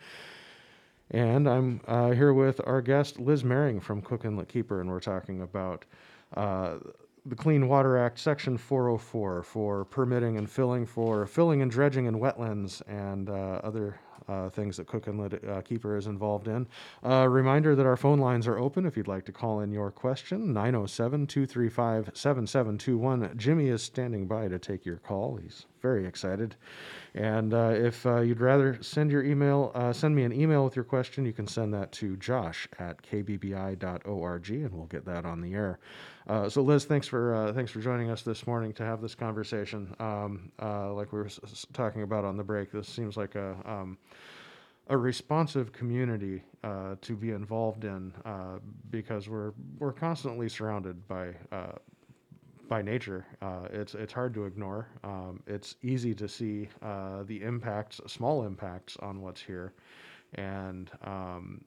And 1.11 1.49
I'm 1.49 1.81
uh, 1.89 2.13
here 2.13 2.33
with 2.33 2.61
our 2.65 2.81
guest, 2.81 3.19
Liz 3.19 3.43
Mering 3.43 3.81
from 3.81 4.01
Cook 4.01 4.25
Inlet 4.25 4.47
Keeper, 4.47 4.81
and 4.81 4.89
we're 4.89 5.01
talking 5.01 5.43
about 5.43 5.85
uh, 6.37 6.77
the 7.27 7.35
Clean 7.35 7.67
Water 7.67 7.99
Act, 7.99 8.21
Section 8.21 8.57
404, 8.57 9.43
for 9.43 9.85
permitting 9.85 10.39
and 10.39 10.49
filling 10.49 10.87
for 10.87 11.27
filling 11.27 11.61
and 11.61 11.69
dredging 11.69 12.07
in 12.07 12.21
wetlands 12.21 12.83
and 12.87 13.29
uh, 13.29 13.61
other 13.65 13.99
uh, 14.29 14.49
things 14.51 14.77
that 14.77 14.87
Cook 14.87 15.09
Inlet 15.09 15.47
uh, 15.49 15.61
Keeper 15.63 15.97
is 15.97 16.07
involved 16.07 16.49
in. 16.49 16.67
Uh, 17.05 17.29
reminder 17.29 17.75
that 17.75 17.87
our 17.87 17.97
phone 17.97 18.19
lines 18.19 18.47
are 18.47 18.59
open 18.59 18.87
if 18.87 18.97
you'd 18.97 19.09
like 19.09 19.25
to 19.27 19.33
call 19.33 19.61
in 19.61 19.71
your 19.71 19.91
question 19.91 20.53
907 20.53 21.27
235 21.27 22.11
7721. 22.15 23.37
Jimmy 23.37 23.69
is 23.69 23.83
standing 23.83 24.27
by 24.27 24.49
to 24.49 24.59
take 24.59 24.85
your 24.85 24.97
call. 24.97 25.37
He's 25.37 25.67
very 25.83 26.07
excited. 26.07 26.57
And 27.15 27.53
uh, 27.53 27.75
if 27.75 28.07
uh, 28.07 28.21
you'd 28.21 28.41
rather 28.41 28.79
send 28.83 29.11
your 29.11 29.23
email, 29.23 29.71
uh, 29.75 29.93
send 29.93 30.17
me 30.17 30.25
an 30.25 30.33
email 30.33 30.65
with 30.65 30.75
your 30.75 30.85
question, 30.85 31.27
you 31.27 31.33
can 31.33 31.47
send 31.47 31.75
that 31.75 31.93
to 31.93 32.17
josh 32.17 32.67
at 32.79 33.03
kbbi.org 33.03 34.51
and 34.51 34.73
we'll 34.73 34.87
get 34.87 35.05
that 35.05 35.25
on 35.25 35.41
the 35.41 35.55
air. 35.55 35.79
Uh, 36.27 36.49
so 36.49 36.63
Liz, 36.63 36.87
thanks 36.87 37.07
for 37.07 37.35
uh, 37.35 37.53
thanks 37.53 37.71
for 37.71 37.81
joining 37.81 38.11
us 38.11 38.23
this 38.23 38.47
morning 38.47 38.73
to 38.75 38.85
have 38.85 39.03
this 39.03 39.15
conversation. 39.15 39.95
Um, 40.01 40.51
uh, 40.61 40.93
like 40.95 41.13
we 41.13 41.19
were 41.19 41.27
s- 41.27 41.67
talking 41.75 42.03
about 42.03 42.25
on 42.25 42.37
the 42.37 42.45
break, 42.45 42.73
this 42.73 42.89
seems 42.89 43.17
like 43.17 43.35
a 43.35 43.55
um, 43.67 43.99
a 44.89 44.97
responsive 44.97 45.73
community 45.73 46.43
uh, 46.63 46.95
to 47.03 47.15
be 47.15 47.31
involved 47.31 47.85
in 47.85 48.13
uh, 48.25 48.59
because 48.91 49.29
we're 49.29 49.53
we're 49.79 49.93
constantly 49.93 50.49
surrounded 50.49 51.07
by 51.09 51.35
uh, 51.53 51.73
by 52.69 52.81
nature. 52.81 53.27
It's 53.71 53.95
it's 53.95 54.13
hard 54.13 54.33
to 54.35 54.47
ignore. 54.47 54.89
Um, 55.05 55.43
it's 55.47 55.77
easy 55.83 56.15
to 56.15 56.27
see 56.27 56.71
the 56.81 57.43
impacts, 57.43 58.01
small 58.07 58.47
impacts 58.47 58.97
on 58.99 59.21
what's 59.21 59.43
here, 59.43 59.75
and 60.35 60.91
um, 61.03 61.61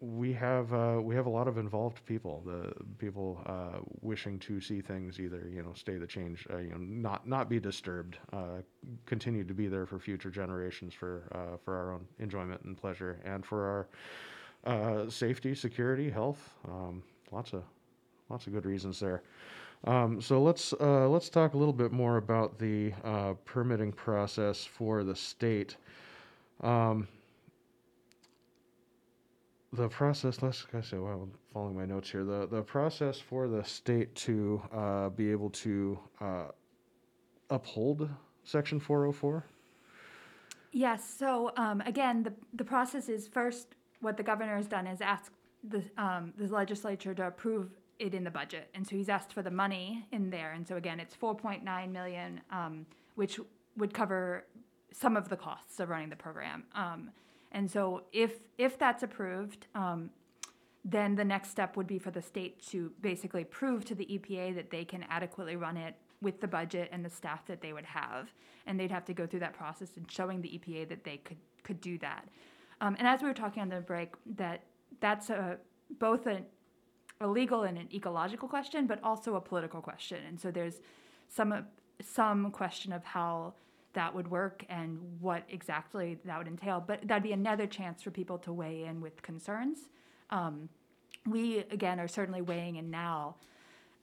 we 0.00 0.32
have 0.34 0.72
uh, 0.72 0.98
we 1.00 1.14
have 1.14 1.26
a 1.26 1.30
lot 1.30 1.48
of 1.48 1.58
involved 1.58 2.04
people. 2.04 2.42
The 2.44 2.72
people 2.98 3.40
uh, 3.46 3.80
wishing 4.02 4.38
to 4.40 4.60
see 4.60 4.80
things 4.80 5.18
either 5.18 5.50
you 5.52 5.62
know 5.62 5.72
stay 5.74 5.96
the 5.96 6.06
change, 6.06 6.46
uh, 6.52 6.58
you 6.58 6.70
know 6.70 6.76
not 6.78 7.26
not 7.26 7.48
be 7.48 7.58
disturbed, 7.58 8.18
uh, 8.32 8.60
continue 9.06 9.44
to 9.44 9.54
be 9.54 9.68
there 9.68 9.86
for 9.86 9.98
future 9.98 10.30
generations 10.30 10.92
for 10.92 11.22
uh, 11.32 11.56
for 11.64 11.74
our 11.74 11.92
own 11.92 12.06
enjoyment 12.18 12.62
and 12.64 12.76
pleasure, 12.76 13.20
and 13.24 13.44
for 13.44 13.88
our 14.66 14.74
uh, 14.74 15.10
safety, 15.10 15.54
security, 15.54 16.10
health. 16.10 16.50
Um, 16.68 17.02
lots 17.32 17.52
of 17.52 17.62
lots 18.28 18.46
of 18.46 18.52
good 18.52 18.66
reasons 18.66 19.00
there. 19.00 19.22
Um, 19.84 20.20
so 20.20 20.42
let's 20.42 20.74
let's 20.80 21.30
talk 21.30 21.54
a 21.54 21.56
little 21.56 21.72
bit 21.72 21.92
more 21.92 22.18
about 22.18 22.58
the 22.58 22.92
permitting 23.44 23.92
process 23.92 24.64
for 24.64 25.04
the 25.04 25.16
state. 25.16 25.76
Um, 26.62 27.08
the 29.72 29.88
process, 29.88 30.42
let's 30.42 30.66
I 30.72 30.80
say, 30.80 30.98
well, 30.98 31.22
I'm 31.22 31.32
following 31.52 31.76
my 31.76 31.84
notes 31.84 32.10
here. 32.10 32.24
The 32.24 32.46
the 32.46 32.62
process 32.62 33.18
for 33.18 33.48
the 33.48 33.64
state 33.64 34.14
to 34.16 34.62
uh, 34.72 35.08
be 35.10 35.30
able 35.30 35.50
to 35.50 35.98
uh, 36.20 36.44
uphold 37.50 38.08
Section 38.44 38.80
404. 38.80 39.44
Yes. 40.72 41.08
So 41.08 41.52
um, 41.56 41.80
again, 41.82 42.22
the 42.22 42.32
the 42.54 42.64
process 42.64 43.08
is 43.08 43.28
first 43.28 43.74
what 44.00 44.16
the 44.16 44.22
governor 44.22 44.56
has 44.56 44.66
done 44.66 44.86
is 44.86 45.00
ask 45.00 45.32
the 45.64 45.82
um, 45.98 46.32
the 46.38 46.46
legislature 46.46 47.14
to 47.14 47.26
approve 47.26 47.70
it 47.98 48.14
in 48.14 48.24
the 48.24 48.30
budget, 48.30 48.68
and 48.74 48.86
so 48.86 48.94
he's 48.94 49.08
asked 49.08 49.32
for 49.32 49.42
the 49.42 49.50
money 49.50 50.06
in 50.12 50.30
there. 50.30 50.52
And 50.52 50.66
so 50.66 50.76
again, 50.76 51.00
it's 51.00 51.16
4.9 51.16 51.90
million, 51.90 52.40
um, 52.50 52.86
which 53.14 53.40
would 53.78 53.94
cover 53.94 54.44
some 54.92 55.16
of 55.16 55.28
the 55.28 55.36
costs 55.36 55.80
of 55.80 55.88
running 55.88 56.10
the 56.10 56.16
program. 56.16 56.64
Um, 56.74 57.10
and 57.56 57.70
so 57.70 58.02
if 58.12 58.32
if 58.58 58.78
that's 58.78 59.02
approved, 59.02 59.66
um, 59.74 60.10
then 60.84 61.16
the 61.16 61.24
next 61.24 61.48
step 61.50 61.74
would 61.76 61.86
be 61.86 61.98
for 61.98 62.10
the 62.10 62.20
state 62.20 62.62
to 62.66 62.92
basically 63.00 63.44
prove 63.44 63.84
to 63.86 63.94
the 63.94 64.04
EPA 64.04 64.54
that 64.54 64.70
they 64.70 64.84
can 64.84 65.04
adequately 65.08 65.56
run 65.56 65.78
it 65.78 65.94
with 66.20 66.38
the 66.42 66.46
budget 66.46 66.90
and 66.92 67.02
the 67.02 67.08
staff 67.10 67.46
that 67.46 67.62
they 67.62 67.72
would 67.72 67.86
have, 67.86 68.30
and 68.66 68.78
they'd 68.78 68.90
have 68.90 69.06
to 69.06 69.14
go 69.14 69.26
through 69.26 69.40
that 69.40 69.54
process 69.54 69.88
and 69.96 70.10
showing 70.10 70.42
the 70.42 70.48
EPA 70.48 70.86
that 70.90 71.02
they 71.02 71.16
could 71.16 71.38
could 71.62 71.80
do 71.80 71.96
that. 71.98 72.28
Um, 72.82 72.94
and 72.98 73.08
as 73.08 73.22
we 73.22 73.28
were 73.28 73.34
talking 73.34 73.62
on 73.62 73.70
the 73.70 73.80
break, 73.80 74.10
that 74.36 74.60
that's 75.00 75.30
a 75.30 75.56
both 75.98 76.26
a, 76.26 76.42
a 77.22 77.26
legal 77.26 77.62
and 77.62 77.78
an 77.78 77.88
ecological 77.92 78.48
question, 78.48 78.86
but 78.86 79.02
also 79.02 79.34
a 79.36 79.40
political 79.40 79.80
question. 79.80 80.18
And 80.28 80.38
so 80.38 80.50
there's 80.50 80.82
some 81.30 81.54
some 82.02 82.50
question 82.50 82.92
of 82.92 83.02
how 83.02 83.54
that 83.96 84.14
would 84.14 84.30
work 84.30 84.64
and 84.68 85.00
what 85.20 85.42
exactly 85.48 86.18
that 86.26 86.38
would 86.38 86.46
entail. 86.46 86.84
But 86.86 87.08
that'd 87.08 87.22
be 87.22 87.32
another 87.32 87.66
chance 87.66 88.02
for 88.02 88.10
people 88.10 88.38
to 88.38 88.52
weigh 88.52 88.84
in 88.84 89.00
with 89.00 89.20
concerns. 89.22 89.78
Um, 90.30 90.68
we 91.26 91.60
again 91.70 91.98
are 91.98 92.06
certainly 92.06 92.42
weighing 92.42 92.76
in 92.76 92.90
now, 92.90 93.36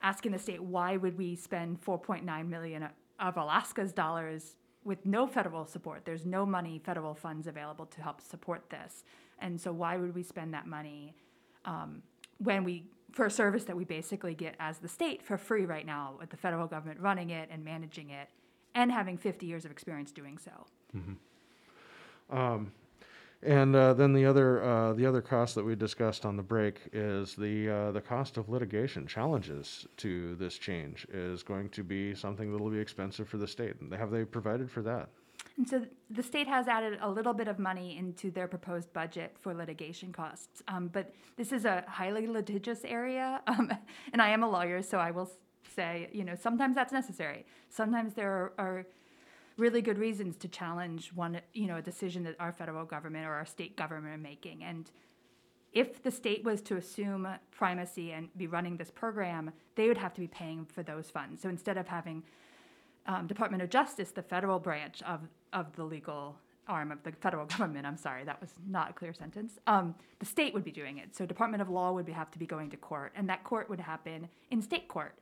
asking 0.02 0.32
the 0.32 0.38
state 0.38 0.62
why 0.62 0.96
would 0.96 1.16
we 1.16 1.36
spend 1.36 1.80
4.9 1.80 2.48
million 2.48 2.88
of 3.20 3.36
Alaska's 3.36 3.92
dollars 3.92 4.56
with 4.84 5.06
no 5.06 5.26
federal 5.26 5.64
support? 5.64 6.04
There's 6.04 6.26
no 6.26 6.44
money, 6.44 6.80
federal 6.84 7.14
funds 7.14 7.46
available 7.46 7.86
to 7.86 8.02
help 8.02 8.20
support 8.20 8.68
this, 8.70 9.04
and 9.38 9.58
so 9.58 9.72
why 9.72 9.96
would 9.96 10.14
we 10.14 10.24
spend 10.24 10.52
that 10.54 10.66
money 10.66 11.14
um, 11.64 12.02
when 12.38 12.64
we 12.64 12.84
for 13.12 13.26
a 13.26 13.30
service 13.30 13.62
that 13.64 13.76
we 13.76 13.84
basically 13.84 14.34
get 14.34 14.56
as 14.58 14.78
the 14.78 14.88
state 14.88 15.22
for 15.22 15.38
free 15.38 15.64
right 15.64 15.86
now 15.86 16.14
with 16.18 16.30
the 16.30 16.36
federal 16.36 16.66
government 16.66 16.98
running 16.98 17.30
it 17.30 17.48
and 17.52 17.64
managing 17.64 18.10
it 18.10 18.28
and 18.74 18.90
having 18.90 19.16
50 19.16 19.46
years 19.46 19.64
of 19.64 19.70
experience 19.70 20.12
doing 20.12 20.38
so. 20.38 20.66
And 23.44 23.76
uh, 23.76 23.92
then 23.92 24.14
the 24.14 24.24
other 24.24 24.64
uh, 24.64 24.94
the 24.94 25.04
other 25.04 25.20
cost 25.20 25.54
that 25.56 25.64
we 25.64 25.74
discussed 25.74 26.24
on 26.24 26.36
the 26.36 26.42
break 26.42 26.80
is 26.94 27.34
the 27.34 27.68
uh, 27.68 27.92
the 27.92 28.00
cost 28.00 28.38
of 28.38 28.48
litigation 28.48 29.06
challenges 29.06 29.86
to 29.98 30.34
this 30.36 30.56
change 30.56 31.06
is 31.12 31.42
going 31.42 31.68
to 31.70 31.84
be 31.84 32.14
something 32.14 32.50
that 32.50 32.58
will 32.58 32.70
be 32.70 32.78
expensive 32.78 33.28
for 33.28 33.36
the 33.36 33.46
state. 33.46 33.74
Have 33.96 34.10
they 34.10 34.24
provided 34.24 34.70
for 34.70 34.80
that? 34.82 35.10
And 35.58 35.68
so 35.68 35.82
the 36.10 36.22
state 36.22 36.48
has 36.48 36.66
added 36.66 36.98
a 37.00 37.10
little 37.10 37.34
bit 37.34 37.46
of 37.46 37.58
money 37.58 37.98
into 37.98 38.30
their 38.30 38.48
proposed 38.48 38.92
budget 38.92 39.36
for 39.38 39.54
litigation 39.54 40.10
costs. 40.10 40.62
Um, 40.66 40.88
but 40.88 41.12
this 41.36 41.52
is 41.52 41.64
a 41.64 41.84
highly 41.86 42.26
litigious 42.26 42.80
area. 42.84 43.40
Um, 43.46 43.70
and 44.12 44.22
I 44.22 44.30
am 44.30 44.42
a 44.42 44.48
lawyer, 44.48 44.82
so 44.82 44.98
I 44.98 45.10
will 45.10 45.30
say, 45.74 46.08
you 46.12 46.24
know, 46.24 46.34
sometimes 46.34 46.74
that's 46.74 46.92
necessary. 46.92 47.44
Sometimes 47.70 48.14
there 48.14 48.30
are, 48.30 48.52
are 48.58 48.86
really 49.56 49.82
good 49.82 49.98
reasons 49.98 50.36
to 50.36 50.48
challenge 50.48 51.12
one, 51.14 51.40
you 51.52 51.66
know, 51.66 51.76
a 51.76 51.82
decision 51.82 52.24
that 52.24 52.36
our 52.40 52.52
federal 52.52 52.84
government 52.84 53.26
or 53.26 53.32
our 53.32 53.46
state 53.46 53.76
government 53.76 54.14
are 54.14 54.18
making. 54.18 54.64
And 54.64 54.90
if 55.72 56.02
the 56.02 56.10
state 56.10 56.44
was 56.44 56.60
to 56.62 56.76
assume 56.76 57.26
primacy 57.50 58.12
and 58.12 58.28
be 58.36 58.46
running 58.46 58.76
this 58.76 58.90
program, 58.90 59.52
they 59.74 59.88
would 59.88 59.98
have 59.98 60.14
to 60.14 60.20
be 60.20 60.28
paying 60.28 60.64
for 60.64 60.82
those 60.82 61.10
funds. 61.10 61.42
So 61.42 61.48
instead 61.48 61.76
of 61.76 61.88
having 61.88 62.22
um, 63.06 63.26
Department 63.26 63.62
of 63.62 63.70
Justice, 63.70 64.10
the 64.10 64.22
federal 64.22 64.58
branch 64.58 65.02
of, 65.02 65.20
of 65.52 65.74
the 65.76 65.84
legal 65.84 66.36
arm 66.68 66.90
of 66.90 67.02
the 67.02 67.12
federal 67.12 67.46
government, 67.56 67.86
I'm 67.86 67.96
sorry, 67.96 68.24
that 68.24 68.40
was 68.40 68.50
not 68.66 68.90
a 68.90 68.92
clear 68.92 69.12
sentence, 69.12 69.58
um, 69.66 69.94
the 70.18 70.26
state 70.26 70.54
would 70.54 70.64
be 70.64 70.72
doing 70.72 70.98
it. 70.98 71.14
So 71.14 71.26
Department 71.26 71.60
of 71.60 71.68
Law 71.68 71.92
would 71.92 72.06
be, 72.06 72.12
have 72.12 72.30
to 72.30 72.38
be 72.38 72.46
going 72.46 72.70
to 72.70 72.76
court, 72.76 73.12
and 73.16 73.28
that 73.28 73.44
court 73.44 73.68
would 73.68 73.80
happen 73.80 74.28
in 74.50 74.62
state 74.62 74.88
court. 74.88 75.14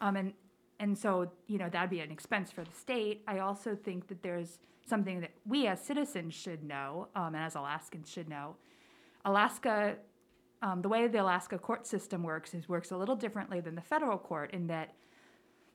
Um, 0.00 0.16
and, 0.16 0.32
and 0.80 0.96
so, 0.96 1.30
you 1.46 1.58
know, 1.58 1.68
that'd 1.68 1.90
be 1.90 2.00
an 2.00 2.10
expense 2.10 2.50
for 2.50 2.62
the 2.62 2.72
state. 2.72 3.22
I 3.26 3.40
also 3.40 3.74
think 3.74 4.08
that 4.08 4.22
there's 4.22 4.58
something 4.86 5.20
that 5.20 5.32
we 5.46 5.66
as 5.66 5.82
citizens 5.82 6.34
should 6.34 6.64
know, 6.64 7.08
um, 7.14 7.34
and 7.34 7.44
as 7.44 7.54
Alaskans 7.54 8.10
should 8.10 8.28
know. 8.28 8.56
Alaska, 9.24 9.96
um, 10.62 10.80
the 10.82 10.88
way 10.88 11.06
the 11.08 11.20
Alaska 11.20 11.58
court 11.58 11.86
system 11.86 12.22
works 12.22 12.54
is 12.54 12.68
works 12.68 12.90
a 12.90 12.96
little 12.96 13.16
differently 13.16 13.60
than 13.60 13.74
the 13.74 13.82
federal 13.82 14.18
court 14.18 14.52
in 14.52 14.66
that 14.68 14.94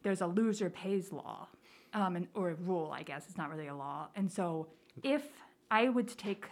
there's 0.02 0.22
a 0.22 0.28
loser 0.28 0.70
pays 0.70 1.12
law, 1.12 1.48
um, 1.94 2.16
and, 2.16 2.28
or 2.34 2.50
a 2.52 2.56
rule, 2.56 2.92
I 2.94 3.04
guess. 3.04 3.26
It's 3.28 3.38
not 3.38 3.50
really 3.50 3.68
a 3.68 3.76
law. 3.76 4.08
And 4.16 4.32
so 4.32 4.68
if 5.04 5.24
I 5.72 5.90
would 5.90 6.08
take, 6.08 6.46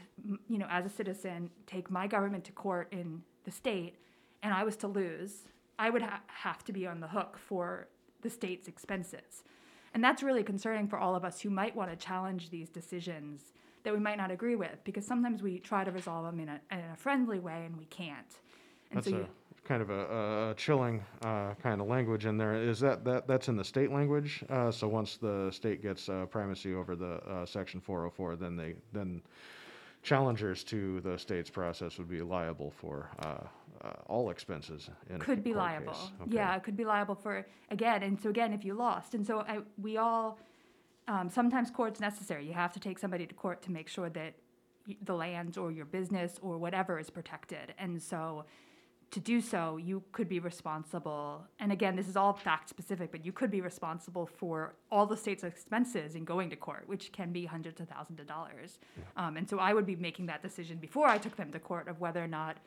you 0.47 0.57
know, 0.57 0.67
as 0.69 0.85
a 0.85 0.89
citizen, 0.89 1.49
take 1.67 1.89
my 1.89 2.07
government 2.07 2.43
to 2.45 2.51
court 2.51 2.87
in 2.91 3.21
the 3.43 3.51
state, 3.51 3.95
and 4.43 4.53
I 4.53 4.63
was 4.63 4.75
to 4.77 4.87
lose, 4.87 5.47
I 5.81 5.89
would 5.89 6.03
ha- 6.03 6.21
have 6.27 6.63
to 6.65 6.71
be 6.71 6.85
on 6.85 6.99
the 6.99 7.07
hook 7.07 7.39
for 7.39 7.87
the 8.21 8.29
state's 8.29 8.67
expenses. 8.67 9.43
And 9.95 10.03
that's 10.03 10.21
really 10.21 10.43
concerning 10.43 10.87
for 10.87 10.99
all 10.99 11.15
of 11.15 11.25
us 11.25 11.41
who 11.41 11.49
might 11.49 11.75
want 11.75 11.89
to 11.89 11.95
challenge 11.95 12.51
these 12.51 12.69
decisions 12.69 13.53
that 13.83 13.91
we 13.91 13.99
might 13.99 14.17
not 14.17 14.29
agree 14.29 14.55
with, 14.55 14.77
because 14.83 15.07
sometimes 15.07 15.41
we 15.41 15.57
try 15.57 15.83
to 15.83 15.89
resolve 15.89 16.23
them 16.25 16.39
in 16.39 16.49
a, 16.49 16.61
in 16.71 16.91
a 16.93 16.95
friendly 16.95 17.39
way 17.39 17.63
and 17.65 17.75
we 17.75 17.85
can't. 17.85 18.37
And 18.91 18.97
That's 18.97 19.09
so 19.09 19.25
a 19.25 19.67
kind 19.67 19.81
of 19.81 19.89
a, 19.89 20.51
a 20.51 20.53
chilling 20.55 21.03
uh, 21.23 21.55
kind 21.55 21.81
of 21.81 21.87
language 21.87 22.27
in 22.27 22.37
there. 22.37 22.53
Is 22.53 22.79
that, 22.81 23.03
that 23.05 23.27
that's 23.27 23.47
in 23.47 23.57
the 23.57 23.63
state 23.63 23.91
language? 23.91 24.43
Uh, 24.51 24.69
so 24.69 24.87
once 24.87 25.17
the 25.17 25.49
state 25.49 25.81
gets 25.81 26.09
uh, 26.09 26.27
primacy 26.27 26.75
over 26.75 26.95
the 26.95 27.15
uh, 27.27 27.43
section 27.43 27.81
404, 27.81 28.35
then 28.35 28.55
they 28.55 28.75
then 28.93 29.19
challengers 30.03 30.63
to 30.65 30.99
the 31.01 31.17
state's 31.17 31.49
process 31.49 31.97
would 31.97 32.09
be 32.09 32.21
liable 32.21 32.71
for 32.71 33.09
uh, 33.83 33.87
uh, 33.87 33.93
all 34.07 34.29
expenses 34.29 34.89
in 35.09 35.19
could 35.19 35.43
be 35.43 35.53
liable. 35.53 35.95
Okay. 36.21 36.35
Yeah, 36.35 36.55
it 36.55 36.63
could 36.63 36.77
be 36.77 36.85
liable 36.85 37.15
for 37.15 37.45
again. 37.69 38.03
And 38.03 38.21
so 38.21 38.29
again, 38.29 38.53
if 38.53 38.63
you 38.63 38.73
lost, 38.73 39.13
and 39.13 39.25
so 39.25 39.39
I, 39.39 39.59
we 39.81 39.97
all 39.97 40.39
um, 41.07 41.29
sometimes 41.29 41.71
court's 41.71 41.99
necessary. 41.99 42.45
You 42.45 42.53
have 42.53 42.73
to 42.73 42.79
take 42.79 42.99
somebody 42.99 43.25
to 43.25 43.33
court 43.33 43.61
to 43.63 43.71
make 43.71 43.87
sure 43.87 44.09
that 44.09 44.33
the 45.03 45.13
land 45.13 45.57
or 45.57 45.71
your 45.71 45.85
business 45.85 46.39
or 46.41 46.57
whatever 46.57 46.99
is 46.99 47.09
protected. 47.09 47.73
And 47.77 48.01
so 48.01 48.45
to 49.11 49.19
do 49.19 49.41
so, 49.41 49.77
you 49.77 50.01
could 50.13 50.29
be 50.29 50.39
responsible. 50.39 51.45
And 51.59 51.71
again, 51.71 51.95
this 51.95 52.07
is 52.07 52.15
all 52.15 52.33
fact 52.33 52.69
specific, 52.69 53.11
but 53.11 53.25
you 53.25 53.33
could 53.33 53.51
be 53.51 53.61
responsible 53.61 54.25
for 54.25 54.73
all 54.89 55.05
the 55.05 55.17
state's 55.17 55.43
expenses 55.43 56.15
in 56.15 56.23
going 56.23 56.49
to 56.49 56.55
court, 56.55 56.83
which 56.87 57.11
can 57.11 57.31
be 57.31 57.45
hundreds 57.45 57.81
of 57.81 57.89
thousands 57.89 58.19
of 58.19 58.27
dollars. 58.27 58.79
Um, 59.17 59.35
and 59.37 59.49
so 59.49 59.59
I 59.59 59.73
would 59.73 59.85
be 59.85 59.97
making 59.97 60.27
that 60.27 60.41
decision 60.41 60.77
before 60.77 61.07
I 61.07 61.17
took 61.17 61.35
them 61.35 61.51
to 61.51 61.59
court 61.59 61.89
of 61.89 61.99
whether 61.99 62.23
or 62.23 62.27
not 62.27 62.57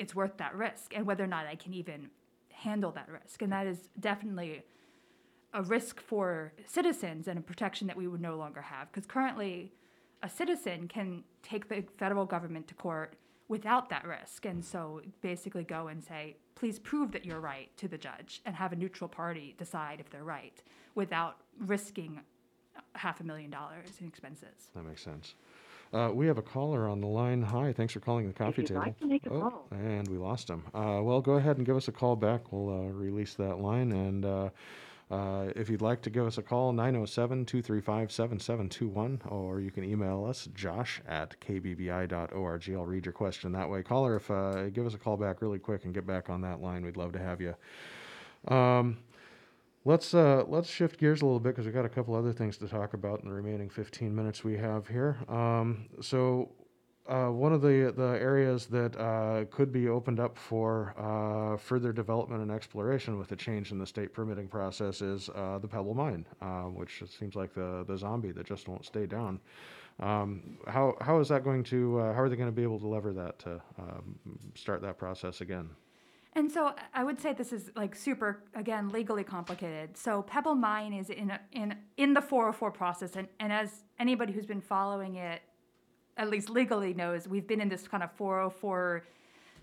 it's 0.00 0.14
worth 0.14 0.38
that 0.38 0.54
risk 0.56 0.94
and 0.96 1.06
whether 1.06 1.22
or 1.22 1.28
not 1.28 1.46
I 1.46 1.54
can 1.54 1.74
even 1.74 2.08
handle 2.48 2.90
that 2.92 3.08
risk. 3.08 3.42
And 3.42 3.52
that 3.52 3.66
is 3.66 3.90
definitely 4.00 4.62
a 5.52 5.62
risk 5.62 6.00
for 6.00 6.52
citizens 6.66 7.28
and 7.28 7.38
a 7.38 7.42
protection 7.42 7.86
that 7.86 7.96
we 7.96 8.08
would 8.08 8.20
no 8.20 8.36
longer 8.36 8.62
have. 8.62 8.90
Because 8.90 9.06
currently, 9.06 9.72
a 10.22 10.28
citizen 10.28 10.88
can 10.88 11.22
take 11.42 11.68
the 11.68 11.84
federal 11.98 12.24
government 12.24 12.66
to 12.68 12.74
court 12.74 13.14
without 13.48 13.90
that 13.90 14.06
risk. 14.06 14.46
And 14.46 14.64
so 14.64 15.02
basically 15.20 15.64
go 15.64 15.88
and 15.88 16.02
say, 16.02 16.36
please 16.54 16.78
prove 16.78 17.12
that 17.12 17.26
you're 17.26 17.40
right 17.40 17.68
to 17.76 17.86
the 17.86 17.98
judge 17.98 18.40
and 18.46 18.54
have 18.56 18.72
a 18.72 18.76
neutral 18.76 19.08
party 19.08 19.54
decide 19.58 20.00
if 20.00 20.08
they're 20.08 20.24
right 20.24 20.62
without 20.94 21.36
risking 21.58 22.20
half 22.94 23.20
a 23.20 23.24
million 23.24 23.50
dollars 23.50 23.90
in 24.00 24.06
expenses. 24.06 24.70
That 24.74 24.84
makes 24.84 25.02
sense. 25.02 25.34
Uh, 25.92 26.10
we 26.12 26.26
have 26.26 26.38
a 26.38 26.42
caller 26.42 26.88
on 26.88 27.00
the 27.00 27.06
line. 27.06 27.42
Hi, 27.42 27.72
thanks 27.72 27.92
for 27.92 28.00
calling 28.00 28.28
the 28.28 28.32
coffee 28.32 28.62
table. 28.62 28.80
like 28.80 28.98
to 29.00 29.06
make 29.06 29.26
a 29.26 29.30
oh, 29.30 29.64
and 29.72 30.06
we 30.06 30.18
lost 30.18 30.48
him. 30.48 30.62
Uh, 30.72 31.00
well, 31.02 31.20
go 31.20 31.32
ahead 31.32 31.56
and 31.56 31.66
give 31.66 31.76
us 31.76 31.88
a 31.88 31.92
call 31.92 32.14
back. 32.14 32.52
We'll 32.52 32.68
uh, 32.68 32.92
release 32.92 33.34
that 33.34 33.58
line. 33.58 33.90
And 33.90 34.24
uh, 34.24 34.50
uh, 35.10 35.48
if 35.56 35.68
you'd 35.68 35.82
like 35.82 36.00
to 36.02 36.10
give 36.10 36.24
us 36.24 36.38
a 36.38 36.42
call, 36.42 36.72
907 36.72 37.44
235 37.44 38.12
7721, 38.12 39.22
or 39.28 39.60
you 39.60 39.72
can 39.72 39.82
email 39.82 40.24
us, 40.24 40.48
josh 40.54 41.00
at 41.08 41.34
kbbi.org. 41.40 42.70
I'll 42.70 42.86
read 42.86 43.04
your 43.04 43.12
question 43.12 43.50
that 43.52 43.68
way. 43.68 43.82
Caller, 43.82 44.14
if 44.14 44.30
uh, 44.30 44.68
give 44.68 44.86
us 44.86 44.94
a 44.94 44.98
call 44.98 45.16
back 45.16 45.42
really 45.42 45.58
quick 45.58 45.84
and 45.84 45.92
get 45.92 46.06
back 46.06 46.30
on 46.30 46.40
that 46.42 46.62
line, 46.62 46.84
we'd 46.84 46.96
love 46.96 47.12
to 47.12 47.18
have 47.18 47.40
you. 47.40 47.56
Um, 48.46 48.98
Let's 49.84 50.12
uh, 50.12 50.44
let's 50.46 50.68
shift 50.68 51.00
gears 51.00 51.22
a 51.22 51.24
little 51.24 51.40
bit 51.40 51.50
because 51.50 51.64
we've 51.64 51.74
got 51.74 51.86
a 51.86 51.88
couple 51.88 52.14
other 52.14 52.34
things 52.34 52.58
to 52.58 52.68
talk 52.68 52.92
about 52.92 53.22
in 53.22 53.28
the 53.28 53.34
remaining 53.34 53.70
15 53.70 54.14
minutes 54.14 54.44
we 54.44 54.58
have 54.58 54.86
here. 54.86 55.16
Um, 55.26 55.88
so, 56.02 56.50
uh, 57.08 57.28
one 57.28 57.54
of 57.54 57.62
the 57.62 57.90
the 57.96 58.18
areas 58.20 58.66
that 58.66 58.94
uh, 59.00 59.46
could 59.50 59.72
be 59.72 59.88
opened 59.88 60.20
up 60.20 60.36
for 60.36 60.94
uh, 60.98 61.56
further 61.56 61.94
development 61.94 62.42
and 62.42 62.50
exploration 62.50 63.18
with 63.18 63.28
the 63.28 63.36
change 63.36 63.72
in 63.72 63.78
the 63.78 63.86
state 63.86 64.12
permitting 64.12 64.48
process 64.48 65.00
is 65.00 65.30
uh, 65.30 65.58
the 65.58 65.68
Pebble 65.68 65.94
Mine, 65.94 66.26
uh, 66.42 66.64
which 66.64 67.02
seems 67.18 67.34
like 67.34 67.54
the 67.54 67.82
the 67.88 67.96
zombie 67.96 68.32
that 68.32 68.44
just 68.44 68.68
won't 68.68 68.84
stay 68.84 69.06
down. 69.06 69.40
Um, 69.98 70.58
how 70.66 70.94
how 71.00 71.20
is 71.20 71.28
that 71.28 71.42
going 71.42 71.64
to? 71.64 72.00
Uh, 72.00 72.12
how 72.12 72.20
are 72.20 72.28
they 72.28 72.36
going 72.36 72.50
to 72.50 72.54
be 72.54 72.62
able 72.62 72.80
to 72.80 72.86
lever 72.86 73.14
that 73.14 73.38
to 73.40 73.62
um, 73.78 74.18
start 74.54 74.82
that 74.82 74.98
process 74.98 75.40
again? 75.40 75.70
And 76.34 76.50
so 76.50 76.74
I 76.94 77.02
would 77.02 77.20
say 77.20 77.32
this 77.32 77.52
is 77.52 77.70
like 77.74 77.94
super 77.96 78.42
again 78.54 78.88
legally 78.90 79.24
complicated. 79.24 79.96
So 79.96 80.22
Pebble 80.22 80.54
Mine 80.54 80.92
is 80.92 81.10
in 81.10 81.30
a, 81.30 81.40
in 81.52 81.76
in 81.96 82.14
the 82.14 82.22
404 82.22 82.70
process, 82.70 83.16
and, 83.16 83.26
and 83.40 83.52
as 83.52 83.84
anybody 83.98 84.32
who's 84.32 84.46
been 84.46 84.60
following 84.60 85.16
it, 85.16 85.42
at 86.16 86.30
least 86.30 86.48
legally 86.48 86.94
knows, 86.94 87.26
we've 87.26 87.48
been 87.48 87.60
in 87.60 87.68
this 87.68 87.88
kind 87.88 88.02
of 88.02 88.12
404 88.12 89.04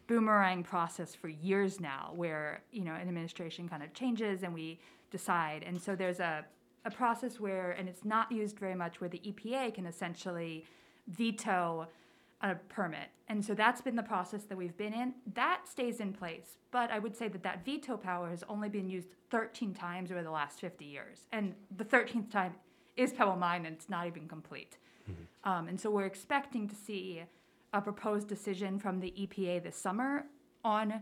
boomerang 0.08 0.64
process 0.64 1.16
for 1.16 1.30
years 1.30 1.80
now, 1.80 2.12
where 2.16 2.62
you 2.72 2.84
know 2.84 2.94
an 2.94 3.08
administration 3.08 3.70
kind 3.70 3.82
of 3.82 3.94
changes 3.94 4.44
and 4.44 4.54
we 4.54 4.80
decide. 5.10 5.64
And 5.66 5.82
so 5.82 5.96
there's 5.96 6.20
a 6.20 6.46
a 6.84 6.92
process 6.92 7.40
where, 7.40 7.72
and 7.72 7.88
it's 7.88 8.06
not 8.06 8.32
used 8.32 8.60
very 8.60 8.76
much, 8.76 9.00
where 9.00 9.10
the 9.10 9.20
EPA 9.20 9.74
can 9.74 9.86
essentially 9.86 10.66
veto 11.08 11.88
a 12.42 12.56
permit. 12.56 13.10
And 13.28 13.44
so 13.44 13.54
that's 13.54 13.82
been 13.82 13.96
the 13.96 14.04
process 14.04 14.44
that 14.44 14.58
we've 14.58 14.78
been 14.78 14.94
in. 14.94 15.14
That 15.34 15.68
stays 15.68 16.00
in 16.00 16.14
place. 16.14 16.58
But 16.72 16.92
I 16.92 17.00
would 17.00 17.16
say 17.16 17.28
that 17.28 17.44
that 17.44 17.66
veto 17.66 17.98
power 17.98 18.30
has 18.30 18.44
only 18.48 18.70
been 18.70 18.90
used 18.90 19.10
13 19.32 19.74
times 19.74 20.12
over 20.12 20.24
the 20.24 20.32
last 20.32 20.60
50 20.60 20.86
years. 20.86 21.28
And 21.32 21.56
the 21.76 21.84
13th 21.86 22.32
time 22.32 22.54
is 22.96 23.14
Pebble 23.14 23.36
Mine, 23.36 23.66
and 23.66 23.76
it's 23.76 23.90
not 23.90 24.08
even 24.08 24.28
complete. 24.28 24.78
Um, 25.44 25.70
and 25.70 25.80
so 25.80 25.90
we're 25.90 26.06
expecting 26.06 26.68
to 26.68 26.76
see 26.76 27.24
a 27.74 27.82
proposed 27.82 28.28
decision 28.28 28.80
from 28.80 29.00
the 29.00 29.14
EPA 29.18 29.64
this 29.64 29.78
summer 29.78 30.26
on 30.64 31.02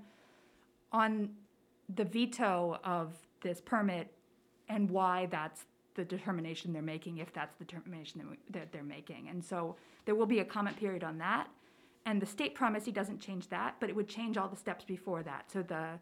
on 0.91 1.29
the 1.93 2.05
veto 2.05 2.79
of 2.83 3.13
this 3.41 3.59
permit 3.59 4.11
and 4.69 4.89
why 4.89 5.27
that's 5.31 5.65
the 5.95 6.05
determination 6.05 6.71
they're 6.71 6.81
making, 6.81 7.17
if 7.17 7.33
that's 7.33 7.55
the 7.57 7.65
determination 7.65 8.37
that, 8.51 8.71
they're 8.71 8.83
making. 8.83 9.29
And 9.29 9.43
so 9.43 9.75
there 10.05 10.15
will 10.15 10.25
be 10.25 10.39
a 10.39 10.45
comment 10.45 10.77
period 10.77 11.03
on 11.03 11.17
that. 11.17 11.47
And 12.05 12.21
the 12.21 12.25
state 12.25 12.53
promise, 12.53 12.85
he 12.85 12.91
doesn't 12.91 13.19
change 13.19 13.49
that, 13.49 13.75
but 13.79 13.89
it 13.89 13.95
would 13.95 14.07
change 14.07 14.37
all 14.37 14.47
the 14.47 14.55
steps 14.55 14.85
before 14.85 15.23
that. 15.23 15.51
So 15.51 15.63
the 15.63 15.99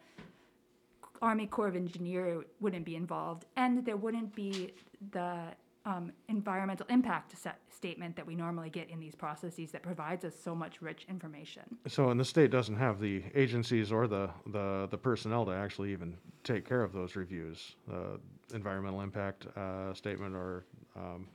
Army 1.21 1.47
Corps 1.47 1.69
of 1.69 1.75
Engineer 1.75 2.43
wouldn't 2.59 2.83
be 2.83 2.97
involved, 2.97 3.45
and 3.55 3.85
there 3.85 3.95
wouldn't 3.95 4.35
be 4.35 4.73
the 5.11 5.53
um, 5.85 6.11
environmental 6.29 6.85
impact 6.89 7.37
set 7.37 7.59
statement 7.69 8.15
that 8.15 8.25
we 8.25 8.35
normally 8.35 8.69
get 8.69 8.89
in 8.89 8.99
these 8.99 9.15
processes 9.15 9.71
that 9.71 9.81
provides 9.81 10.23
us 10.23 10.33
so 10.41 10.55
much 10.55 10.81
rich 10.81 11.05
information. 11.09 11.63
So, 11.87 12.09
and 12.09 12.19
the 12.19 12.25
state 12.25 12.51
doesn't 12.51 12.77
have 12.77 12.99
the 12.99 13.23
agencies 13.35 13.91
or 13.91 14.07
the, 14.07 14.29
the, 14.47 14.87
the 14.89 14.97
personnel 14.97 15.45
to 15.45 15.51
actually 15.51 15.91
even 15.91 16.15
take 16.43 16.67
care 16.67 16.83
of 16.83 16.93
those 16.93 17.15
reviews, 17.15 17.75
uh, 17.91 18.17
environmental 18.53 19.01
impact 19.01 19.47
uh, 19.57 19.93
statement 19.93 20.35
or, 20.35 20.65
um, 20.95 21.27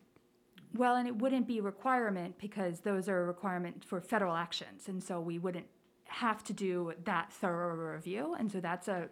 Well, 0.74 0.96
and 0.96 1.06
it 1.06 1.16
wouldn't 1.16 1.46
be 1.46 1.58
a 1.58 1.62
requirement 1.62 2.38
because 2.38 2.80
those 2.80 3.08
are 3.08 3.22
a 3.22 3.26
requirement 3.26 3.84
for 3.84 4.00
federal 4.00 4.34
actions, 4.34 4.88
and 4.88 5.02
so 5.02 5.20
we 5.20 5.38
wouldn't 5.38 5.66
have 6.04 6.42
to 6.42 6.54
do 6.54 6.94
that 7.04 7.30
thorough 7.30 7.74
review. 7.92 8.34
And 8.38 8.50
so 8.50 8.60
that's 8.60 8.88
a 8.88 9.10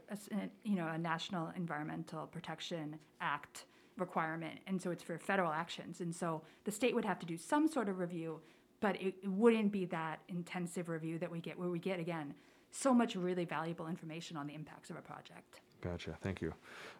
you 0.65 0.77
know 0.77 0.89
a 0.89 0.97
National 0.97 1.53
Environmental 1.55 2.27
Protection 2.27 2.99
Act 3.21 3.67
requirement, 3.97 4.59
and 4.67 4.81
so 4.81 4.91
it's 4.91 5.03
for 5.03 5.19
federal 5.19 5.53
actions. 5.53 6.01
And 6.01 6.15
so 6.15 6.43
the 6.65 6.71
state 6.71 6.95
would 6.95 7.05
have 7.05 7.19
to 7.21 7.27
do 7.27 7.37
some 7.37 7.69
sort 7.69 7.89
of 7.89 7.99
review, 7.99 8.41
but 8.81 8.97
it, 8.97 9.15
it 9.23 9.29
wouldn't 9.29 9.73
be 9.73 9.85
that 9.87 10.21
intensive 10.29 10.89
review 10.89 11.19
that 11.19 11.31
we 11.31 11.41
get, 11.41 11.59
where 11.59 11.69
we 11.69 11.79
get 11.79 11.99
again 11.99 12.35
so 12.71 12.93
much 12.93 13.17
really 13.17 13.45
valuable 13.45 13.89
information 13.89 14.37
on 14.37 14.47
the 14.47 14.55
impacts 14.55 14.91
of 14.91 14.97
a 14.97 15.01
project. 15.01 15.61
gotcha, 15.81 16.17
thank 16.23 16.43
you. 16.43 16.53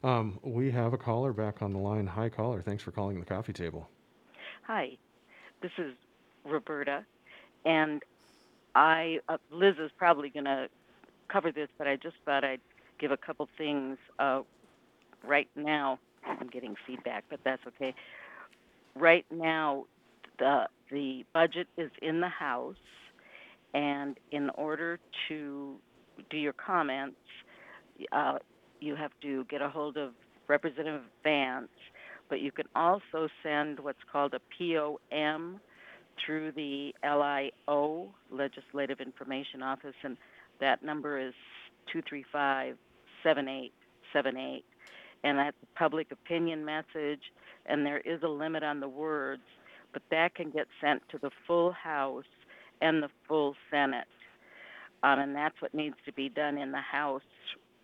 Um, 0.03 0.39
we 0.43 0.71
have 0.71 0.93
a 0.93 0.99
caller 0.99 1.33
back 1.33 1.61
on 1.61 1.73
the 1.73 1.79
line. 1.79 2.07
Hi, 2.07 2.29
caller. 2.29 2.63
Thanks 2.63 2.83
for 2.83 2.93
calling 2.93 3.21
the 3.21 3.27
coffee 3.27 3.53
table. 3.53 3.89
Hi, 4.67 4.97
this 5.61 5.73
is 5.79 5.95
Roberta, 6.45 7.05
and 7.65 8.03
I 8.75 9.21
uh, 9.29 9.39
Liz 9.51 9.75
is 9.79 9.91
probably 9.97 10.31
going 10.31 10.45
to 10.45 10.69
cover 11.29 11.53
this, 11.53 11.69
but 11.77 11.87
I 11.87 11.97
just 11.97 12.17
thought 12.25 12.45
I'd 12.45 12.61
give 12.99 13.11
a 13.11 13.17
couple 13.17 13.49
things 13.59 13.99
uh, 14.19 14.43
right 15.27 15.49
now. 15.57 15.99
I'm 16.27 16.49
getting 16.49 16.75
feedback, 16.87 17.25
but 17.31 17.41
that's 17.45 17.63
okay. 17.69 17.95
Right 18.95 19.27
now, 19.31 19.87
the 20.39 20.67
the 20.91 21.25
budget 21.35 21.67
is 21.77 21.91
in 22.03 22.21
the 22.21 22.29
House, 22.29 22.77
and 23.75 24.19
in 24.31 24.51
order 24.51 24.99
to 25.29 25.77
do 26.31 26.37
your 26.37 26.53
comments, 26.55 27.17
uh, 28.13 28.39
you 28.81 28.95
have 28.97 29.13
to 29.23 29.45
get 29.45 29.63
a 29.63 29.69
hold 29.69 29.97
of 29.97 30.13
Representative 30.49 31.03
Vance 31.25 31.69
but 32.29 32.41
you 32.41 32.53
can 32.53 32.67
also 32.75 33.29
send 33.43 33.81
what's 33.81 33.99
called 34.11 34.35
a 34.35 34.41
POM 34.59 35.61
through 36.25 36.53
the 36.53 36.93
LIO, 37.05 38.09
Legislative 38.31 39.01
Information 39.01 39.63
Office, 39.63 39.95
and 40.03 40.17
that 40.61 40.83
number 40.83 41.19
is 41.19 41.35
235 41.93 42.77
7878. 43.23 44.65
And 45.25 45.39
a 45.39 45.53
public 45.77 46.13
opinion 46.13 46.65
message, 46.65 47.21
and 47.67 47.85
there 47.85 47.99
is 47.99 48.23
a 48.23 48.29
limit 48.29 48.63
on 48.63 48.81
the 48.81 48.89
words, 48.89 49.43
but 49.93 50.03
that 50.11 50.35
can 50.35 50.51
get 50.51 50.67
sent 50.81 51.03
to 51.11 51.19
the 51.19 51.31
full 51.47 51.73
House 51.73 52.25
and 52.81 53.03
the 53.03 53.09
full 53.27 53.55
Senate. 53.71 54.07
Um, 55.03 55.19
and 55.19 55.35
that's 55.35 55.61
what 55.61 55.75
needs 55.75 55.97
to 56.05 56.13
be 56.13 56.29
done 56.29 56.59
in 56.59 56.73
the 56.73 56.81
House 56.81 57.23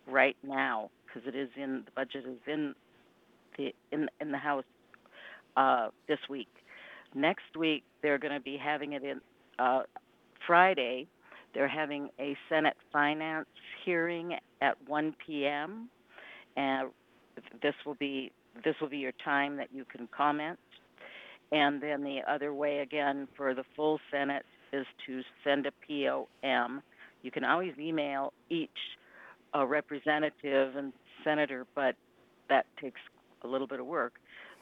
right 0.07 0.37
now, 0.43 0.89
because 1.05 1.27
it 1.27 1.35
is 1.35 1.49
in 1.55 1.83
the 1.85 1.91
budget 1.95 2.25
is 2.25 2.39
in 2.47 2.75
the 3.57 3.73
in 3.91 4.07
in 4.19 4.31
the 4.31 4.37
House 4.37 4.63
uh, 5.57 5.89
this 6.07 6.19
week. 6.29 6.49
Next 7.15 7.55
week 7.57 7.83
they're 8.01 8.17
going 8.17 8.33
to 8.33 8.39
be 8.39 8.57
having 8.57 8.93
it 8.93 9.03
in 9.03 9.21
uh, 9.59 9.83
Friday. 10.45 11.07
They're 11.53 11.67
having 11.67 12.09
a 12.19 12.35
Senate 12.49 12.75
Finance 12.91 13.47
hearing 13.85 14.35
at 14.61 14.75
1 14.87 15.15
p.m. 15.25 15.89
and 16.57 16.89
this 17.61 17.75
will 17.85 17.95
be 17.95 18.31
this 18.63 18.75
will 18.79 18.89
be 18.89 18.97
your 18.97 19.13
time 19.23 19.57
that 19.57 19.69
you 19.73 19.85
can 19.85 20.07
comment. 20.15 20.59
And 21.51 21.81
then 21.81 22.03
the 22.03 22.19
other 22.27 22.53
way 22.53 22.79
again 22.79 23.27
for 23.35 23.53
the 23.53 23.63
full 23.75 23.99
Senate 24.11 24.45
is 24.71 24.85
to 25.05 25.21
send 25.43 25.67
a 25.67 25.71
POM 25.87 26.81
you 27.23 27.31
can 27.31 27.43
always 27.43 27.73
email 27.79 28.33
each 28.49 28.69
uh, 29.55 29.65
representative 29.65 30.75
and 30.75 30.93
senator, 31.23 31.65
but 31.73 31.95
that 32.49 32.65
takes 32.79 32.99
a 33.43 33.47
little 33.47 33.67
bit 33.67 33.79
of 33.79 33.87
work. 33.87 34.13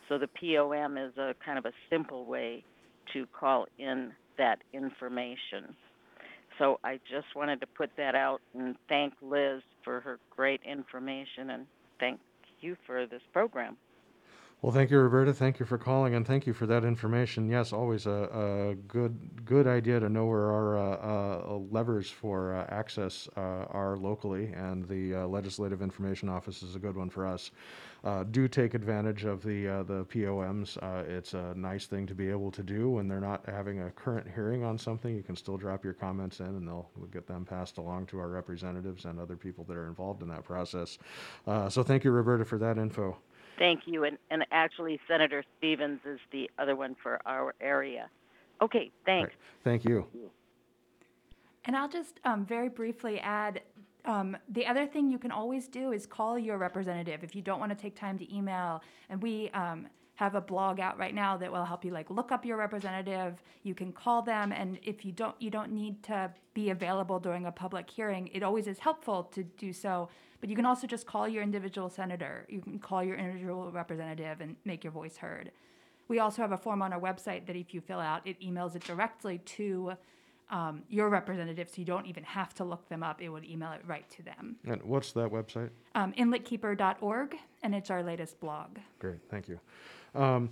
So 0.08 0.18
the 0.18 0.28
POM 0.28 0.98
is 0.98 1.18
a 1.18 1.34
kind 1.44 1.58
of 1.58 1.66
a 1.66 1.72
simple 1.90 2.26
way 2.26 2.64
to 3.14 3.26
call 3.38 3.66
in 3.78 4.12
that 4.38 4.60
information. 4.74 5.76
So 6.60 6.80
I 6.84 7.00
just 7.10 7.28
wanted 7.36 7.60
to 7.62 7.68
put 7.68 7.90
that 7.98 8.14
out 8.14 8.42
and 8.54 8.76
thank 8.88 9.14
Liz 9.22 9.62
for 9.84 10.00
her 10.02 10.20
great 10.30 10.62
information 10.64 11.50
and 11.50 11.66
thank 12.00 12.20
you 12.62 12.78
for 12.86 13.06
this 13.06 13.22
program. 13.34 13.78
Well, 14.62 14.72
thank 14.72 14.92
you, 14.92 15.00
Roberta. 15.00 15.34
Thank 15.34 15.60
you 15.60 15.66
for 15.66 15.80
calling, 15.80 16.14
and 16.14 16.24
thank 16.26 16.46
you 16.46 16.54
for 16.54 16.68
that 16.68 16.84
information. 16.84 17.50
Yes, 17.50 17.74
always 17.74 18.06
a, 18.06 18.30
a 18.72 18.76
good 18.88 19.44
good 19.44 19.66
idea 19.66 20.00
to 20.00 20.08
know 20.08 20.28
where 20.28 20.52
our 20.52 20.78
uh, 20.78 20.98
uh, 20.98 21.58
levers 21.72 22.12
for 22.12 22.54
uh, 22.54 22.68
access 22.70 23.28
uh, 23.36 23.66
are 23.72 23.98
locally, 23.98 24.54
and 24.54 24.88
the 24.88 25.16
uh, 25.16 25.26
Legislative 25.26 25.82
Information 25.82 26.30
Office 26.30 26.62
is 26.62 26.76
a 26.76 26.80
good 26.80 26.96
one 26.96 27.10
for 27.10 27.26
us. 27.26 27.50
Uh, 28.04 28.24
do 28.30 28.48
take 28.48 28.76
advantage 28.76 29.24
of 29.26 29.42
the 29.42 29.84
the 29.88 30.06
POMs. 30.06 30.78
It's 31.10 31.34
a 31.34 31.56
nice 31.56 31.88
thing 31.88 32.06
to 32.06 32.14
be 32.14 32.30
able 32.30 32.52
to 32.52 32.62
do 32.62 32.92
when 32.92 33.08
they're 33.08 33.20
not 33.20 33.44
having 33.50 33.82
a 33.82 33.90
current 33.90 34.28
hearing 34.32 34.64
on 34.64 34.78
something. 34.78 35.16
You 35.16 35.24
can 35.24 35.36
still 35.36 35.58
drop 35.58 35.84
your 35.84 35.94
comments 35.94 36.40
in, 36.40 36.46
and 36.46 36.68
they'll 36.68 36.88
we'll 36.96 37.08
get 37.08 37.26
them 37.26 37.46
passed 37.46 37.80
along 37.80 38.06
to 38.08 38.20
our 38.20 38.30
representatives 38.30 39.06
and 39.06 39.20
other 39.20 39.36
people 39.36 39.64
that 39.64 39.76
are 39.76 39.88
involved 39.88 40.22
in 40.22 40.28
that 40.28 40.44
process. 40.44 41.00
So, 41.48 41.82
thank 41.82 42.04
you, 42.04 42.12
Roberta, 42.12 42.46
for 42.46 42.60
that 42.60 42.78
info. 42.78 43.18
Thank 43.62 43.82
you. 43.86 44.06
And, 44.06 44.18
and 44.32 44.44
actually, 44.52 45.00
Senator 45.08 45.44
Stevens 45.60 46.00
is 46.04 46.20
the 46.32 46.50
other 46.58 46.76
one 46.76 46.96
for 47.04 47.22
our 47.28 47.54
area. 47.62 48.10
Okay, 48.60 48.90
thanks. 49.06 49.30
Right. 49.30 49.64
Thank 49.64 49.86
you. 49.86 50.08
And 51.66 51.78
I'll 51.78 51.88
just 51.88 52.20
um, 52.26 52.44
very 52.44 52.70
briefly 52.70 53.20
add 53.20 53.62
um, 54.06 54.36
the 54.50 54.66
other 54.66 54.88
thing 54.88 55.12
you 55.12 55.20
can 55.20 55.30
always 55.30 55.68
do 55.68 55.92
is 55.92 56.08
call 56.08 56.40
your 56.40 56.58
representative 56.58 57.24
if 57.24 57.36
you 57.36 57.44
don't 57.44 57.60
want 57.60 57.72
to 57.72 57.78
take 57.80 57.96
time 57.96 58.18
to 58.18 58.36
email. 58.36 58.82
And 59.12 59.22
we 59.22 59.52
um, 59.52 59.86
have 60.22 60.36
a 60.36 60.42
blog 60.42 60.80
out 60.80 61.00
right 61.00 61.16
now 61.16 61.36
that 61.36 61.52
will 61.52 61.66
help 61.66 61.84
you 61.84 61.90
like 61.90 62.08
look 62.12 62.32
up 62.32 62.46
your 62.46 62.56
representative. 62.56 63.42
You 63.64 63.74
can 63.74 63.92
call 63.92 64.22
them, 64.22 64.52
and 64.52 64.78
if 64.84 65.04
you 65.04 65.12
don't, 65.12 65.36
you 65.40 65.50
don't 65.50 65.72
need 65.72 66.04
to 66.04 66.32
be 66.54 66.70
available 66.70 67.20
during 67.20 67.48
a 67.48 67.52
public 67.52 67.90
hearing. 67.90 68.30
It 68.32 68.44
always 68.44 68.68
is 68.68 68.78
helpful 68.78 69.24
to 69.34 69.42
do 69.44 69.74
so. 69.74 70.10
But 70.40 70.52
you 70.52 70.56
can 70.56 70.66
also 70.66 70.86
just 70.86 71.08
call 71.08 71.28
your 71.28 71.42
individual 71.42 71.90
senator. 71.90 72.46
You 72.50 72.62
can 72.62 72.78
call 72.78 73.04
your 73.04 73.16
individual 73.16 73.72
representative 73.72 74.42
and 74.42 74.56
make 74.64 74.84
your 74.84 74.94
voice 74.94 75.18
heard. 75.18 75.52
We 76.08 76.20
also 76.20 76.44
have 76.44 76.52
a 76.52 76.58
form 76.58 76.84
on 76.84 76.94
our 76.94 77.00
website 77.00 77.48
that 77.48 77.56
if 77.56 77.74
you 77.74 77.82
fill 77.82 78.00
out, 78.00 78.22
it 78.26 78.40
emails 78.42 78.76
it 78.76 78.84
directly 78.84 79.40
to 79.40 79.94
um, 80.52 80.84
your 80.88 81.10
representative, 81.10 81.68
so 81.70 81.76
you 81.78 81.86
don't 81.86 82.06
even 82.06 82.24
have 82.26 82.54
to 82.56 82.64
look 82.64 82.88
them 82.90 83.02
up. 83.02 83.22
It 83.24 83.30
would 83.30 83.46
email 83.46 83.72
it 83.72 83.82
right 83.88 84.08
to 84.12 84.22
them. 84.22 84.58
And 84.68 84.84
what's 84.84 85.14
that 85.14 85.32
website? 85.32 85.70
Um, 85.96 86.12
inletkeeper.org, 86.14 87.38
and 87.64 87.74
it's 87.74 87.90
our 87.90 88.04
latest 88.04 88.40
blog. 88.40 88.78
Great, 89.00 89.20
thank 89.30 89.48
you. 89.48 89.60
Um, 90.14 90.50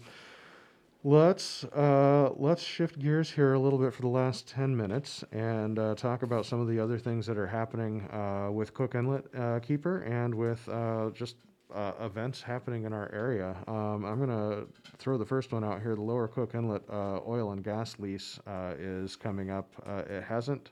let's 1.04 1.64
uh, 1.66 2.32
let's 2.36 2.64
shift 2.64 3.00
gears 3.00 3.32
here 3.32 3.54
a 3.54 3.60
little 3.60 3.80
bit 3.80 3.94
for 3.94 4.02
the 4.02 4.08
last 4.08 4.48
ten 4.48 4.76
minutes 4.76 5.24
and 5.32 5.78
uh, 5.78 5.96
talk 5.96 6.24
about 6.24 6.46
some 6.46 6.60
of 6.60 6.68
the 6.68 6.80
other 6.80 6.98
things 6.98 7.26
that 7.26 7.38
are 7.38 7.48
happening 7.48 8.10
uh, 8.12 8.50
with 8.52 8.74
Cook 8.74 8.96
Inlet 8.96 9.26
uh, 9.36 9.60
Keeper 9.60 10.02
and 10.04 10.34
with 10.34 10.68
uh, 10.70 11.10
just 11.12 11.36
uh, 11.74 11.92
events 12.02 12.42
happening 12.42 12.86
in 12.86 12.94
our 12.94 13.12
area. 13.14 13.56
Um, 13.68 14.04
I'm 14.04 14.18
going 14.18 14.30
to 14.30 14.68
throw 14.98 15.18
the 15.18 15.26
first 15.26 15.52
one 15.52 15.64
out 15.64 15.82
here. 15.82 15.96
The 15.96 16.02
Lower 16.02 16.28
Cook 16.28 16.56
Inlet 16.56 16.82
oil 16.90 17.52
and 17.52 17.64
gas 17.64 18.00
lease 18.00 18.40
is 18.80 19.16
coming 19.16 19.52
up. 19.52 19.72
it 20.10 20.24
hasn't. 20.24 20.72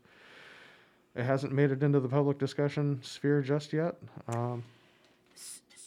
It 1.15 1.23
hasn't 1.23 1.51
made 1.51 1.71
it 1.71 1.81
into 1.81 1.99
the 1.99 2.07
public 2.07 2.37
discussion 2.37 2.99
sphere 3.01 3.41
just 3.41 3.73
yet. 3.73 3.95
Um, 4.27 4.63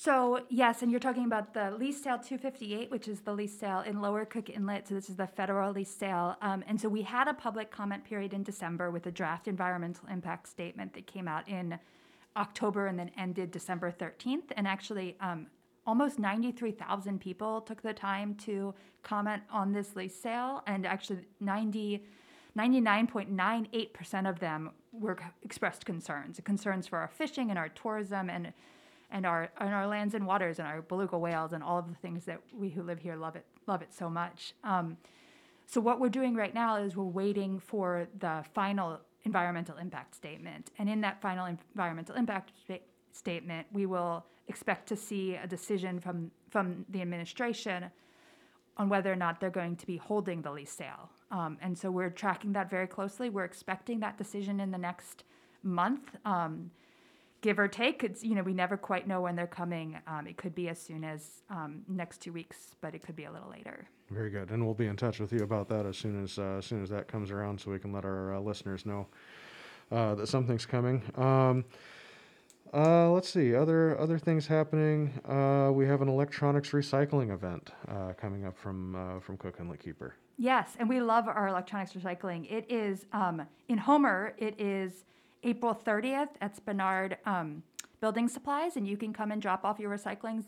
So, 0.03 0.41
yes, 0.49 0.81
and 0.81 0.91
you're 0.91 0.99
talking 0.99 1.27
about 1.27 1.53
the 1.53 1.73
lease 1.73 2.03
sale 2.03 2.17
258, 2.17 2.91
which 2.91 3.07
is 3.07 3.21
the 3.21 3.35
lease 3.35 3.59
sale 3.61 3.81
in 3.81 4.01
Lower 4.01 4.25
Cook 4.25 4.49
Inlet. 4.49 4.89
So, 4.89 4.95
this 4.95 5.11
is 5.11 5.17
the 5.17 5.27
federal 5.27 5.73
lease 5.73 5.95
sale. 5.95 6.39
Um, 6.41 6.65
and 6.67 6.81
so, 6.81 6.89
we 6.89 7.03
had 7.03 7.29
a 7.29 7.35
public 7.35 7.71
comment 7.71 8.03
period 8.05 8.33
in 8.33 8.43
December 8.43 8.91
with 8.91 9.05
a 9.05 9.11
draft 9.11 9.47
environmental 9.47 10.09
impact 10.09 10.49
statement 10.49 10.95
that 10.95 11.07
came 11.07 11.29
out 11.29 11.47
in 11.47 11.79
October 12.35 12.87
and 12.87 12.99
then 12.99 13.11
ended 13.19 13.51
December 13.51 13.93
13th. 13.93 14.53
And 14.57 14.67
actually, 14.67 15.19
um, 15.21 15.49
almost 15.87 16.19
93,000 16.19 17.21
people 17.21 17.61
took 17.61 17.83
the 17.83 17.93
time 17.93 18.37
to 18.37 18.73
comment 19.03 19.43
on 19.53 19.71
this 19.71 19.97
lease 19.97 20.19
sale. 20.19 20.63
And 20.67 20.87
actually, 20.87 21.27
90. 21.41 22.07
99.98% 22.59 24.29
of 24.29 24.41
them 24.41 24.71
were 24.93 25.17
expressed 25.45 25.87
concerns, 25.87 26.41
concerns 26.43 26.89
for 26.89 26.99
our 26.99 27.07
fishing 27.07 27.51
and 27.51 27.57
our 27.57 27.69
tourism 27.69 28.29
and 28.29 28.53
and 29.11 29.27
our 29.27 29.51
and 29.59 29.75
our 29.75 29.87
lands 29.87 30.15
and 30.15 30.27
waters 30.27 30.59
and 30.59 30.69
our 30.69 30.83
beluga 30.83 31.19
whales 31.19 31.53
and 31.53 31.63
all 31.63 31.79
of 31.79 31.89
the 31.89 31.95
things 31.97 32.25
that 32.25 32.41
we 32.53 32.71
who 32.71 32.83
live 32.83 32.99
here 32.99 33.17
love 33.17 33.37
it 33.37 33.45
love 33.67 33.83
it 33.83 33.93
so 33.93 34.09
much. 34.09 34.55
Um, 34.65 34.97
so 35.67 35.81
what 35.81 36.01
we're 36.01 36.09
doing 36.09 36.35
right 36.35 36.55
now 36.55 36.77
is 36.77 36.97
we're 36.97 37.05
waiting 37.05 37.61
for 37.61 38.09
the 38.19 38.45
final 38.55 39.01
environmental 39.25 39.77
impact 39.77 40.15
statement, 40.15 40.71
and 40.79 40.89
in 40.89 41.01
that 41.03 41.21
final 41.21 41.47
environmental 41.47 42.17
impact 42.17 42.53
sta- 42.65 42.83
statement, 43.13 43.67
we 43.73 43.87
will 43.87 44.25
expect 44.49 44.89
to 44.89 44.97
see 44.97 45.37
a 45.37 45.47
decision 45.47 46.01
from 46.01 46.31
from 46.51 46.85
the 46.89 47.01
administration 47.01 47.91
on 48.77 48.89
whether 48.89 49.13
or 49.13 49.17
not 49.17 49.41
they're 49.41 49.51
going 49.51 49.77
to 49.77 49.87
be 49.87 49.97
holding 49.97 50.43
the 50.43 50.51
lease 50.51 50.73
sale. 50.73 51.11
Um, 51.31 51.59
and 51.61 51.77
so 51.77 51.91
we're 51.91 52.11
tracking 52.11 52.53
that 52.55 52.71
very 52.71 52.87
closely. 52.87 53.29
We're 53.31 53.45
expecting 53.45 54.01
that 54.01 54.17
decision 54.17 54.59
in 54.59 54.71
the 54.71 54.79
next 54.79 55.25
month. 55.63 56.17
Um, 56.25 56.71
give 57.41 57.59
or 57.59 57.69
take. 57.69 58.05
It's 58.05 58.23
you 58.23 58.35
know 58.35 58.43
we 58.43 58.55
never 58.55 58.77
quite 58.77 59.07
know 59.07 59.21
when 59.21 59.37
they're 59.37 59.47
coming. 59.47 59.99
Um, 60.07 60.27
it 60.27 60.37
could 60.37 60.55
be 60.55 60.69
as 60.69 60.81
soon 60.81 61.05
as 61.05 61.43
um, 61.51 61.83
next 61.89 62.19
two 62.19 62.33
weeks, 62.33 62.77
but 62.81 62.95
it 62.95 63.03
could 63.03 63.17
be 63.17 63.25
a 63.25 63.33
little 63.33 63.51
later. 63.51 63.89
Very 64.11 64.31
good, 64.31 64.51
and 64.51 64.65
we'll 64.65 64.75
be 64.75 64.87
in 64.87 64.97
touch 64.97 65.21
with 65.21 65.33
you 65.33 65.43
about 65.43 65.69
that 65.69 65.87
as 65.87 65.97
soon 65.97 66.23
as 66.23 66.39
uh, 66.39 66.57
as 66.59 66.67
soon 66.67 66.83
as 66.83 66.91
that 66.91 67.09
comes 67.09 67.31
around, 67.31 67.61
so 67.61 67.71
we 67.71 67.79
can 67.79 67.93
let 67.93 68.05
our 68.05 68.35
uh, 68.35 68.41
listeners 68.41 68.85
know 68.85 69.07
uh, 69.91 70.15
that 70.15 70.29
something's 70.29 70.67
coming. 70.67 71.03
Um, 71.17 71.65
uh, 72.73 73.11
let's 73.11 73.29
see 73.29 73.55
other 73.55 73.99
other 73.99 74.19
things 74.19 74.47
happening. 74.47 75.13
Uh, 75.25 75.71
we 75.73 75.87
have 75.87 76.03
an 76.03 76.09
electronics 76.09 76.71
recycling 76.71 77.33
event 77.33 77.71
uh, 77.89 78.13
coming 78.13 78.45
up 78.45 78.57
from 78.57 78.95
uh, 78.95 79.21
from 79.21 79.37
Cook 79.37 79.57
Inlet 79.59 79.81
Keeper. 79.81 80.15
Yes, 80.39 80.77
and 80.79 80.89
we 80.89 81.01
love 81.01 81.29
our 81.29 81.49
electronics 81.49 81.93
recycling. 81.93 82.51
It 82.51 82.65
is 82.71 83.07
um, 83.13 83.43
in 83.69 83.77
Homer. 83.77 84.35
It 84.39 84.59
is 84.59 85.05
April 85.43 85.75
30th 85.87 86.29
at 86.41 86.57
Spenard 86.57 87.17
um, 87.27 87.63
Building 88.01 88.29
Supplies, 88.29 88.77
and 88.77 88.87
you 88.87 88.97
can 88.97 89.13
come 89.13 89.31
and 89.31 89.41
drop 89.41 89.65
off 89.65 89.79
your 89.79 89.91
recyclings, 89.91 90.45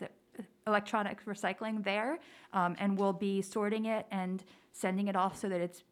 electronic 0.66 1.24
recycling 1.24 1.82
there, 1.84 2.18
um, 2.52 2.76
and 2.78 2.96
we'll 2.98 3.12
be 3.12 3.42
sorting 3.42 3.86
it 3.86 4.06
and 4.10 4.44
sending 4.72 5.08
it 5.08 5.16
off 5.16 5.36
so 5.38 5.48
that 5.48 5.60
it's 5.60 5.82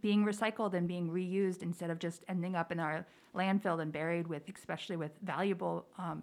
being 0.00 0.24
recycled 0.24 0.74
and 0.74 0.86
being 0.88 1.08
reused 1.10 1.62
instead 1.62 1.90
of 1.90 1.98
just 1.98 2.22
ending 2.28 2.54
up 2.54 2.70
in 2.72 2.78
our 2.80 3.06
landfill 3.34 3.80
and 3.80 3.92
buried 3.92 4.26
with, 4.26 4.42
especially 4.54 4.96
with 4.96 5.12
valuable 5.22 5.86
um, 5.98 6.22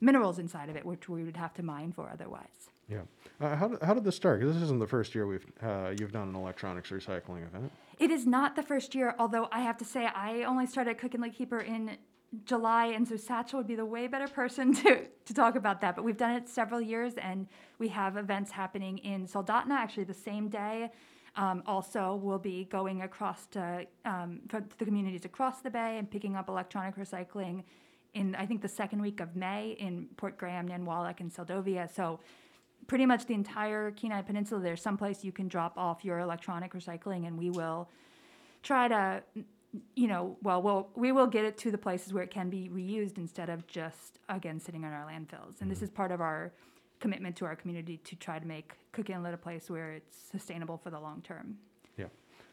minerals 0.00 0.38
inside 0.38 0.68
of 0.68 0.76
it, 0.76 0.84
which 0.84 1.08
we 1.08 1.24
would 1.24 1.36
have 1.36 1.52
to 1.54 1.62
mine 1.62 1.92
for 1.92 2.10
otherwise. 2.10 2.70
Yeah. 2.88 3.00
Uh, 3.40 3.54
how, 3.56 3.68
did, 3.68 3.82
how 3.82 3.94
did 3.94 4.04
this 4.04 4.16
start? 4.16 4.40
'Cause 4.40 4.54
this 4.54 4.62
isn't 4.62 4.78
the 4.78 4.86
first 4.86 5.14
year 5.14 5.26
we've 5.26 5.44
uh, 5.62 5.92
you've 5.98 6.12
done 6.12 6.28
an 6.28 6.34
electronics 6.34 6.90
recycling 6.90 7.46
event. 7.46 7.70
It 7.98 8.10
is 8.10 8.26
not 8.26 8.54
the 8.54 8.62
first 8.62 8.94
year, 8.94 9.14
although 9.18 9.48
I 9.50 9.60
have 9.60 9.76
to 9.78 9.84
say 9.84 10.06
I 10.06 10.44
only 10.44 10.66
started 10.66 10.98
Cook 10.98 11.14
Inlet 11.14 11.34
Keeper 11.34 11.60
in 11.60 11.96
July, 12.44 12.86
and 12.86 13.08
so 13.08 13.16
Satchel 13.16 13.58
would 13.58 13.66
be 13.66 13.74
the 13.74 13.84
way 13.84 14.06
better 14.06 14.28
person 14.28 14.72
to, 14.82 15.06
to 15.24 15.34
talk 15.34 15.56
about 15.56 15.80
that. 15.80 15.96
But 15.96 16.04
we've 16.04 16.16
done 16.16 16.32
it 16.32 16.48
several 16.48 16.80
years, 16.80 17.14
and 17.14 17.48
we 17.78 17.88
have 17.88 18.16
events 18.16 18.50
happening 18.52 18.98
in 18.98 19.26
Soldotna 19.26 19.72
actually 19.72 20.04
the 20.04 20.14
same 20.14 20.48
day. 20.48 20.90
Um, 21.36 21.62
also, 21.66 22.18
we'll 22.22 22.38
be 22.38 22.64
going 22.64 23.02
across 23.02 23.46
to, 23.48 23.86
um, 24.04 24.40
for 24.48 24.64
the 24.78 24.84
communities 24.84 25.24
across 25.24 25.60
the 25.60 25.70
bay 25.70 25.98
and 25.98 26.10
picking 26.10 26.36
up 26.36 26.48
electronic 26.48 26.96
recycling 26.96 27.62
in 28.14 28.34
I 28.34 28.46
think 28.46 28.62
the 28.62 28.68
second 28.68 29.02
week 29.02 29.20
of 29.20 29.36
May 29.36 29.76
in 29.78 30.08
Port 30.16 30.38
Graham, 30.38 30.68
Nanwalek, 30.68 31.20
and 31.20 31.32
Seldovia. 31.32 31.92
So 31.94 32.20
pretty 32.86 33.06
much 33.06 33.26
the 33.26 33.34
entire 33.34 33.90
Kenai 33.90 34.22
Peninsula, 34.22 34.60
there's 34.60 34.82
someplace 34.82 35.24
you 35.24 35.32
can 35.32 35.48
drop 35.48 35.76
off 35.76 36.04
your 36.04 36.18
electronic 36.18 36.72
recycling, 36.72 37.26
and 37.26 37.38
we 37.38 37.50
will 37.50 37.88
try 38.62 38.88
to, 38.88 39.22
you 39.94 40.06
know, 40.06 40.36
well, 40.42 40.62
we'll 40.62 40.88
we 40.94 41.12
will 41.12 41.26
get 41.26 41.44
it 41.44 41.58
to 41.58 41.70
the 41.70 41.78
places 41.78 42.12
where 42.12 42.22
it 42.22 42.30
can 42.30 42.50
be 42.50 42.70
reused 42.72 43.18
instead 43.18 43.50
of 43.50 43.66
just 43.66 44.18
again 44.28 44.58
sitting 44.60 44.84
in 44.84 44.92
our 44.92 45.06
landfills. 45.06 45.60
And 45.60 45.70
this 45.70 45.82
is 45.82 45.90
part 45.90 46.12
of 46.12 46.20
our 46.20 46.52
commitment 47.00 47.36
to 47.36 47.44
our 47.44 47.54
community 47.54 47.98
to 47.98 48.16
try 48.16 48.38
to 48.38 48.46
make 48.46 48.72
Cook 48.92 49.10
Inlet 49.10 49.34
a 49.34 49.38
place 49.38 49.70
where 49.70 49.92
it's 49.92 50.16
sustainable 50.30 50.76
for 50.76 50.90
the 50.90 50.98
long 50.98 51.22
term. 51.22 51.56
Yeah. 51.96 52.06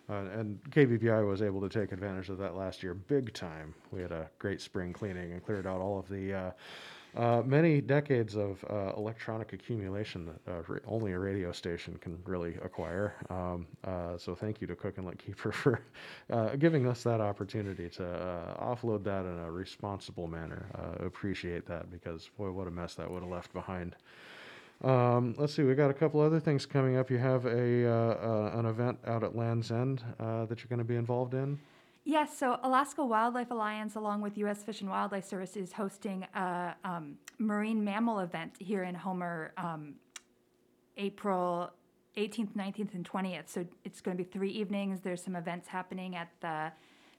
Uh, 0.09 0.25
and 0.37 0.59
KBBI 0.69 1.27
was 1.27 1.41
able 1.41 1.61
to 1.61 1.69
take 1.69 1.91
advantage 1.91 2.29
of 2.29 2.37
that 2.37 2.55
last 2.55 2.83
year 2.83 2.93
big 2.93 3.33
time. 3.33 3.73
We 3.91 4.01
had 4.01 4.11
a 4.11 4.29
great 4.37 4.61
spring 4.61 4.93
cleaning 4.93 5.31
and 5.31 5.43
cleared 5.43 5.65
out 5.65 5.81
all 5.81 5.97
of 5.97 6.07
the 6.09 6.33
uh, 6.33 6.51
uh, 7.15 7.41
many 7.45 7.79
decades 7.79 8.35
of 8.35 8.63
uh, 8.69 8.91
electronic 8.97 9.53
accumulation 9.53 10.25
that 10.25 10.51
uh, 10.51 10.61
ra- 10.67 10.79
only 10.85 11.13
a 11.13 11.19
radio 11.19 11.51
station 11.51 11.97
can 12.01 12.17
really 12.25 12.55
acquire. 12.63 13.15
Um, 13.29 13.67
uh, 13.85 14.17
so 14.17 14.35
thank 14.35 14.59
you 14.59 14.67
to 14.67 14.75
Cook 14.75 14.97
Inlet 14.97 15.17
Keeper 15.17 15.51
for 15.53 15.81
uh, 16.29 16.55
giving 16.57 16.87
us 16.87 17.03
that 17.03 17.21
opportunity 17.21 17.89
to 17.89 18.05
uh, 18.05 18.75
offload 18.75 19.03
that 19.05 19.21
in 19.21 19.39
a 19.39 19.51
responsible 19.51 20.27
manner. 20.27 20.65
Appreciate 20.99 21.65
that 21.67 21.89
because 21.89 22.29
boy, 22.37 22.51
what 22.51 22.67
a 22.67 22.71
mess 22.71 22.95
that 22.95 23.09
would 23.09 23.21
have 23.21 23.31
left 23.31 23.53
behind. 23.53 23.95
Um, 24.83 25.35
let's 25.37 25.53
see, 25.53 25.63
we 25.63 25.73
got 25.73 25.89
a 25.89 25.93
couple 25.93 26.19
other 26.19 26.39
things 26.39 26.65
coming 26.65 26.97
up. 26.97 27.09
You 27.09 27.17
have 27.17 27.45
a 27.45 28.51
an 28.57 28.65
event 28.65 28.99
out 29.07 29.23
at 29.23 29.35
Land's 29.35 29.71
End 29.71 30.03
that 30.19 30.59
you're 30.59 30.69
going 30.69 30.79
to 30.79 30.83
be 30.83 30.97
involved 30.97 31.33
in. 31.33 31.59
Yes, 32.07 32.37
so 32.37 32.59
Alaska 32.61 33.03
Wildlife 33.03 33.49
Alliance, 33.49 33.95
along 33.95 34.21
with 34.21 34.37
U.S. 34.37 34.61
Fish 34.61 34.81
and 34.81 34.89
Wildlife 34.91 35.25
Service, 35.25 35.57
is 35.57 35.73
hosting 35.73 36.23
a 36.35 36.75
um, 36.83 37.17
marine 37.39 37.83
mammal 37.83 38.19
event 38.19 38.53
here 38.59 38.83
in 38.83 38.93
Homer, 38.93 39.53
um, 39.57 39.95
April 40.97 41.71
18th, 42.15 42.55
19th, 42.55 42.93
and 42.93 43.09
20th. 43.09 43.47
So 43.49 43.65
it's 43.83 44.01
going 44.01 44.15
to 44.15 44.23
be 44.23 44.29
three 44.29 44.51
evenings. 44.51 45.01
There's 45.01 45.23
some 45.23 45.35
events 45.35 45.67
happening 45.67 46.15
at 46.15 46.29
the 46.41 46.71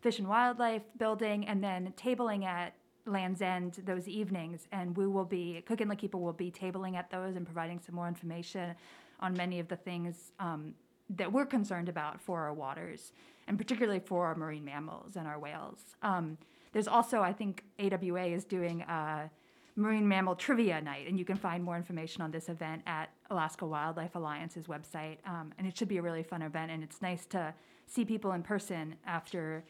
Fish 0.02 0.20
and 0.20 0.28
Wildlife 0.28 0.82
Building, 0.98 1.48
and 1.48 1.64
then 1.64 1.92
tabling 1.96 2.44
at 2.44 2.72
Land's 3.06 3.42
End 3.42 3.82
those 3.84 4.06
evenings. 4.06 4.68
And 4.70 4.96
we 4.96 5.08
will 5.08 5.24
be 5.24 5.64
Cook 5.66 5.80
Inlet 5.80 5.98
Keeper 5.98 6.16
will 6.16 6.32
be 6.32 6.52
tabling 6.52 6.94
at 6.94 7.10
those 7.10 7.34
and 7.34 7.44
providing 7.44 7.80
some 7.80 7.96
more 7.96 8.06
information 8.06 8.76
on 9.18 9.34
many 9.34 9.58
of 9.58 9.66
the 9.66 9.76
things 9.76 10.30
um, 10.38 10.74
that 11.10 11.32
we're 11.32 11.46
concerned 11.46 11.88
about 11.88 12.20
for 12.20 12.42
our 12.42 12.54
waters, 12.54 13.10
and 13.48 13.58
particularly 13.58 14.00
for 14.00 14.26
our 14.26 14.34
marine 14.34 14.64
mammals 14.64 15.16
and 15.16 15.26
our 15.26 15.38
whales. 15.38 15.96
Um, 16.02 16.38
there's 16.72 16.88
also, 16.88 17.20
I 17.22 17.32
think, 17.32 17.64
AWA 17.78 18.26
is 18.26 18.44
doing 18.44 18.82
a 18.82 19.30
marine 19.76 20.08
mammal 20.08 20.34
trivia 20.34 20.80
night, 20.80 21.06
and 21.06 21.18
you 21.18 21.24
can 21.24 21.36
find 21.36 21.62
more 21.62 21.76
information 21.76 22.22
on 22.22 22.30
this 22.30 22.48
event 22.48 22.82
at 22.86 23.10
Alaska 23.30 23.66
Wildlife 23.66 24.14
Alliance's 24.14 24.66
website. 24.66 25.18
Um, 25.26 25.52
and 25.58 25.66
it 25.66 25.76
should 25.76 25.88
be 25.88 25.98
a 25.98 26.02
really 26.02 26.22
fun 26.22 26.42
event, 26.42 26.70
and 26.70 26.82
it's 26.82 27.00
nice 27.02 27.26
to 27.26 27.54
see 27.86 28.04
people 28.04 28.32
in 28.32 28.42
person 28.42 28.96
after 29.06 29.62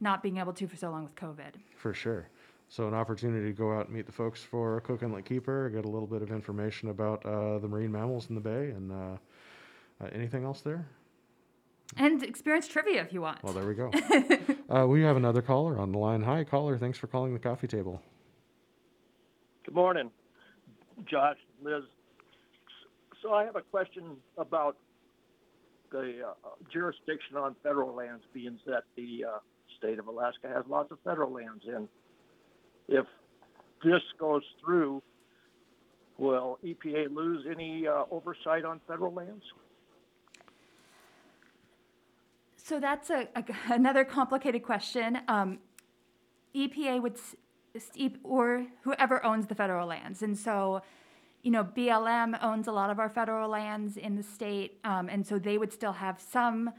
not 0.00 0.22
being 0.22 0.36
able 0.36 0.52
to 0.52 0.66
for 0.66 0.76
so 0.76 0.90
long 0.90 1.04
with 1.04 1.14
COVID. 1.14 1.54
For 1.76 1.94
sure. 1.94 2.28
So 2.68 2.88
an 2.88 2.94
opportunity 2.94 3.46
to 3.46 3.52
go 3.52 3.72
out 3.72 3.86
and 3.86 3.94
meet 3.94 4.06
the 4.06 4.12
folks 4.12 4.42
for 4.42 4.80
Cook 4.80 5.02
Inlet 5.02 5.24
Keeper, 5.24 5.70
get 5.70 5.84
a 5.84 5.88
little 5.88 6.08
bit 6.08 6.20
of 6.20 6.32
information 6.32 6.90
about 6.90 7.24
uh, 7.24 7.58
the 7.58 7.68
marine 7.68 7.92
mammals 7.92 8.28
in 8.28 8.34
the 8.34 8.40
bay, 8.40 8.70
and 8.70 8.90
uh, 8.90 10.04
uh, 10.04 10.08
anything 10.12 10.44
else 10.44 10.60
there? 10.60 10.86
And 11.96 12.22
experience 12.22 12.68
trivia 12.68 13.02
if 13.02 13.12
you 13.12 13.20
want. 13.20 13.42
Well, 13.42 13.52
there 13.52 13.66
we 13.66 13.74
go. 13.74 13.90
uh, 14.70 14.86
we 14.86 15.02
have 15.02 15.16
another 15.16 15.42
caller 15.42 15.78
on 15.78 15.92
the 15.92 15.98
line. 15.98 16.22
Hi, 16.22 16.44
caller. 16.44 16.76
Thanks 16.78 16.98
for 16.98 17.06
calling 17.06 17.32
the 17.32 17.38
coffee 17.38 17.68
table. 17.68 18.02
Good 19.64 19.74
morning, 19.74 20.10
Josh, 21.10 21.38
Liz. 21.62 21.82
So 23.22 23.32
I 23.32 23.44
have 23.44 23.56
a 23.56 23.62
question 23.62 24.16
about 24.38 24.76
the 25.90 26.20
uh, 26.28 26.48
jurisdiction 26.72 27.36
on 27.36 27.56
federal 27.62 27.94
lands, 27.94 28.22
being 28.32 28.58
that 28.66 28.84
the 28.96 29.24
uh, 29.24 29.38
state 29.78 29.98
of 29.98 30.06
Alaska 30.06 30.48
has 30.48 30.64
lots 30.68 30.90
of 30.90 30.98
federal 31.04 31.32
lands. 31.32 31.64
And 31.66 31.88
if 32.88 33.06
this 33.82 34.02
goes 34.18 34.42
through, 34.64 35.02
will 36.18 36.58
EPA 36.64 37.14
lose 37.14 37.46
any 37.50 37.86
uh, 37.86 38.04
oversight 38.10 38.64
on 38.64 38.80
federal 38.86 39.12
lands? 39.12 39.42
So 42.66 42.80
that's 42.80 43.10
a, 43.10 43.28
a- 43.36 43.44
another 43.72 44.04
complicated 44.04 44.64
question. 44.64 45.20
Um, 45.28 45.58
EPA 46.54 47.00
would, 47.00 47.16
or 48.24 48.66
whoever 48.82 49.24
owns 49.24 49.46
the 49.46 49.54
federal 49.54 49.86
lands. 49.86 50.22
And 50.22 50.36
so, 50.36 50.82
you 51.42 51.52
know, 51.52 51.62
BLM 51.62 52.36
owns 52.42 52.66
a 52.66 52.72
lot 52.72 52.90
of 52.90 52.98
our 52.98 53.08
federal 53.08 53.48
lands 53.48 53.96
in 53.96 54.16
the 54.16 54.22
state. 54.22 54.80
Um, 54.82 55.08
and 55.08 55.24
so 55.24 55.38
they 55.38 55.58
would 55.58 55.72
still 55.72 55.92
have 55.92 56.20
some 56.20 56.70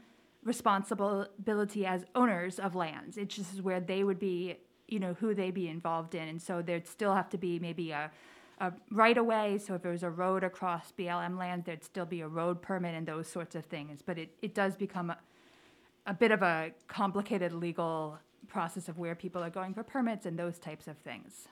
responsibility 0.44 1.86
as 1.86 2.04
owners 2.14 2.58
of 2.58 2.74
lands. 2.74 3.16
It's 3.16 3.34
just 3.34 3.62
where 3.62 3.80
they 3.80 4.04
would 4.04 4.18
be, 4.18 4.56
you 4.88 4.98
know, 4.98 5.14
who 5.14 5.32
they'd 5.32 5.54
be 5.54 5.68
involved 5.68 6.14
in. 6.14 6.28
And 6.28 6.42
so 6.42 6.60
there'd 6.60 6.86
still 6.86 7.14
have 7.14 7.30
to 7.30 7.38
be 7.38 7.58
maybe 7.60 7.92
a, 7.92 8.10
a 8.60 8.72
right 8.90 9.16
of 9.16 9.24
way. 9.24 9.58
So 9.58 9.74
if 9.74 9.82
there 9.82 9.92
was 9.92 10.02
a 10.02 10.10
road 10.10 10.44
across 10.44 10.92
BLM 10.98 11.38
land, 11.38 11.64
there'd 11.64 11.84
still 11.84 12.06
be 12.06 12.20
a 12.20 12.28
road 12.28 12.60
permit 12.60 12.94
and 12.94 13.06
those 13.06 13.26
sorts 13.26 13.54
of 13.54 13.64
things. 13.64 14.02
But 14.04 14.18
it, 14.18 14.34
it 14.42 14.54
does 14.54 14.76
become 14.76 15.10
a, 15.10 15.18
a 16.08 16.14
bit 16.14 16.32
of 16.32 16.42
a 16.42 16.72
complicated 16.88 17.52
legal 17.52 18.18
process 18.48 18.88
of 18.88 18.98
where 18.98 19.14
people 19.14 19.44
are 19.44 19.50
going 19.50 19.74
for 19.74 19.82
permits 19.82 20.24
and 20.24 20.38
those 20.38 20.58
types 20.58 20.88
of 20.88 20.96
things. 20.96 21.48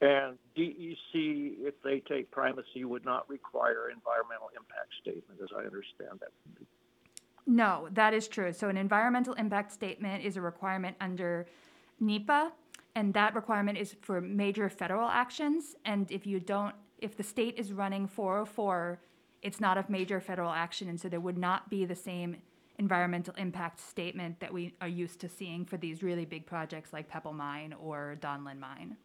And 0.00 0.36
DEC, 0.56 0.96
if 1.12 1.74
they 1.84 2.00
take 2.00 2.30
primacy, 2.30 2.84
would 2.84 3.04
not 3.04 3.28
require 3.28 3.90
environmental 3.90 4.50
impact 4.56 4.88
statement, 5.00 5.38
as 5.40 5.50
I 5.54 5.60
understand 5.60 6.18
that. 6.20 6.30
No, 7.46 7.88
that 7.92 8.14
is 8.14 8.26
true. 8.26 8.52
So 8.52 8.68
an 8.68 8.76
environmental 8.76 9.34
impact 9.34 9.70
statement 9.70 10.24
is 10.24 10.36
a 10.36 10.40
requirement 10.40 10.96
under 11.00 11.46
NEPA, 12.00 12.52
and 12.96 13.14
that 13.14 13.34
requirement 13.34 13.78
is 13.78 13.94
for 14.00 14.20
major 14.20 14.68
federal 14.68 15.08
actions. 15.08 15.76
And 15.84 16.10
if 16.10 16.26
you 16.26 16.40
don't, 16.40 16.74
if 16.98 17.16
the 17.16 17.22
state 17.22 17.58
is 17.58 17.72
running 17.72 18.08
404, 18.08 18.98
it's 19.42 19.60
not 19.60 19.76
a 19.76 19.84
major 19.88 20.20
federal 20.20 20.50
action, 20.50 20.88
and 20.88 21.00
so 21.00 21.08
there 21.08 21.20
would 21.20 21.38
not 21.38 21.68
be 21.68 21.84
the 21.84 21.96
same 21.96 22.36
environmental 22.78 23.34
impact 23.36 23.80
statement 23.80 24.40
that 24.40 24.52
we 24.52 24.74
are 24.80 24.88
used 24.88 25.20
to 25.20 25.28
seeing 25.28 25.64
for 25.64 25.76
these 25.76 26.02
really 26.02 26.24
big 26.24 26.46
projects 26.46 26.92
like 26.92 27.08
Pebble 27.08 27.32
Mine 27.32 27.74
or 27.80 28.16
Donlin 28.20 28.58
Mine. 28.58 28.96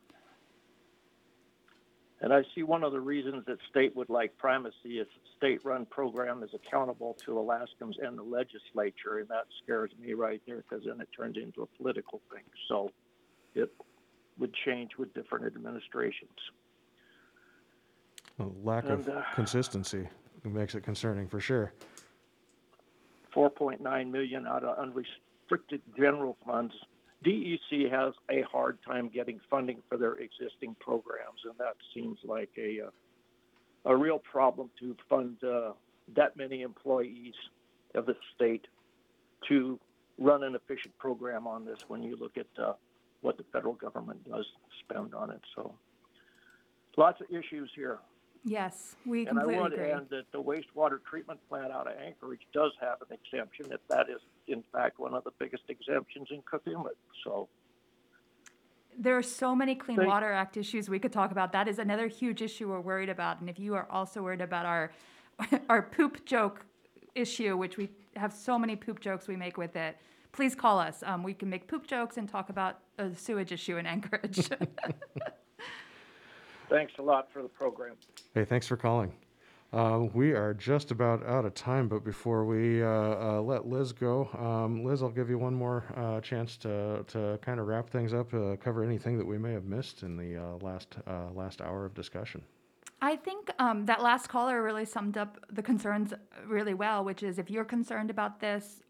And 2.19 2.33
I 2.33 2.41
see 2.55 2.63
one 2.63 2.83
of 2.83 2.91
the 2.91 2.99
reasons 2.99 3.43
that 3.45 3.57
state 3.69 3.95
would 3.95 4.09
like 4.09 4.35
primacy 4.37 4.99
is 4.99 5.07
state-run 5.37 5.85
program 5.85 6.41
is 6.41 6.49
accountable 6.55 7.15
to 7.25 7.37
Alaskans 7.37 7.97
and 8.01 8.17
the 8.17 8.23
legislature, 8.23 9.19
and 9.19 9.27
that 9.27 9.45
scares 9.63 9.91
me 10.01 10.13
right 10.13 10.41
there 10.47 10.63
because 10.67 10.85
then 10.85 10.99
it 10.99 11.09
turns 11.15 11.37
into 11.37 11.61
a 11.61 11.67
political 11.77 12.21
thing. 12.31 12.43
So 12.67 12.89
it 13.53 13.71
would 14.39 14.53
change 14.65 14.91
with 14.97 15.13
different 15.13 15.45
administrations. 15.45 16.31
A 18.39 18.45
lack 18.63 18.85
of 18.85 19.07
uh, 19.07 19.21
consistency 19.35 20.07
makes 20.43 20.75
it 20.75 20.83
concerning 20.83 21.27
for 21.27 21.39
sure. 21.39 21.73
4.9 23.35 24.11
million 24.11 24.47
out 24.47 24.63
of 24.63 24.77
unrestricted 24.77 25.81
general 25.95 26.37
funds. 26.45 26.73
DEC 27.25 27.89
has 27.91 28.13
a 28.29 28.41
hard 28.43 28.77
time 28.85 29.09
getting 29.09 29.39
funding 29.49 29.81
for 29.89 29.97
their 29.97 30.13
existing 30.13 30.75
programs, 30.79 31.41
and 31.45 31.53
that 31.57 31.75
seems 31.93 32.17
like 32.23 32.49
a 32.57 32.81
uh, 32.87 32.89
a 33.85 33.95
real 33.95 34.19
problem 34.19 34.69
to 34.79 34.95
fund 35.09 35.37
uh, 35.43 35.71
that 36.15 36.35
many 36.35 36.61
employees 36.61 37.33
of 37.95 38.05
the 38.05 38.15
state 38.35 38.67
to 39.47 39.79
run 40.17 40.43
an 40.43 40.55
efficient 40.55 40.97
program 40.97 41.47
on 41.47 41.65
this. 41.65 41.79
When 41.87 42.03
you 42.03 42.17
look 42.17 42.37
at 42.37 42.47
uh, 42.61 42.73
what 43.21 43.37
the 43.37 43.45
federal 43.51 43.73
government 43.73 44.23
does 44.29 44.45
spend 44.83 45.15
on 45.15 45.31
it, 45.31 45.41
so 45.55 45.73
lots 46.97 47.21
of 47.21 47.27
issues 47.29 47.71
here. 47.75 47.99
Yes, 48.45 48.95
we 49.05 49.27
And 49.27 49.37
I 49.37 49.41
completely 49.41 49.61
want 49.61 49.73
agree. 49.73 49.87
to 49.87 49.93
add 49.93 50.09
that 50.09 50.31
the 50.31 50.41
wastewater 50.41 50.99
treatment 51.03 51.39
plant 51.49 51.71
out 51.71 51.87
of 51.87 51.97
Anchorage 51.97 52.41
does 52.53 52.71
have 52.79 52.97
an 53.01 53.17
exemption, 53.17 53.71
if 53.71 53.81
that 53.89 54.09
is 54.09 54.19
in 54.47 54.63
fact 54.71 54.99
one 54.99 55.13
of 55.13 55.23
the 55.23 55.31
biggest 55.39 55.63
exemptions 55.69 56.27
in 56.31 56.41
Cook 56.49 56.63
Inlet. 56.67 56.95
So, 57.23 57.49
There 58.97 59.17
are 59.17 59.23
so 59.23 59.55
many 59.55 59.75
Clean 59.75 59.97
Thank- 59.97 60.07
Water 60.09 60.31
Act 60.31 60.57
issues 60.57 60.89
we 60.89 60.99
could 60.99 61.11
talk 61.13 61.31
about. 61.31 61.51
That 61.51 61.67
is 61.67 61.77
another 61.79 62.07
huge 62.07 62.41
issue 62.41 62.69
we're 62.69 62.79
worried 62.79 63.09
about. 63.09 63.39
And 63.41 63.49
if 63.49 63.59
you 63.59 63.75
are 63.75 63.87
also 63.91 64.21
worried 64.23 64.41
about 64.41 64.65
our 64.65 64.91
our 65.69 65.81
poop 65.83 66.25
joke 66.25 66.65
issue, 67.13 67.55
which 67.57 67.77
we 67.77 67.89
have 68.15 68.33
so 68.33 68.57
many 68.57 68.75
poop 68.75 68.99
jokes 68.99 69.27
we 69.27 69.35
make 69.35 69.57
with 69.57 69.75
it, 69.75 69.97
please 70.31 70.55
call 70.55 70.79
us. 70.79 71.03
Um, 71.05 71.21
we 71.23 71.33
can 71.33 71.49
make 71.49 71.67
poop 71.67 71.85
jokes 71.85 72.17
and 72.17 72.27
talk 72.29 72.49
about 72.49 72.79
a 72.97 73.13
sewage 73.13 73.51
issue 73.51 73.77
in 73.77 73.85
Anchorage. 73.85 74.49
thanks 76.69 76.93
a 76.99 77.01
lot 77.01 77.31
for 77.31 77.41
the 77.41 77.47
program. 77.47 77.95
Hey, 78.33 78.45
thanks 78.45 78.67
for 78.67 78.77
calling. 78.77 79.13
Uh, 79.73 80.07
we 80.13 80.31
are 80.31 80.53
just 80.53 80.91
about 80.91 81.25
out 81.25 81.43
of 81.43 81.53
time, 81.53 81.89
but 81.89 82.03
before 82.03 82.45
we 82.45 82.81
uh, 82.81 82.87
uh, 82.87 83.41
let 83.41 83.67
Liz 83.67 83.91
go, 83.91 84.29
um, 84.39 84.83
Liz, 84.83 85.03
I'll 85.03 85.09
give 85.09 85.29
you 85.29 85.37
one 85.37 85.53
more 85.53 85.83
uh, 85.97 86.21
chance 86.21 86.55
to, 86.57 87.03
to 87.09 87.37
kind 87.41 87.59
of 87.59 87.67
wrap 87.67 87.89
things 87.89 88.13
up, 88.13 88.33
uh, 88.33 88.55
cover 88.55 88.83
anything 88.83 89.17
that 89.17 89.25
we 89.25 89.37
may 89.37 89.51
have 89.51 89.65
missed 89.65 90.03
in 90.03 90.15
the 90.15 90.37
uh, 90.37 90.57
last 90.61 90.95
uh, 91.05 91.31
last 91.33 91.61
hour 91.61 91.85
of 91.85 91.93
discussion. 91.93 92.41
I 93.01 93.17
think 93.17 93.51
um, 93.59 93.85
that 93.85 94.01
last 94.01 94.27
caller 94.27 94.63
really 94.63 94.85
summed 94.85 95.17
up 95.17 95.37
the 95.51 95.61
concerns 95.61 96.13
really 96.47 96.73
well, 96.73 97.03
which 97.03 97.21
is 97.21 97.37
if 97.37 97.51
you're 97.51 97.65
concerned 97.65 98.09
about 98.09 98.39
this, 98.39 98.81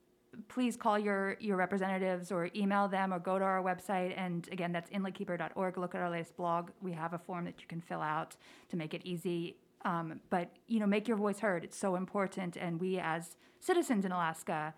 please 0.47 0.75
call 0.75 0.97
your, 0.97 1.37
your 1.39 1.57
representatives 1.57 2.31
or 2.31 2.49
email 2.55 2.87
them 2.87 3.13
or 3.13 3.19
go 3.19 3.37
to 3.39 3.45
our 3.45 3.61
website. 3.61 4.13
And 4.17 4.47
again, 4.51 4.71
that's 4.71 4.89
inletkeeper.org. 4.91 5.77
Look 5.77 5.95
at 5.95 6.01
our 6.01 6.09
latest 6.09 6.35
blog. 6.37 6.69
We 6.81 6.93
have 6.93 7.13
a 7.13 7.17
form 7.17 7.45
that 7.45 7.61
you 7.61 7.67
can 7.67 7.81
fill 7.81 8.01
out 8.01 8.35
to 8.69 8.77
make 8.77 8.93
it 8.93 9.01
easy. 9.03 9.57
Um, 9.85 10.19
but, 10.29 10.51
you 10.67 10.79
know, 10.79 10.87
make 10.87 11.07
your 11.07 11.17
voice 11.17 11.39
heard. 11.39 11.63
It's 11.63 11.77
so 11.77 11.95
important. 11.95 12.57
And 12.57 12.79
we, 12.79 12.99
as 12.99 13.37
citizens 13.59 14.05
in 14.05 14.11
Alaska, 14.11 14.73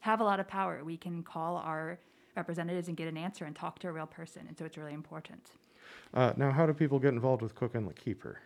have 0.00 0.20
a 0.20 0.24
lot 0.24 0.40
of 0.40 0.48
power. 0.48 0.82
We 0.84 0.96
can 0.96 1.22
call 1.22 1.56
our 1.56 1.98
representatives 2.36 2.88
and 2.88 2.96
get 2.96 3.08
an 3.08 3.16
answer 3.16 3.44
and 3.44 3.54
talk 3.54 3.78
to 3.80 3.88
a 3.88 3.92
real 3.92 4.06
person. 4.06 4.44
And 4.48 4.58
so 4.58 4.64
it's 4.64 4.76
really 4.76 4.94
important. 4.94 5.50
Uh, 6.12 6.32
now, 6.36 6.50
how 6.50 6.66
do 6.66 6.72
people 6.72 6.98
get 6.98 7.14
involved 7.14 7.42
with 7.42 7.54
Cook 7.54 7.74
Inlet 7.74 7.96
Keeper? 7.96 8.40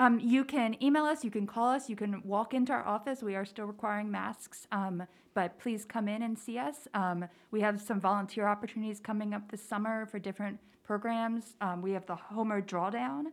Um, 0.00 0.18
you 0.18 0.44
can 0.46 0.82
email 0.82 1.04
us, 1.04 1.24
you 1.24 1.30
can 1.30 1.46
call 1.46 1.68
us, 1.68 1.90
you 1.90 1.94
can 1.94 2.22
walk 2.24 2.54
into 2.54 2.72
our 2.72 2.86
office. 2.86 3.22
We 3.22 3.34
are 3.34 3.44
still 3.44 3.66
requiring 3.66 4.10
masks, 4.10 4.66
um, 4.72 5.02
but 5.34 5.58
please 5.58 5.84
come 5.84 6.08
in 6.08 6.22
and 6.22 6.38
see 6.38 6.56
us. 6.56 6.88
Um, 6.94 7.26
we 7.50 7.60
have 7.60 7.82
some 7.82 8.00
volunteer 8.00 8.48
opportunities 8.48 8.98
coming 8.98 9.34
up 9.34 9.50
this 9.50 9.62
summer 9.62 10.06
for 10.06 10.18
different 10.18 10.58
programs. 10.84 11.54
Um, 11.60 11.82
we 11.82 11.92
have 11.92 12.06
the 12.06 12.16
Homer 12.16 12.62
Drawdown 12.62 13.24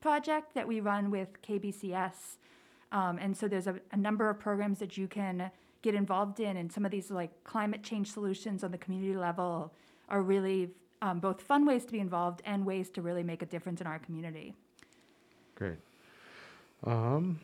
project 0.00 0.54
that 0.54 0.66
we 0.66 0.78
run 0.78 1.10
with 1.10 1.42
KBCS. 1.42 2.36
Um, 2.92 3.18
and 3.18 3.36
so 3.36 3.48
there's 3.48 3.66
a, 3.66 3.80
a 3.90 3.96
number 3.96 4.30
of 4.30 4.38
programs 4.38 4.78
that 4.78 4.96
you 4.96 5.08
can 5.08 5.50
get 5.82 5.96
involved 5.96 6.38
in, 6.38 6.56
and 6.56 6.70
some 6.70 6.84
of 6.84 6.92
these 6.92 7.10
like 7.10 7.32
climate 7.42 7.82
change 7.82 8.12
solutions 8.12 8.62
on 8.62 8.70
the 8.70 8.78
community 8.78 9.16
level 9.16 9.72
are 10.08 10.22
really 10.22 10.70
um, 11.00 11.18
both 11.18 11.42
fun 11.42 11.66
ways 11.66 11.84
to 11.84 11.90
be 11.90 11.98
involved 11.98 12.42
and 12.44 12.64
ways 12.64 12.90
to 12.90 13.02
really 13.02 13.24
make 13.24 13.42
a 13.42 13.46
difference 13.46 13.80
in 13.80 13.88
our 13.88 13.98
community. 13.98 14.54
Great. 15.56 15.78
Um, 16.84 17.40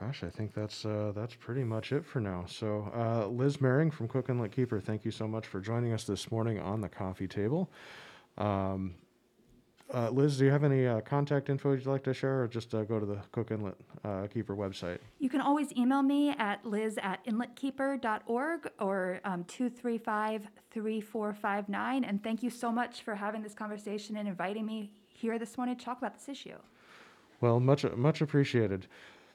gosh, 0.00 0.22
I 0.24 0.30
think 0.30 0.54
that's 0.54 0.84
uh, 0.84 1.12
that's 1.14 1.34
pretty 1.34 1.64
much 1.64 1.92
it 1.92 2.04
for 2.04 2.20
now. 2.20 2.44
So, 2.46 2.90
uh, 2.94 3.28
Liz 3.28 3.60
Mering 3.60 3.90
from 3.90 4.08
Cook 4.08 4.28
Inlet 4.28 4.52
Keeper, 4.52 4.80
thank 4.80 5.04
you 5.04 5.10
so 5.10 5.28
much 5.28 5.46
for 5.46 5.60
joining 5.60 5.92
us 5.92 6.04
this 6.04 6.30
morning 6.30 6.58
on 6.58 6.80
the 6.80 6.88
coffee 6.88 7.28
table. 7.28 7.70
Um, 8.38 8.94
uh, 9.92 10.10
Liz, 10.10 10.38
do 10.38 10.46
you 10.46 10.50
have 10.50 10.64
any 10.64 10.86
uh, 10.86 11.00
contact 11.02 11.50
info 11.50 11.72
you'd 11.72 11.86
like 11.86 12.02
to 12.04 12.14
share, 12.14 12.42
or 12.42 12.48
just 12.48 12.74
uh, 12.74 12.82
go 12.84 12.98
to 12.98 13.06
the 13.06 13.18
Cook 13.32 13.50
Inlet 13.50 13.76
uh, 14.02 14.26
Keeper 14.26 14.56
website? 14.56 14.98
You 15.18 15.28
can 15.28 15.40
always 15.40 15.72
email 15.76 16.02
me 16.02 16.30
at 16.30 16.64
liz 16.64 16.98
at 17.02 17.24
inletkeeper.org 17.26 18.70
or 18.80 19.20
um, 19.24 19.44
235 19.44 20.48
3459. 20.70 22.04
And 22.04 22.22
thank 22.24 22.42
you 22.42 22.50
so 22.50 22.72
much 22.72 23.02
for 23.02 23.14
having 23.14 23.42
this 23.42 23.54
conversation 23.54 24.16
and 24.16 24.26
inviting 24.26 24.66
me 24.66 24.90
here 25.06 25.38
this 25.38 25.56
morning 25.56 25.76
to 25.76 25.84
talk 25.84 25.98
about 25.98 26.14
this 26.14 26.28
issue. 26.28 26.56
Well, 27.40 27.60
much 27.60 27.84
much 27.96 28.20
appreciated. 28.20 28.86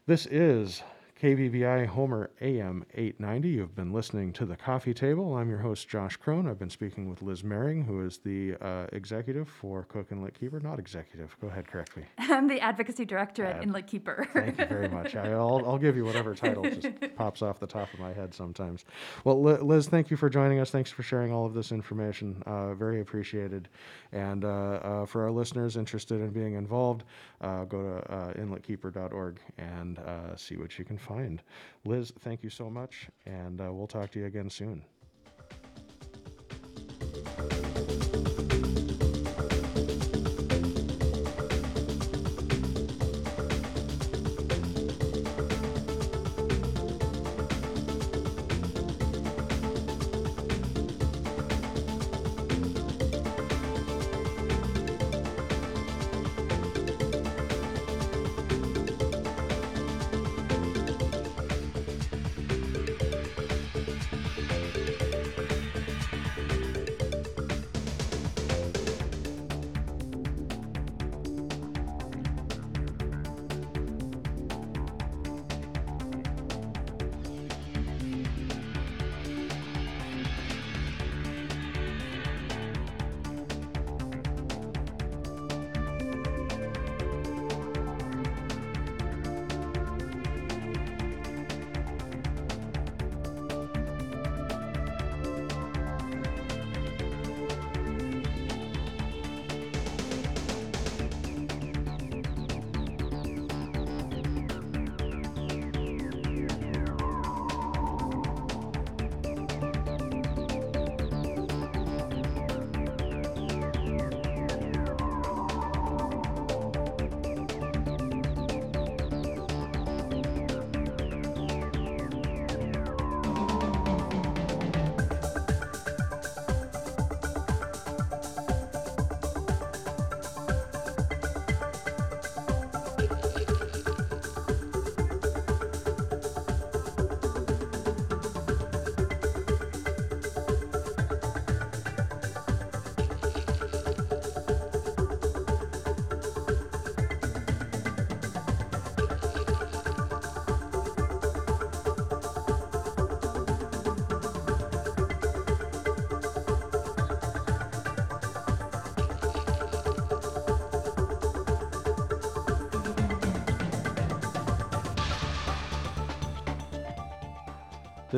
This 0.07 0.25
is 0.25 0.81
KBBI 1.21 1.85
Homer 1.85 2.31
AM 2.39 2.85
890. 2.93 3.49
You've 3.49 3.75
been 3.75 3.91
listening 3.91 4.31
to 4.31 4.45
The 4.45 4.55
Coffee 4.55 4.93
Table. 4.93 5.35
I'm 5.35 5.49
your 5.49 5.59
host, 5.59 5.89
Josh 5.89 6.15
Crone. 6.15 6.47
I've 6.47 6.59
been 6.59 6.69
speaking 6.69 7.09
with 7.09 7.21
Liz 7.21 7.43
Mering, 7.43 7.83
who 7.83 8.05
is 8.05 8.19
the 8.19 8.55
uh, 8.61 8.87
executive 8.93 9.49
for 9.49 9.83
Cook 9.83 10.13
Inlet 10.13 10.39
Keeper. 10.39 10.61
Not 10.61 10.79
executive. 10.79 11.35
Go 11.41 11.47
ahead, 11.47 11.67
correct 11.67 11.97
me. 11.97 12.03
I'm 12.19 12.47
the 12.47 12.61
advocacy 12.61 13.03
director 13.03 13.43
at 13.43 13.57
Ad- 13.57 13.63
Inlet 13.63 13.87
Keeper. 13.87 14.29
Thank 14.33 14.59
you 14.59 14.65
very 14.67 14.87
much. 14.87 15.13
I, 15.17 15.27
will 15.35 15.67
I'll 15.67 15.77
give 15.77 15.97
you 15.97 16.05
whatever 16.05 16.33
title 16.33 16.63
just 16.63 16.87
pops 17.17 17.41
off 17.41 17.59
the 17.59 17.67
top 17.67 17.93
of 17.93 17.99
my 17.99 18.13
head 18.13 18.33
sometimes. 18.33 18.85
Well, 19.25 19.41
Liz, 19.41 19.87
thank 19.87 20.09
you 20.09 20.15
for 20.15 20.29
joining 20.29 20.59
us. 20.59 20.69
Thanks 20.69 20.89
for 20.89 21.03
sharing 21.03 21.33
all 21.33 21.45
of 21.45 21.53
this 21.53 21.73
information. 21.73 22.41
Uh, 22.45 22.75
very 22.75 23.01
appreciated. 23.01 23.67
And 24.13 24.45
uh, 24.45 24.47
uh, 24.47 25.05
for 25.05 25.23
our 25.23 25.31
listeners 25.31 25.75
interested 25.75 26.21
in 26.21 26.29
being 26.29 26.53
involved, 26.53 27.03
uh, 27.41 27.65
go 27.65 27.81
to 27.81 28.13
uh, 28.13 28.33
inletkeeper.org 28.35 29.41
and 29.57 29.99
uh, 29.99 30.33
see 30.37 30.55
what 30.55 30.79
you 30.79 30.85
can 30.85 30.97
find. 30.97 31.08
Liz, 31.85 32.13
thank 32.19 32.43
you 32.43 32.49
so 32.49 32.69
much, 32.69 33.07
and 33.25 33.59
uh, 33.61 33.73
we'll 33.73 33.87
talk 33.87 34.11
to 34.11 34.19
you 34.19 34.25
again 34.25 34.49
soon. 34.49 34.83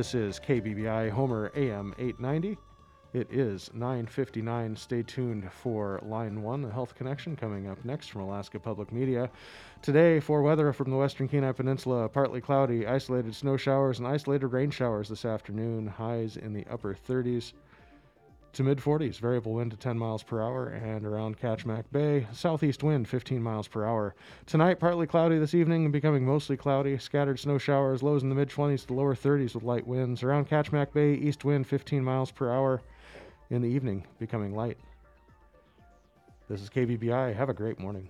This 0.02 0.16
is 0.16 0.40
KBBI 0.40 1.12
Homer 1.12 1.52
AM 1.56 1.94
890. 2.00 2.58
It 3.14 3.32
is 3.32 3.70
9:59. 3.72 4.76
Stay 4.76 5.04
tuned 5.04 5.54
for 5.54 6.00
Line 6.02 6.42
1, 6.42 6.64
the 6.64 6.72
Health 6.72 6.96
Connection 6.96 7.36
coming 7.36 7.68
up 7.68 7.86
next 7.86 8.08
from 8.08 8.22
Alaska 8.22 8.60
Public 8.60 8.92
Media. 8.92 9.30
Today, 9.84 10.20
for 10.20 10.42
weather 10.42 10.74
from 10.74 10.90
the 10.90 10.98
western 10.98 11.28
Kenai 11.28 11.52
Peninsula, 11.52 12.10
partly 12.10 12.42
cloudy, 12.42 12.88
isolated 12.88 13.36
snow 13.36 13.58
showers 13.58 14.00
and 14.00 14.08
isolated 14.08 14.48
rain 14.48 14.72
showers 14.72 15.08
this 15.08 15.24
afternoon. 15.24 15.86
Highs 15.86 16.36
in 16.36 16.54
the 16.54 16.66
upper 16.68 16.96
30s 16.96 17.54
to 18.54 18.64
mid 18.64 18.80
40s. 18.80 19.20
Variable 19.20 19.54
wind 19.54 19.72
to 19.72 19.78
10 19.78 19.98
miles 19.98 20.24
per 20.24 20.42
hour 20.42 20.68
and 20.68 21.06
around 21.06 21.40
Kachemak 21.40 21.86
Bay. 21.92 22.28
Southeast 22.32 22.84
wind 22.84 23.08
15 23.08 23.42
miles 23.42 23.68
per 23.68 23.86
hour. 23.86 24.16
Tonight, 24.46 24.80
partly 24.80 25.08
cloudy 25.08 25.38
this 25.38 25.54
evening 25.54 25.84
and 25.84 25.94
becoming 25.94 26.26
mostly 26.26 26.58
cloudy. 26.58 26.98
Scattered 26.98 27.40
snow 27.40 27.58
showers, 27.58 28.04
lows 28.04 28.24
in 28.24 28.30
the 28.30 28.36
mid 28.36 28.50
20s 28.50 28.86
to 28.88 28.94
lower 28.94 29.16
30s 29.16 29.56
with 29.56 29.64
light 29.64 29.86
winds. 29.86 30.24
Around 30.24 30.50
Kachemak 30.50 30.94
Bay, 30.94 31.14
east 31.14 31.46
wind 31.46 31.68
15 31.68 32.04
miles 32.04 32.32
per 32.32 32.52
hour. 32.52 32.82
In 33.50 33.62
the 33.62 33.70
evening, 33.70 34.06
becoming 34.18 34.56
light. 34.56 34.78
This 36.48 36.62
is 36.62 36.70
KBBI. 36.70 37.36
Have 37.36 37.50
a 37.50 37.54
great 37.54 37.80
morning. 37.80 38.10